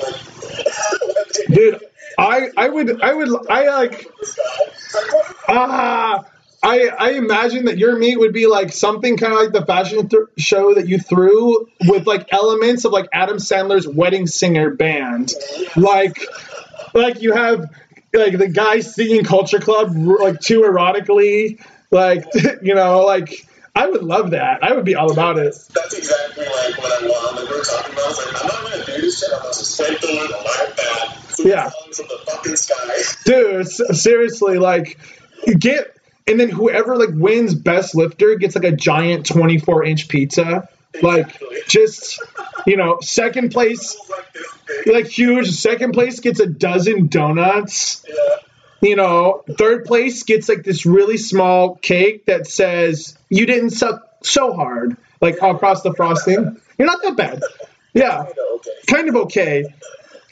like, 1.17 1.47
dude. 1.47 1.81
I 2.17 2.49
I 2.55 2.69
would 2.69 3.01
I 3.01 3.13
would 3.13 3.49
I 3.49 3.67
like 3.67 4.07
this 4.19 4.35
guy. 4.35 4.43
It's 4.67 4.95
like, 4.95 5.13
what? 5.13 5.35
ah. 5.49 6.23
I, 6.67 6.87
I 6.87 7.11
imagine 7.11 7.65
that 7.65 7.77
your 7.77 7.95
meet 7.95 8.17
would 8.17 8.33
be 8.33 8.47
like 8.47 8.73
something 8.73 9.17
kind 9.17 9.33
of 9.33 9.39
like 9.39 9.51
the 9.51 9.63
fashion 9.65 10.09
th- 10.09 10.23
show 10.37 10.73
that 10.73 10.87
you 10.87 10.97
threw 10.97 11.67
with 11.87 12.07
like 12.07 12.27
elements 12.33 12.85
of 12.85 12.91
like 12.91 13.07
Adam 13.13 13.37
Sandler's 13.37 13.87
wedding 13.87 14.25
singer 14.25 14.71
band. 14.71 15.31
Like 15.75 16.17
like 16.95 17.21
you 17.21 17.33
have 17.33 17.69
like 18.13 18.37
the 18.37 18.47
guy 18.47 18.79
singing 18.79 19.23
Culture 19.23 19.59
Club 19.59 19.91
like 19.95 20.39
too 20.39 20.61
erotically. 20.61 21.59
Like 21.91 22.25
you 22.63 22.73
know, 22.73 23.05
like 23.05 23.47
I 23.75 23.87
would 23.87 24.01
love 24.01 24.31
that. 24.31 24.63
I 24.63 24.73
would 24.73 24.85
be 24.85 24.95
all 24.95 25.11
about 25.11 25.37
it. 25.37 25.53
That's 25.75 25.93
exactly 25.95 26.45
like 26.45 26.77
what 26.79 27.03
I 27.03 27.07
want. 27.07 27.35
Like 27.35 27.49
we 27.49 27.57
were 27.57 27.63
talking 27.63 27.93
about, 27.93 28.05
I 28.05 28.07
was 28.07 28.25
like, 28.25 28.41
I'm 28.43 28.47
not 28.47 28.71
gonna 28.71 28.85
do 28.85 29.01
this 29.01 29.19
shit. 29.19 29.29
I'm 29.33 29.41
gonna 29.41 29.53
through 29.97 30.09
it, 30.09 30.31
live 30.31 30.77
band, 30.77 31.13
food 31.27 31.45
Yeah. 31.45 31.69
from 31.69 32.07
the 32.07 32.19
fucking 32.25 32.55
sky. 32.55 32.97
dude 33.25 33.67
seriously 33.95 34.57
like 34.57 34.97
get 35.59 35.94
and 36.27 36.39
then 36.39 36.49
whoever 36.49 36.95
like 36.97 37.09
wins 37.13 37.53
best 37.55 37.95
lifter 37.95 38.35
gets 38.35 38.55
like 38.55 38.63
a 38.63 38.71
giant 38.75 39.25
24 39.25 39.83
inch 39.85 40.07
pizza. 40.07 40.67
Like 41.01 41.25
Exactly. 41.27 41.57
just 41.67 42.21
you 42.65 42.77
know 42.77 42.99
second 43.01 43.51
place 43.51 43.97
Like 44.85 44.95
like 44.95 45.05
huge. 45.07 45.51
Second 45.51 45.91
place 45.91 46.19
gets 46.21 46.39
a 46.39 46.45
dozen 46.47 47.07
donuts. 47.07 48.05
Yeah. 48.07 48.15
you 48.89 48.95
know 48.95 49.43
third 49.57 49.85
place 49.85 50.23
gets 50.23 50.47
like 50.47 50.63
this 50.63 50.85
really 50.85 51.17
small 51.17 51.75
cake 51.75 52.25
that 52.27 52.47
says 52.47 53.17
you 53.29 53.45
didn't 53.45 53.71
suck 53.71 54.07
so 54.23 54.53
hard 54.53 54.95
like 55.21 55.35
across 55.41 55.81
the 55.81 55.93
frosting. 55.93 56.61
You're 56.77 56.87
not 56.87 57.01
that 57.03 57.15
bad. 57.17 57.41
Yeah. 57.93 58.27
You 58.27 58.33
know, 58.35 58.55
okay. 58.55 58.71
kind 58.87 59.09
of 59.09 59.15
okay. 59.15 59.65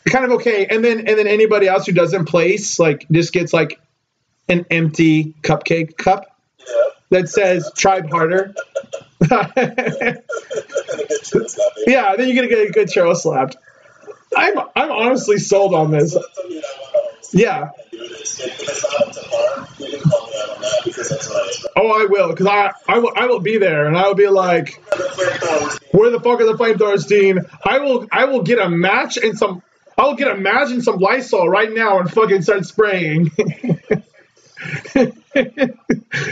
Kind 0.05 0.25
of 0.25 0.31
okay. 0.31 0.65
And 0.65 0.83
then 0.83 0.99
and 0.99 1.17
then 1.17 1.27
anybody 1.27 1.67
else 1.67 1.85
who 1.85 1.91
doesn't 1.93 2.25
place 2.25 2.79
like 2.79 3.05
just 3.11 3.33
gets 3.33 3.53
like 3.53 3.79
an 4.49 4.65
empty 4.69 5.35
cupcake 5.41 5.97
cup 5.97 6.37
that 7.09 7.29
says 7.29 7.71
"Tribe 7.75 8.09
Harder." 8.09 8.55
yeah, 11.87 12.15
then 12.15 12.27
you're 12.27 12.35
gonna 12.35 12.47
get 12.47 12.67
a 12.67 12.71
good 12.71 12.87
churro 12.87 13.15
slapped. 13.15 13.57
I'm 14.35 14.57
I'm 14.75 14.91
honestly 14.91 15.37
sold 15.37 15.73
on 15.73 15.91
this. 15.91 16.17
Yeah. 17.31 17.71
Oh, 21.75 21.89
I 21.89 22.05
will, 22.05 22.29
because 22.29 22.45
I, 22.45 22.73
I 22.87 22.99
will 22.99 23.11
I 23.15 23.25
will 23.27 23.39
be 23.39 23.57
there, 23.57 23.87
and 23.87 23.97
I 23.97 24.07
will 24.07 24.15
be 24.15 24.27
like, 24.27 24.81
where 25.91 26.11
the 26.11 26.19
fuck 26.19 26.39
are 26.41 26.45
the 26.45 26.53
flamethrowers, 26.53 27.07
Dean? 27.07 27.39
I 27.63 27.79
will 27.79 28.07
I 28.11 28.25
will 28.25 28.43
get 28.43 28.59
a 28.59 28.69
match 28.69 29.17
and 29.17 29.37
some 29.37 29.63
I 29.97 30.03
will 30.03 30.15
get 30.15 30.29
a 30.29 30.35
match 30.35 30.71
and 30.71 30.83
some 30.83 30.97
Lysol 30.97 31.49
right 31.49 31.71
now 31.71 31.99
and 31.99 32.11
fucking 32.11 32.41
start 32.43 32.65
spraying. 32.65 33.31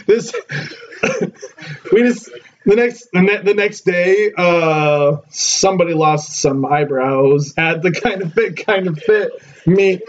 this 0.06 0.34
we 1.92 2.04
just 2.04 2.30
the 2.66 2.76
next 2.76 3.08
the, 3.12 3.22
ne- 3.22 3.42
the 3.42 3.54
next 3.54 3.82
day 3.82 4.32
uh 4.38 5.18
somebody 5.30 5.94
lost 5.94 6.40
some 6.40 6.66
eyebrows 6.66 7.54
at 7.58 7.82
the 7.82 7.92
kind 7.92 8.22
of 8.22 8.34
fit 8.34 8.66
kind 8.66 8.88
of 8.88 8.98
fit 9.00 9.32
me 9.66 10.00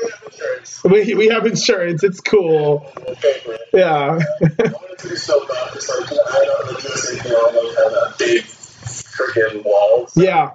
we, 0.85 1.14
we 1.14 1.29
have 1.29 1.47
insurance. 1.47 2.03
It's 2.03 2.20
cool. 2.20 2.91
Yeah. 3.73 4.18
Big 8.18 8.45
freaking 8.45 9.64
walls, 9.64 10.12
yeah 10.16 10.51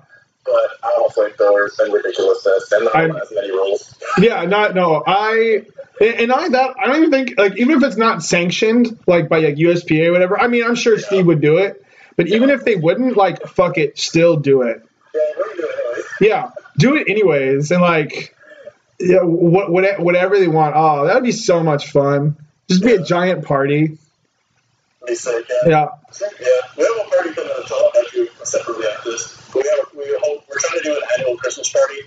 but 0.47 0.71
I 0.83 0.93
don't 0.95 1.13
flamethrowers 1.13 1.77
and 1.79 1.93
ridiculousness, 1.93 2.71
and 2.71 2.85
not 2.85 3.21
as 3.21 3.31
many 3.31 3.51
rules. 3.51 3.95
Yeah, 4.17 4.43
not 4.45 4.73
no. 4.73 5.03
I 5.05 5.65
and 6.01 6.31
I 6.31 6.49
that 6.49 6.75
I 6.79 6.87
don't 6.87 6.97
even 6.97 7.11
think 7.11 7.37
like 7.37 7.57
even 7.57 7.77
if 7.77 7.83
it's 7.83 7.97
not 7.97 8.23
sanctioned 8.23 8.97
like 9.05 9.29
by 9.29 9.39
like 9.39 9.55
USPA 9.55 10.07
or 10.07 10.11
whatever. 10.13 10.39
I 10.39 10.47
mean, 10.47 10.63
I'm 10.63 10.75
sure 10.75 10.97
Steve 10.97 11.25
would 11.25 11.41
do 11.41 11.57
it, 11.57 11.83
but 12.15 12.27
even 12.27 12.49
if 12.49 12.63
they 12.63 12.75
wouldn't, 12.75 13.17
like 13.17 13.43
fuck 13.47 13.77
it, 13.77 13.99
still 13.99 14.37
do 14.37 14.61
it. 14.63 14.83
Yeah, 15.13 15.21
do 15.35 15.69
it. 15.97 16.05
Yeah, 16.21 16.51
do 16.77 16.95
it 16.95 17.09
anyways, 17.09 17.71
and 17.71 17.81
like 17.81 18.35
yeah, 18.99 19.21
what 19.21 19.71
what 19.71 19.99
whatever 19.99 20.39
they 20.39 20.47
want. 20.47 20.75
Oh, 20.75 21.05
that 21.05 21.15
would 21.15 21.23
be 21.23 21.31
so 21.31 21.61
much 21.61 21.91
fun. 21.91 22.37
Just 22.69 22.83
be 22.83 22.93
a 22.93 23.03
giant 23.03 23.45
party. 23.45 23.97
Sick, 25.13 25.45
yeah. 25.65 25.69
Yeah. 25.69 25.87
Yeah, 26.19 26.47
we 26.77 26.83
have 26.83 27.07
a 27.07 27.09
party 27.09 27.33
coming 27.33 27.51
up. 27.51 27.71
I'll 27.71 27.91
have 27.93 28.13
you 28.13 28.29
separately 28.43 28.87
after 28.87 29.11
this. 29.11 29.36
We 29.55 29.63
have 29.63 29.93
we 29.95 30.17
hold, 30.21 30.43
we're 30.49 30.59
trying 30.59 30.79
to 30.79 30.83
do 30.83 30.95
an 30.95 31.01
annual 31.17 31.37
Christmas 31.37 31.71
party. 31.71 32.01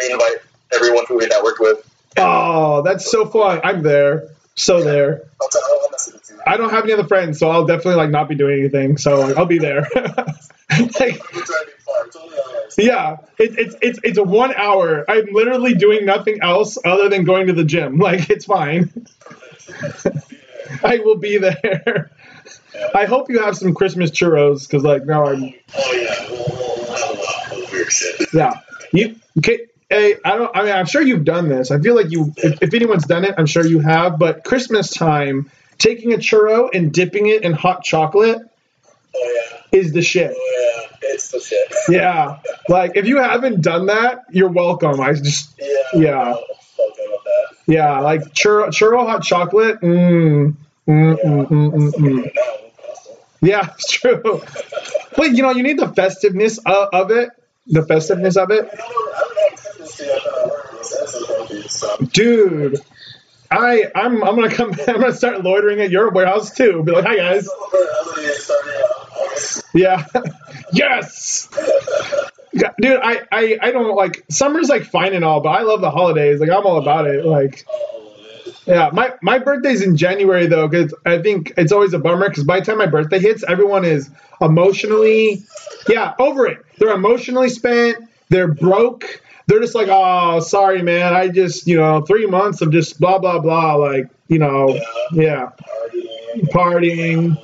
We 0.00 0.12
invite 0.12 0.38
everyone 0.74 1.04
who 1.06 1.16
we 1.18 1.26
networked 1.26 1.60
with. 1.60 1.90
Oh, 2.16 2.82
that's 2.82 3.10
so 3.10 3.26
fun. 3.26 3.60
I'm 3.64 3.82
there. 3.82 4.28
So 4.54 4.82
there. 4.82 5.22
I'll 5.40 5.48
tell 5.48 5.62
I'll 5.82 5.90
message 5.90 6.14
it 6.14 6.24
to 6.24 6.34
you. 6.34 6.40
I 6.46 6.56
don't 6.56 6.70
have 6.70 6.84
any 6.84 6.92
other 6.94 7.06
friends, 7.06 7.38
so 7.38 7.50
I'll 7.50 7.66
definitely 7.66 7.96
like 7.96 8.10
not 8.10 8.28
be 8.28 8.34
doing 8.34 8.60
anything. 8.60 8.96
So 8.96 9.20
like, 9.20 9.36
I'll 9.36 9.46
be 9.46 9.58
there. 9.58 9.82
like, 9.94 10.24
We're 10.70 11.42
driving 11.42 11.74
far. 11.78 12.06
It's 12.06 12.16
only 12.16 12.36
on 12.36 12.66
us. 12.66 12.78
Yeah, 12.78 13.16
it, 13.38 13.58
it's 13.58 13.76
it's 13.82 14.00
it's 14.02 14.18
a 14.18 14.22
one 14.22 14.54
hour. 14.54 15.04
I'm 15.08 15.26
literally 15.32 15.74
doing 15.74 16.06
nothing 16.06 16.38
else 16.42 16.78
other 16.82 17.08
than 17.10 17.24
going 17.24 17.48
to 17.48 17.52
the 17.52 17.64
gym. 17.64 17.98
Like 17.98 18.30
it's 18.30 18.46
fine. 18.46 19.06
I 20.82 20.98
will 20.98 21.16
be 21.16 21.38
there. 21.38 22.10
I 22.94 23.04
hope 23.06 23.30
you 23.30 23.40
have 23.40 23.56
some 23.56 23.74
Christmas 23.74 24.10
churros 24.10 24.66
because 24.66 24.82
like 24.84 25.04
now 25.06 25.26
I'm 25.26 25.54
Oh 25.76 25.92
yeah, 25.92 26.26
we'll, 26.30 26.44
we'll, 26.48 26.76
we'll 26.76 26.96
have 26.96 27.10
a 27.10 27.22
lot 27.22 27.64
of 27.64 27.72
weird 27.72 27.92
shit. 27.92 28.28
yeah. 28.32 28.60
You 28.92 29.16
okay? 29.38 29.66
Hey, 29.88 30.16
I 30.24 30.36
don't. 30.36 30.56
I 30.56 30.62
mean, 30.64 30.72
I'm 30.72 30.86
sure 30.86 31.00
you've 31.02 31.24
done 31.24 31.48
this. 31.48 31.70
I 31.70 31.78
feel 31.78 31.94
like 31.94 32.10
you. 32.10 32.32
If, 32.38 32.60
if 32.62 32.74
anyone's 32.74 33.04
done 33.06 33.24
it, 33.24 33.34
I'm 33.38 33.46
sure 33.46 33.64
you 33.64 33.78
have. 33.80 34.18
But 34.18 34.42
Christmas 34.44 34.90
time, 34.90 35.50
taking 35.78 36.12
a 36.12 36.16
churro 36.16 36.68
and 36.74 36.92
dipping 36.92 37.26
it 37.26 37.42
in 37.42 37.52
hot 37.52 37.84
chocolate 37.84 38.38
Oh 39.18 39.40
yeah, 39.72 39.78
is 39.78 39.92
the 39.92 40.02
shit. 40.02 40.34
oh 40.36 40.86
yeah, 40.92 40.96
it's 41.02 41.30
the 41.30 41.40
shit. 41.40 41.72
Yeah, 41.88 42.38
like 42.68 42.92
if 42.96 43.06
you 43.06 43.18
haven't 43.18 43.60
done 43.62 43.86
that, 43.86 44.24
you're 44.30 44.48
welcome. 44.50 45.00
I 45.00 45.12
just 45.14 45.54
Yeah. 45.60 45.68
Yeah. 45.94 46.22
I'll 46.22 46.34
fuck 46.34 46.96
them 46.96 47.06
with 47.08 47.24
that. 47.24 47.72
Yeah, 47.72 48.00
like 48.00 48.22
churro, 48.32 48.68
churro 48.68 49.06
hot 49.06 49.22
chocolate. 49.22 49.80
Mm, 49.82 50.54
mm, 50.88 51.16
mm, 51.24 51.46
mm, 51.48 51.70
mm, 51.72 51.90
mm. 51.92 52.32
Yeah, 53.40 53.70
it's 53.74 53.90
true. 53.90 54.42
But 55.16 55.32
you 55.32 55.42
know, 55.42 55.50
you 55.50 55.62
need 55.62 55.78
the 55.78 55.88
festiveness 55.88 56.58
of, 56.58 56.88
of 56.92 57.10
it. 57.10 57.30
The 57.68 57.84
festiveness 57.84 58.36
of 58.36 58.50
it, 58.52 58.70
dude. 62.12 62.80
I 63.50 63.84
I'm 63.94 64.22
I'm 64.22 64.34
gonna 64.36 64.50
come. 64.50 64.72
I'm 64.88 65.00
gonna 65.00 65.12
start 65.12 65.42
loitering 65.42 65.80
at 65.80 65.90
your 65.90 66.10
warehouse 66.10 66.54
too. 66.54 66.82
Be 66.84 66.92
like, 66.92 67.04
hi 67.04 67.16
guys. 67.16 67.48
Yeah. 69.74 70.06
yes. 70.72 71.48
Dude, 72.80 73.00
I, 73.02 73.22
I 73.30 73.58
I 73.60 73.70
don't 73.72 73.94
like 73.94 74.24
summer's 74.30 74.68
like 74.68 74.84
fine 74.84 75.12
and 75.12 75.24
all, 75.24 75.40
but 75.40 75.50
I 75.50 75.62
love 75.62 75.80
the 75.80 75.90
holidays. 75.90 76.40
Like 76.40 76.50
I'm 76.50 76.64
all 76.64 76.78
about 76.78 77.06
it. 77.06 77.24
Like 77.24 77.66
yeah, 78.66 78.90
my 78.92 79.14
my 79.22 79.38
birthday's 79.38 79.82
in 79.82 79.96
January 79.96 80.46
though, 80.46 80.66
because 80.66 80.92
I 81.04 81.22
think 81.22 81.52
it's 81.56 81.72
always 81.72 81.92
a 81.92 81.98
bummer. 81.98 82.28
Because 82.28 82.44
by 82.44 82.60
the 82.60 82.66
time 82.66 82.78
my 82.78 82.86
birthday 82.86 83.20
hits, 83.20 83.44
everyone 83.46 83.84
is 83.84 84.10
emotionally, 84.40 85.44
yeah, 85.88 86.14
over 86.18 86.46
it. 86.46 86.64
They're 86.78 86.94
emotionally 86.94 87.48
spent. 87.48 87.98
They're 88.28 88.48
broke. 88.48 89.22
They're 89.46 89.60
just 89.60 89.76
like, 89.76 89.86
oh, 89.88 90.40
sorry, 90.40 90.82
man. 90.82 91.14
I 91.14 91.28
just, 91.28 91.68
you 91.68 91.76
know, 91.76 92.00
three 92.00 92.26
months 92.26 92.60
of 92.60 92.72
just 92.72 92.98
blah 92.98 93.18
blah 93.18 93.38
blah. 93.38 93.76
Like, 93.76 94.08
you 94.26 94.40
know, 94.40 94.76
yeah, 95.12 95.50
partying. 96.52 97.40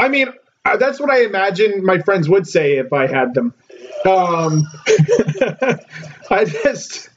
I 0.00 0.08
mean, 0.08 0.28
uh, 0.64 0.76
that's 0.78 0.98
what 0.98 1.10
I 1.10 1.22
imagine 1.22 1.84
my 1.84 1.98
friends 1.98 2.28
would 2.28 2.48
say 2.48 2.78
if 2.78 2.92
I 2.92 3.06
had 3.06 3.34
them. 3.34 3.54
Um, 4.04 4.66
I 6.30 6.44
just. 6.44 7.09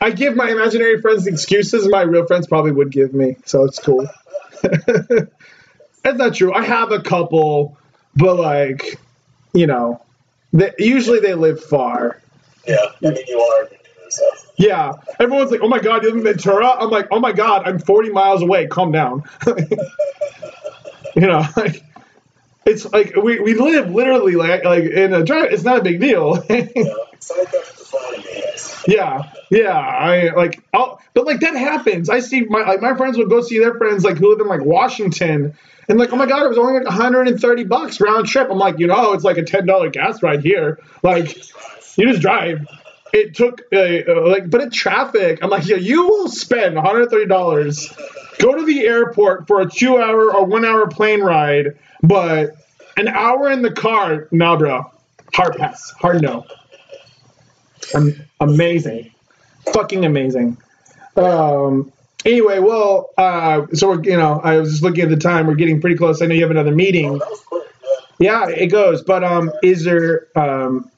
I 0.00 0.10
give 0.10 0.36
my 0.36 0.50
imaginary 0.50 1.00
friends 1.00 1.26
excuses 1.26 1.88
my 1.88 2.02
real 2.02 2.26
friends 2.26 2.46
probably 2.46 2.72
would 2.72 2.90
give 2.90 3.12
me, 3.14 3.36
so 3.44 3.64
it's 3.64 3.78
cool. 3.78 4.08
That's 4.62 6.16
not 6.16 6.34
true. 6.34 6.52
I 6.52 6.64
have 6.64 6.92
a 6.92 7.00
couple, 7.00 7.76
but 8.16 8.36
like, 8.36 8.98
you 9.52 9.66
know, 9.66 10.02
they, 10.52 10.72
usually 10.78 11.20
they 11.20 11.34
live 11.34 11.62
far. 11.62 12.20
Yeah, 12.66 12.76
I 13.04 13.10
mean, 13.10 13.24
you 13.26 13.40
are 13.40 13.68
yourself. 14.10 14.52
Yeah, 14.56 14.92
everyone's 15.18 15.50
like, 15.50 15.60
"Oh 15.62 15.68
my 15.68 15.78
god, 15.78 16.02
you 16.02 16.08
live 16.08 16.18
in 16.18 16.24
Ventura?" 16.24 16.68
I'm 16.68 16.90
like, 16.90 17.08
"Oh 17.10 17.20
my 17.20 17.32
god, 17.32 17.62
I'm 17.66 17.78
40 17.78 18.10
miles 18.10 18.42
away. 18.42 18.66
Calm 18.66 18.92
down." 18.92 19.24
you 19.46 21.22
know, 21.22 21.44
like 21.56 21.82
it's 22.70 22.90
like 22.92 23.16
we, 23.16 23.40
we 23.40 23.54
live 23.54 23.90
literally 23.90 24.36
like 24.36 24.64
like 24.64 24.84
in 24.84 25.12
a 25.12 25.24
drive. 25.24 25.52
It's 25.52 25.64
not 25.64 25.78
a 25.78 25.82
big 25.82 26.00
deal. 26.00 26.42
Yeah, 26.50 26.94
some 27.18 27.46
stuff 27.46 27.80
is 27.80 27.88
fine, 27.88 28.22
yes. 28.22 28.84
Yeah, 28.88 29.30
yeah. 29.50 29.78
I 29.78 30.30
like, 30.34 30.62
I'll, 30.72 31.00
but 31.12 31.26
like 31.26 31.40
that 31.40 31.54
happens. 31.54 32.08
I 32.08 32.20
see 32.20 32.42
my 32.42 32.60
like 32.60 32.80
my 32.80 32.94
friends 32.96 33.18
would 33.18 33.28
go 33.28 33.42
see 33.42 33.58
their 33.58 33.74
friends 33.74 34.04
like 34.04 34.16
who 34.16 34.30
live 34.30 34.40
in 34.40 34.46
like 34.46 34.64
Washington, 34.64 35.54
and 35.88 35.98
like, 35.98 36.12
oh 36.12 36.16
my 36.16 36.26
god, 36.26 36.44
it 36.44 36.48
was 36.48 36.56
only 36.56 36.74
like 36.74 36.84
130 36.84 37.64
bucks 37.64 38.00
round 38.00 38.26
trip. 38.26 38.48
I'm 38.50 38.58
like, 38.58 38.78
you 38.78 38.86
know, 38.86 39.12
it's 39.12 39.24
like 39.24 39.36
a 39.36 39.42
ten 39.42 39.66
dollar 39.66 39.90
gas 39.90 40.22
ride 40.22 40.42
here. 40.42 40.78
Like, 41.02 41.36
you 41.98 42.08
just 42.08 42.22
drive. 42.22 42.66
It 43.12 43.34
took 43.34 43.62
uh, 43.72 44.28
like, 44.28 44.48
but 44.50 44.60
in 44.60 44.70
traffic, 44.70 45.40
I'm 45.42 45.50
like, 45.50 45.66
yeah, 45.66 45.76
you 45.76 46.06
will 46.06 46.28
spend 46.28 46.76
130 46.76 47.26
dollars. 47.26 47.92
Go 48.38 48.54
to 48.54 48.64
the 48.64 48.80
airport 48.86 49.46
for 49.46 49.60
a 49.60 49.68
two 49.68 49.98
hour 49.98 50.32
or 50.34 50.44
one 50.46 50.64
hour 50.64 50.86
plane 50.88 51.20
ride, 51.20 51.78
but 52.02 52.54
an 52.96 53.08
hour 53.08 53.50
in 53.50 53.62
the 53.62 53.70
car, 53.72 54.28
nah, 54.30 54.56
bro. 54.56 54.90
Hard 55.34 55.56
pass, 55.56 55.90
hard 55.92 56.22
no. 56.22 56.46
Am- 57.94 58.24
amazing, 58.40 59.12
fucking 59.72 60.04
amazing. 60.04 60.56
Um. 61.16 61.92
Anyway, 62.24 62.58
well, 62.58 63.08
uh, 63.16 63.66
so 63.72 63.88
we're 63.88 64.02
you 64.02 64.16
know, 64.16 64.40
I 64.44 64.58
was 64.58 64.70
just 64.72 64.82
looking 64.82 65.02
at 65.04 65.08
the 65.08 65.16
time. 65.16 65.46
We're 65.46 65.54
getting 65.54 65.80
pretty 65.80 65.96
close. 65.96 66.20
I 66.20 66.26
know 66.26 66.34
you 66.34 66.42
have 66.42 66.50
another 66.50 66.74
meeting. 66.74 67.18
That 67.18 67.30
was 67.30 67.40
quick, 67.40 67.68
yeah. 68.18 68.46
Yeah, 68.46 68.54
it 68.54 68.66
goes. 68.66 69.02
But 69.02 69.24
um, 69.24 69.50
is 69.62 69.84
there 69.84 70.28
um 70.36 70.90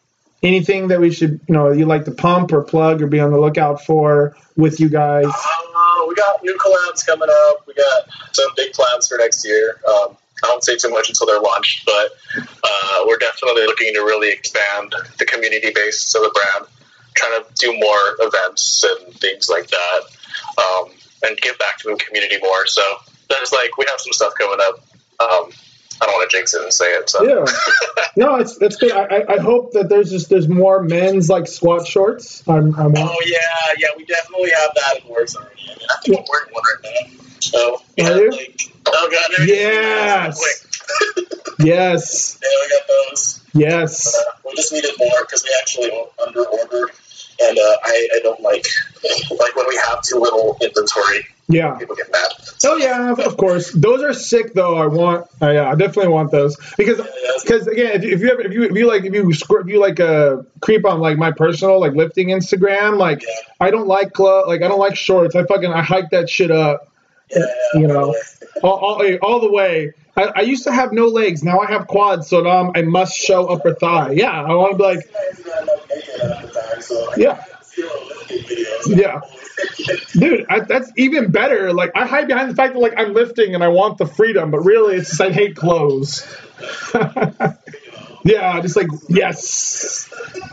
anything 0.43 0.89
that 0.89 1.01
we 1.01 1.13
should 1.13 1.41
you 1.49 1.55
know 1.55 1.71
you 1.71 1.87
like 1.87 2.05
to 2.07 2.11
pump 2.11 2.53
or 2.53 2.63
plug 2.63 3.03
or 3.03 3.07
be 3.07 3.21
on 3.21 3.31
the 3.31 3.41
lookout 3.41 3.85
for 3.85 4.37
with 4.57 4.81
you 4.81 4.89
guys? 4.89 5.27
Uh, 5.27 6.07
we 6.09 6.15
got 6.15 6.43
new 6.43 6.57
collabs 6.59 7.07
coming 7.07 7.29
up. 7.31 7.67
We 7.67 7.75
got 7.75 8.09
some 8.33 8.51
big 8.57 8.73
plans 8.73 9.09
for 9.09 9.19
next 9.19 9.47
year. 9.47 9.81
Um, 9.89 10.17
I 10.45 10.49
won't 10.49 10.65
say 10.65 10.77
too 10.77 10.91
much 10.91 11.09
until 11.09 11.27
they're 11.27 11.41
launched, 11.41 11.87
but 11.87 12.11
uh, 12.65 13.05
we're 13.07 13.19
definitely 13.19 13.63
looking 13.63 13.95
to 13.95 14.01
really 14.01 14.31
expand 14.31 14.95
the 15.19 15.25
community 15.25 15.71
base 15.73 16.15
of 16.15 16.23
the 16.23 16.31
brand, 16.31 16.69
trying 17.15 17.43
to 17.43 17.55
do 17.55 17.79
more 17.79 18.17
events 18.19 18.85
and 18.85 19.15
things 19.15 19.49
like 19.49 19.69
that, 19.69 20.01
um, 20.59 20.91
and 21.23 21.39
give 21.39 21.57
back 21.59 21.79
to 21.79 21.91
the 21.91 21.97
community 21.97 22.39
more. 22.43 22.67
So 22.67 22.83
that 23.29 23.41
is 23.43 23.53
like 23.53 23.77
we 23.79 23.85
have 23.89 24.01
some 24.01 24.13
stuff 24.13 24.35
coming 24.37 24.59
up. 24.61 24.81
Um, 25.21 25.51
I 26.03 26.07
don't 26.07 26.15
want 26.15 26.31
to 26.31 26.37
jinx 26.37 26.53
it 26.55 26.63
and 26.63 26.73
say 26.73 26.87
it. 26.87 27.09
So. 27.09 27.23
Yeah. 27.23 27.45
No, 28.17 28.37
it's 28.37 28.59
that's 28.59 28.77
good. 28.77 28.93
I, 28.93 29.05
I- 29.05 29.35
I 29.35 29.39
hope 29.39 29.73
that 29.73 29.89
there's 29.89 30.11
just 30.11 30.29
there's 30.29 30.49
more 30.49 30.83
men's 30.83 31.31
like 31.31 31.47
squat 31.47 31.87
shorts. 31.87 32.47
I'm, 32.49 32.75
I'm 32.75 32.93
Oh 32.97 33.17
yeah, 33.25 33.39
yeah, 33.79 33.89
we 33.97 34.05
definitely 34.05 34.51
have 34.51 34.71
that 34.75 35.01
in 35.03 35.09
works 35.11 35.35
already. 35.37 35.63
I, 35.65 35.69
mean, 35.69 35.79
I 35.89 36.01
think 36.03 36.19
I'm 36.19 36.25
wearing 36.31 36.53
one 36.53 36.63
right 36.83 36.93
now. 37.15 37.25
So 37.41 37.83
yeah, 37.97 38.11
Are 38.11 38.17
you? 38.19 38.31
like, 38.33 38.61
oh 38.87 39.09
god, 39.11 39.35
there. 39.39 39.47
Yes. 39.47 40.67
Yes. 41.59 42.39
Yeah, 42.43 42.49
we 42.63 42.69
got 42.71 42.89
those. 42.89 43.41
Yes. 43.55 44.17
Uh, 44.17 44.21
we 44.45 44.55
just 44.57 44.73
needed 44.73 44.91
more 44.99 45.11
because 45.21 45.45
we 45.45 45.51
actually 45.61 45.91
under 46.27 46.45
ordered, 46.45 46.91
and 47.41 47.59
uh, 47.59 47.77
I, 47.85 48.09
I 48.17 48.21
don't 48.23 48.41
like 48.41 48.65
like 49.31 49.57
when 49.57 49.67
we 49.69 49.77
have 49.89 50.03
too 50.03 50.17
little 50.19 50.57
inventory. 50.63 51.27
Yeah. 51.49 51.77
People 51.77 51.97
get 51.97 52.11
mad. 52.13 52.29
Oh 52.65 52.77
yeah, 52.77 53.13
of- 53.13 53.37
course. 53.37 53.73
Those 53.73 54.03
are 54.03 54.13
sick 54.15 54.55
though. 54.55 54.77
I 54.77 54.87
want. 54.87 55.27
Uh, 55.43 55.51
yeah, 55.51 55.71
I 55.71 55.75
definitely 55.75 56.09
want 56.13 56.31
those 56.31 56.57
because 56.79 57.01
because 57.43 57.67
again, 57.67 57.97
if 57.97 58.05
you, 58.05 58.13
if 58.15 58.21
you 58.21 58.31
ever 58.31 58.41
if 58.43 58.53
you 58.53 58.63
if 58.63 58.73
you 58.77 58.87
like 58.87 59.05
if 59.05 59.13
you 59.13 59.29
if 59.31 59.67
you 59.67 59.81
like 59.81 59.99
uh 60.01 60.43
creep 60.61 60.87
on 60.87 61.01
like 61.01 61.19
my 61.19 61.33
personal 61.33 61.81
like 61.81 61.93
lifting 61.95 62.29
Instagram, 62.29 62.97
like 62.97 63.23
Yeah. 63.23 63.35
I 63.61 63.71
don't 63.71 63.89
like 63.89 64.13
clo- 64.13 64.45
like 64.47 64.63
I 64.63 64.69
don't 64.69 64.79
like 64.79 64.97
shorts. 64.97 65.35
I 65.35 65.45
fucking 65.45 65.73
I 65.73 65.83
hike 65.83 66.11
that 66.11 66.31
shit 66.31 66.51
up 66.51 66.89
Yeah, 67.31 67.45
yeah, 67.75 67.81
You 67.81 67.87
know. 67.89 68.15
all 68.63 68.79
all, 68.79 69.17
all 69.23 69.41
the 69.41 69.51
way. 69.51 69.93
I, 70.17 70.33
I 70.37 70.41
used 70.43 70.65
to 70.65 70.73
have 70.73 70.93
no 70.93 71.07
legs. 71.07 71.43
Now 71.43 71.61
I 71.61 71.71
have 71.73 71.87
quads, 71.87 72.29
so 72.29 72.43
now 72.43 72.69
I'm, 72.69 72.73
I 72.75 72.83
must 72.83 73.17
show 73.17 73.47
upper 73.47 73.75
thigh. 73.75 74.13
Yeah, 74.13 74.31
I 74.31 74.53
want 74.55 74.73
to 74.73 74.79
be 74.79 74.85
like 74.85 75.11
Yeah. 77.17 77.45
Yeah. 78.87 79.21
Dude, 80.13 80.47
I, 80.49 80.61
that's 80.61 80.91
even 80.97 81.31
better. 81.31 81.73
Like 81.73 81.93
I 81.95 82.07
hide 82.07 82.29
behind 82.29 82.51
the 82.51 82.55
fact 82.55 82.75
that 82.75 82.81
like 82.81 82.95
I'm 82.97 83.15
lifting 83.15 83.55
and 83.55 83.63
I 83.63 83.69
want 83.69 83.99
the 83.99 84.07
freedom, 84.07 84.51
but 84.51 84.61
really 84.61 84.97
it's 84.97 85.11
just 85.11 85.21
I 85.21 85.31
hate 85.31 85.57
clothes. 85.57 86.27
yeah, 88.25 88.61
just 88.61 88.77
like 88.77 88.89
yes, 89.09 90.13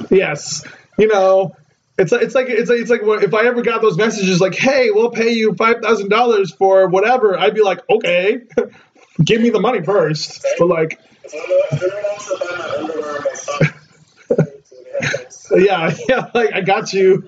yes. 0.10 0.66
You 0.97 1.07
know, 1.07 1.55
it's 1.97 2.12
like 2.12 2.22
it's 2.22 2.36
like 2.36 2.47
it's 2.49 2.70
like 2.70 2.80
it's 2.80 2.89
like 2.89 3.01
if 3.24 3.34
I 3.34 3.45
ever 3.45 3.62
got 3.62 3.82
those 3.82 3.97
messages 3.97 4.41
like, 4.41 4.55
"Hey, 4.55 4.91
we'll 4.91 5.12
pay 5.12 5.32
you 5.32 5.53
five 5.53 5.82
thousand 5.82 6.10
dollars 6.10 6.51
for 6.51 6.88
whatever," 6.88 7.38
I'd 7.38 7.55
be 7.55 7.62
like, 7.62 7.88
"Okay, 7.89 8.41
give 9.24 9.41
me 9.41 9.49
the 9.49 9.59
money 9.59 9.82
first. 9.82 10.45
But 10.57 10.67
like, 10.67 10.99
yeah, 15.55 15.93
yeah, 16.09 16.30
like 16.34 16.53
I 16.53 16.61
got 16.61 16.93
you. 16.93 17.24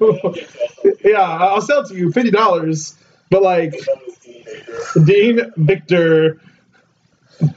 yeah, 1.04 1.22
I'll 1.22 1.62
sell 1.62 1.86
to 1.86 1.96
you 1.96 2.12
fifty 2.12 2.32
dollars. 2.32 2.96
But 3.30 3.44
like 3.44 3.74
Dean 5.04 5.52
Victor, 5.56 6.40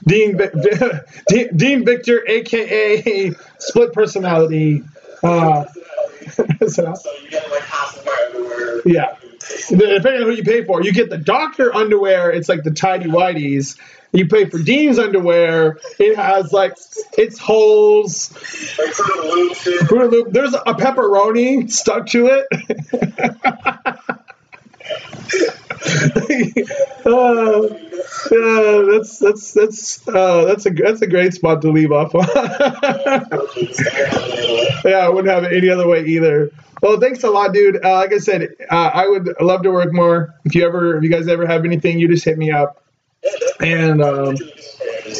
Dean 0.06 0.38
Dean, 1.28 1.56
Dean 1.56 1.84
Victor, 1.84 2.26
aka 2.28 3.32
split 3.58 3.92
personality. 3.92 4.82
Uh, 5.22 5.64
so, 6.68 6.94
yeah, 8.84 9.16
depending 9.68 10.22
on 10.22 10.22
who 10.22 10.30
you 10.30 10.44
pay 10.44 10.64
for, 10.64 10.82
you 10.82 10.92
get 10.92 11.10
the 11.10 11.18
doctor 11.18 11.74
underwear. 11.74 12.30
It's 12.30 12.48
like 12.48 12.62
the 12.62 12.70
tidy 12.70 13.06
whities. 13.06 13.78
You 14.14 14.26
pay 14.28 14.48
for 14.48 14.58
Dean's 14.58 15.00
underwear. 15.00 15.80
It 15.98 16.16
has 16.16 16.52
like 16.52 16.78
it's 17.18 17.36
holes. 17.36 18.28
Fruit 18.28 20.10
Loop. 20.12 20.30
There's 20.30 20.54
a 20.54 20.74
pepperoni 20.74 21.68
stuck 21.70 22.06
to 22.08 22.28
it. 22.28 22.46
uh, 27.04 27.62
yeah, 28.30 28.82
that's 28.92 29.18
that's 29.18 29.52
that's 29.52 30.08
uh, 30.08 30.44
that's 30.44 30.66
a 30.66 30.70
that's 30.70 31.02
a 31.02 31.08
great 31.08 31.34
spot 31.34 31.60
to 31.62 31.72
leave 31.72 31.90
off 31.90 32.14
on. 32.14 32.22
yeah, 34.84 34.98
I 34.98 35.08
wouldn't 35.08 35.34
have 35.34 35.42
it 35.42 35.52
any 35.52 35.70
other 35.70 35.88
way 35.88 36.04
either. 36.06 36.52
Well, 36.80 37.00
thanks 37.00 37.24
a 37.24 37.30
lot, 37.30 37.52
dude. 37.52 37.84
Uh, 37.84 37.94
like 37.96 38.12
I 38.12 38.18
said, 38.18 38.54
uh, 38.70 38.90
I 38.94 39.08
would 39.08 39.34
love 39.40 39.62
to 39.62 39.72
work 39.72 39.92
more. 39.92 40.34
If 40.44 40.54
you 40.54 40.64
ever, 40.64 40.98
if 40.98 41.02
you 41.02 41.10
guys 41.10 41.26
ever 41.26 41.46
have 41.48 41.64
anything, 41.64 41.98
you 41.98 42.06
just 42.06 42.24
hit 42.24 42.38
me 42.38 42.52
up. 42.52 42.83
And 43.60 44.02
um, 44.02 44.36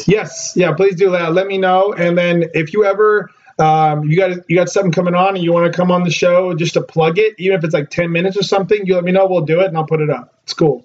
yes, 0.05 0.53
yeah, 0.55 0.73
please 0.73 0.95
do 0.95 1.11
that. 1.11 1.33
Let 1.33 1.47
me 1.47 1.57
know. 1.57 1.93
And 1.93 2.17
then 2.17 2.45
if 2.53 2.73
you 2.73 2.85
ever 2.85 3.31
um, 3.57 4.03
you 4.03 4.17
got 4.17 4.49
you 4.49 4.55
got 4.55 4.69
something 4.69 4.91
coming 4.91 5.15
on 5.15 5.35
and 5.35 5.43
you 5.43 5.53
want 5.53 5.71
to 5.71 5.75
come 5.75 5.91
on 5.91 6.03
the 6.03 6.11
show 6.11 6.53
just 6.55 6.73
to 6.73 6.81
plug 6.81 7.17
it, 7.17 7.35
even 7.37 7.57
if 7.57 7.63
it's 7.63 7.73
like 7.73 7.89
ten 7.89 8.11
minutes 8.11 8.37
or 8.37 8.43
something, 8.43 8.85
you 8.85 8.95
let 8.95 9.03
me 9.03 9.11
know. 9.11 9.27
We'll 9.27 9.41
do 9.41 9.61
it 9.61 9.67
and 9.67 9.77
I'll 9.77 9.85
put 9.85 10.01
it 10.01 10.09
up. 10.09 10.33
It's 10.43 10.53
cool. 10.53 10.83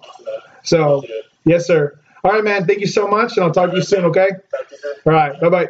So 0.63 1.03
yes, 1.43 1.67
sir. 1.67 1.97
All 2.23 2.31
right, 2.31 2.43
man. 2.43 2.65
Thank 2.65 2.79
you 2.79 2.87
so 2.87 3.07
much, 3.07 3.35
and 3.35 3.43
I'll 3.43 3.51
talk 3.51 3.71
to 3.71 3.77
you 3.77 3.81
soon. 3.81 4.05
Okay. 4.05 4.29
All 5.05 5.13
right. 5.13 5.39
Bye 5.41 5.49
bye. 5.49 5.69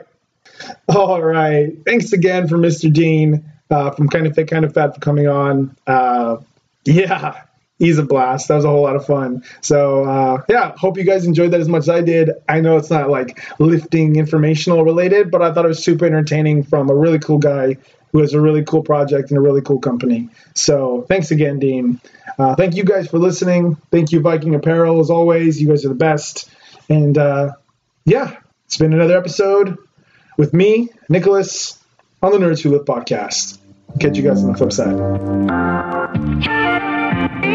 All 0.90 1.22
right. 1.22 1.74
Thanks 1.86 2.14
again 2.14 2.48
for 2.48 2.58
Mr. 2.58 2.92
Dean 2.92 3.44
uh, 3.72 3.92
from 3.92 4.10
Kind 4.10 4.28
of 4.28 4.36
Fit, 4.36 4.50
Kind 4.50 4.66
of 4.66 4.74
Fat 4.74 4.94
for 4.94 5.00
coming 5.00 5.28
on. 5.28 5.76
Uh, 5.88 6.38
yeah, 6.86 7.42
he's 7.82 7.98
a 7.98 8.04
blast. 8.04 8.48
That 8.48 8.56
was 8.56 8.64
a 8.64 8.70
whole 8.70 8.84
lot 8.84 8.96
of 8.96 9.08
fun. 9.08 9.44
So 9.62 10.06
uh, 10.06 10.44
yeah, 10.48 10.74
hope 10.78 10.98
you 10.98 11.04
guys 11.04 11.26
enjoyed 11.26 11.50
that 11.52 11.60
as 11.60 11.68
much 11.68 11.82
as 11.82 11.90
I 11.90 12.02
did. 12.02 12.30
I 12.48 12.62
know 12.62 12.78
it's 12.78 12.92
not 12.92 13.10
like 13.10 13.42
lifting 13.60 14.18
informational 14.18 14.86
related, 14.86 15.32
but 15.32 15.42
I 15.42 15.52
thought 15.52 15.66
it 15.66 15.70
was 15.70 15.84
super 15.84 16.06
entertaining 16.06 16.62
from 16.62 16.92
a 16.92 16.96
really 16.96 17.18
cool 17.18 17.40
guy 17.40 17.78
who 18.12 18.20
has 18.20 18.36
a 18.36 18.40
really 18.40 18.64
cool 18.64 18.84
project 18.84 19.32
and 19.32 19.38
a 19.40 19.42
really 19.42 19.62
cool 19.62 19.80
company. 19.80 20.30
So 20.54 21.06
thanks 21.08 21.32
again, 21.32 21.58
Dean. 21.58 22.00
Uh, 22.38 22.54
thank 22.56 22.76
you 22.76 22.84
guys 22.84 23.08
for 23.08 23.18
listening. 23.18 23.78
Thank 23.90 24.12
you, 24.12 24.20
Viking 24.20 24.54
Apparel, 24.54 25.00
as 25.00 25.10
always. 25.10 25.60
You 25.60 25.68
guys 25.68 25.84
are 25.84 25.90
the 25.90 25.96
best. 25.96 26.52
And 26.88 27.18
uh, 27.18 27.54
yeah, 28.06 28.38
it's 28.68 28.78
been 28.78 28.94
another 28.94 29.18
episode 29.18 29.76
with 30.38 30.54
me, 30.54 30.90
Nicholas, 31.10 31.80
on 32.22 32.32
the 32.32 32.38
Nerds 32.38 32.62
Who 32.62 32.70
Lift 32.70 32.86
podcast. 32.86 33.58
Catch 34.00 34.18
you 34.18 34.24
guys 34.24 34.44
on 34.44 34.52
the 34.52 34.58
flip 34.58 34.72
side. 34.72 35.00
Thank 37.22 37.52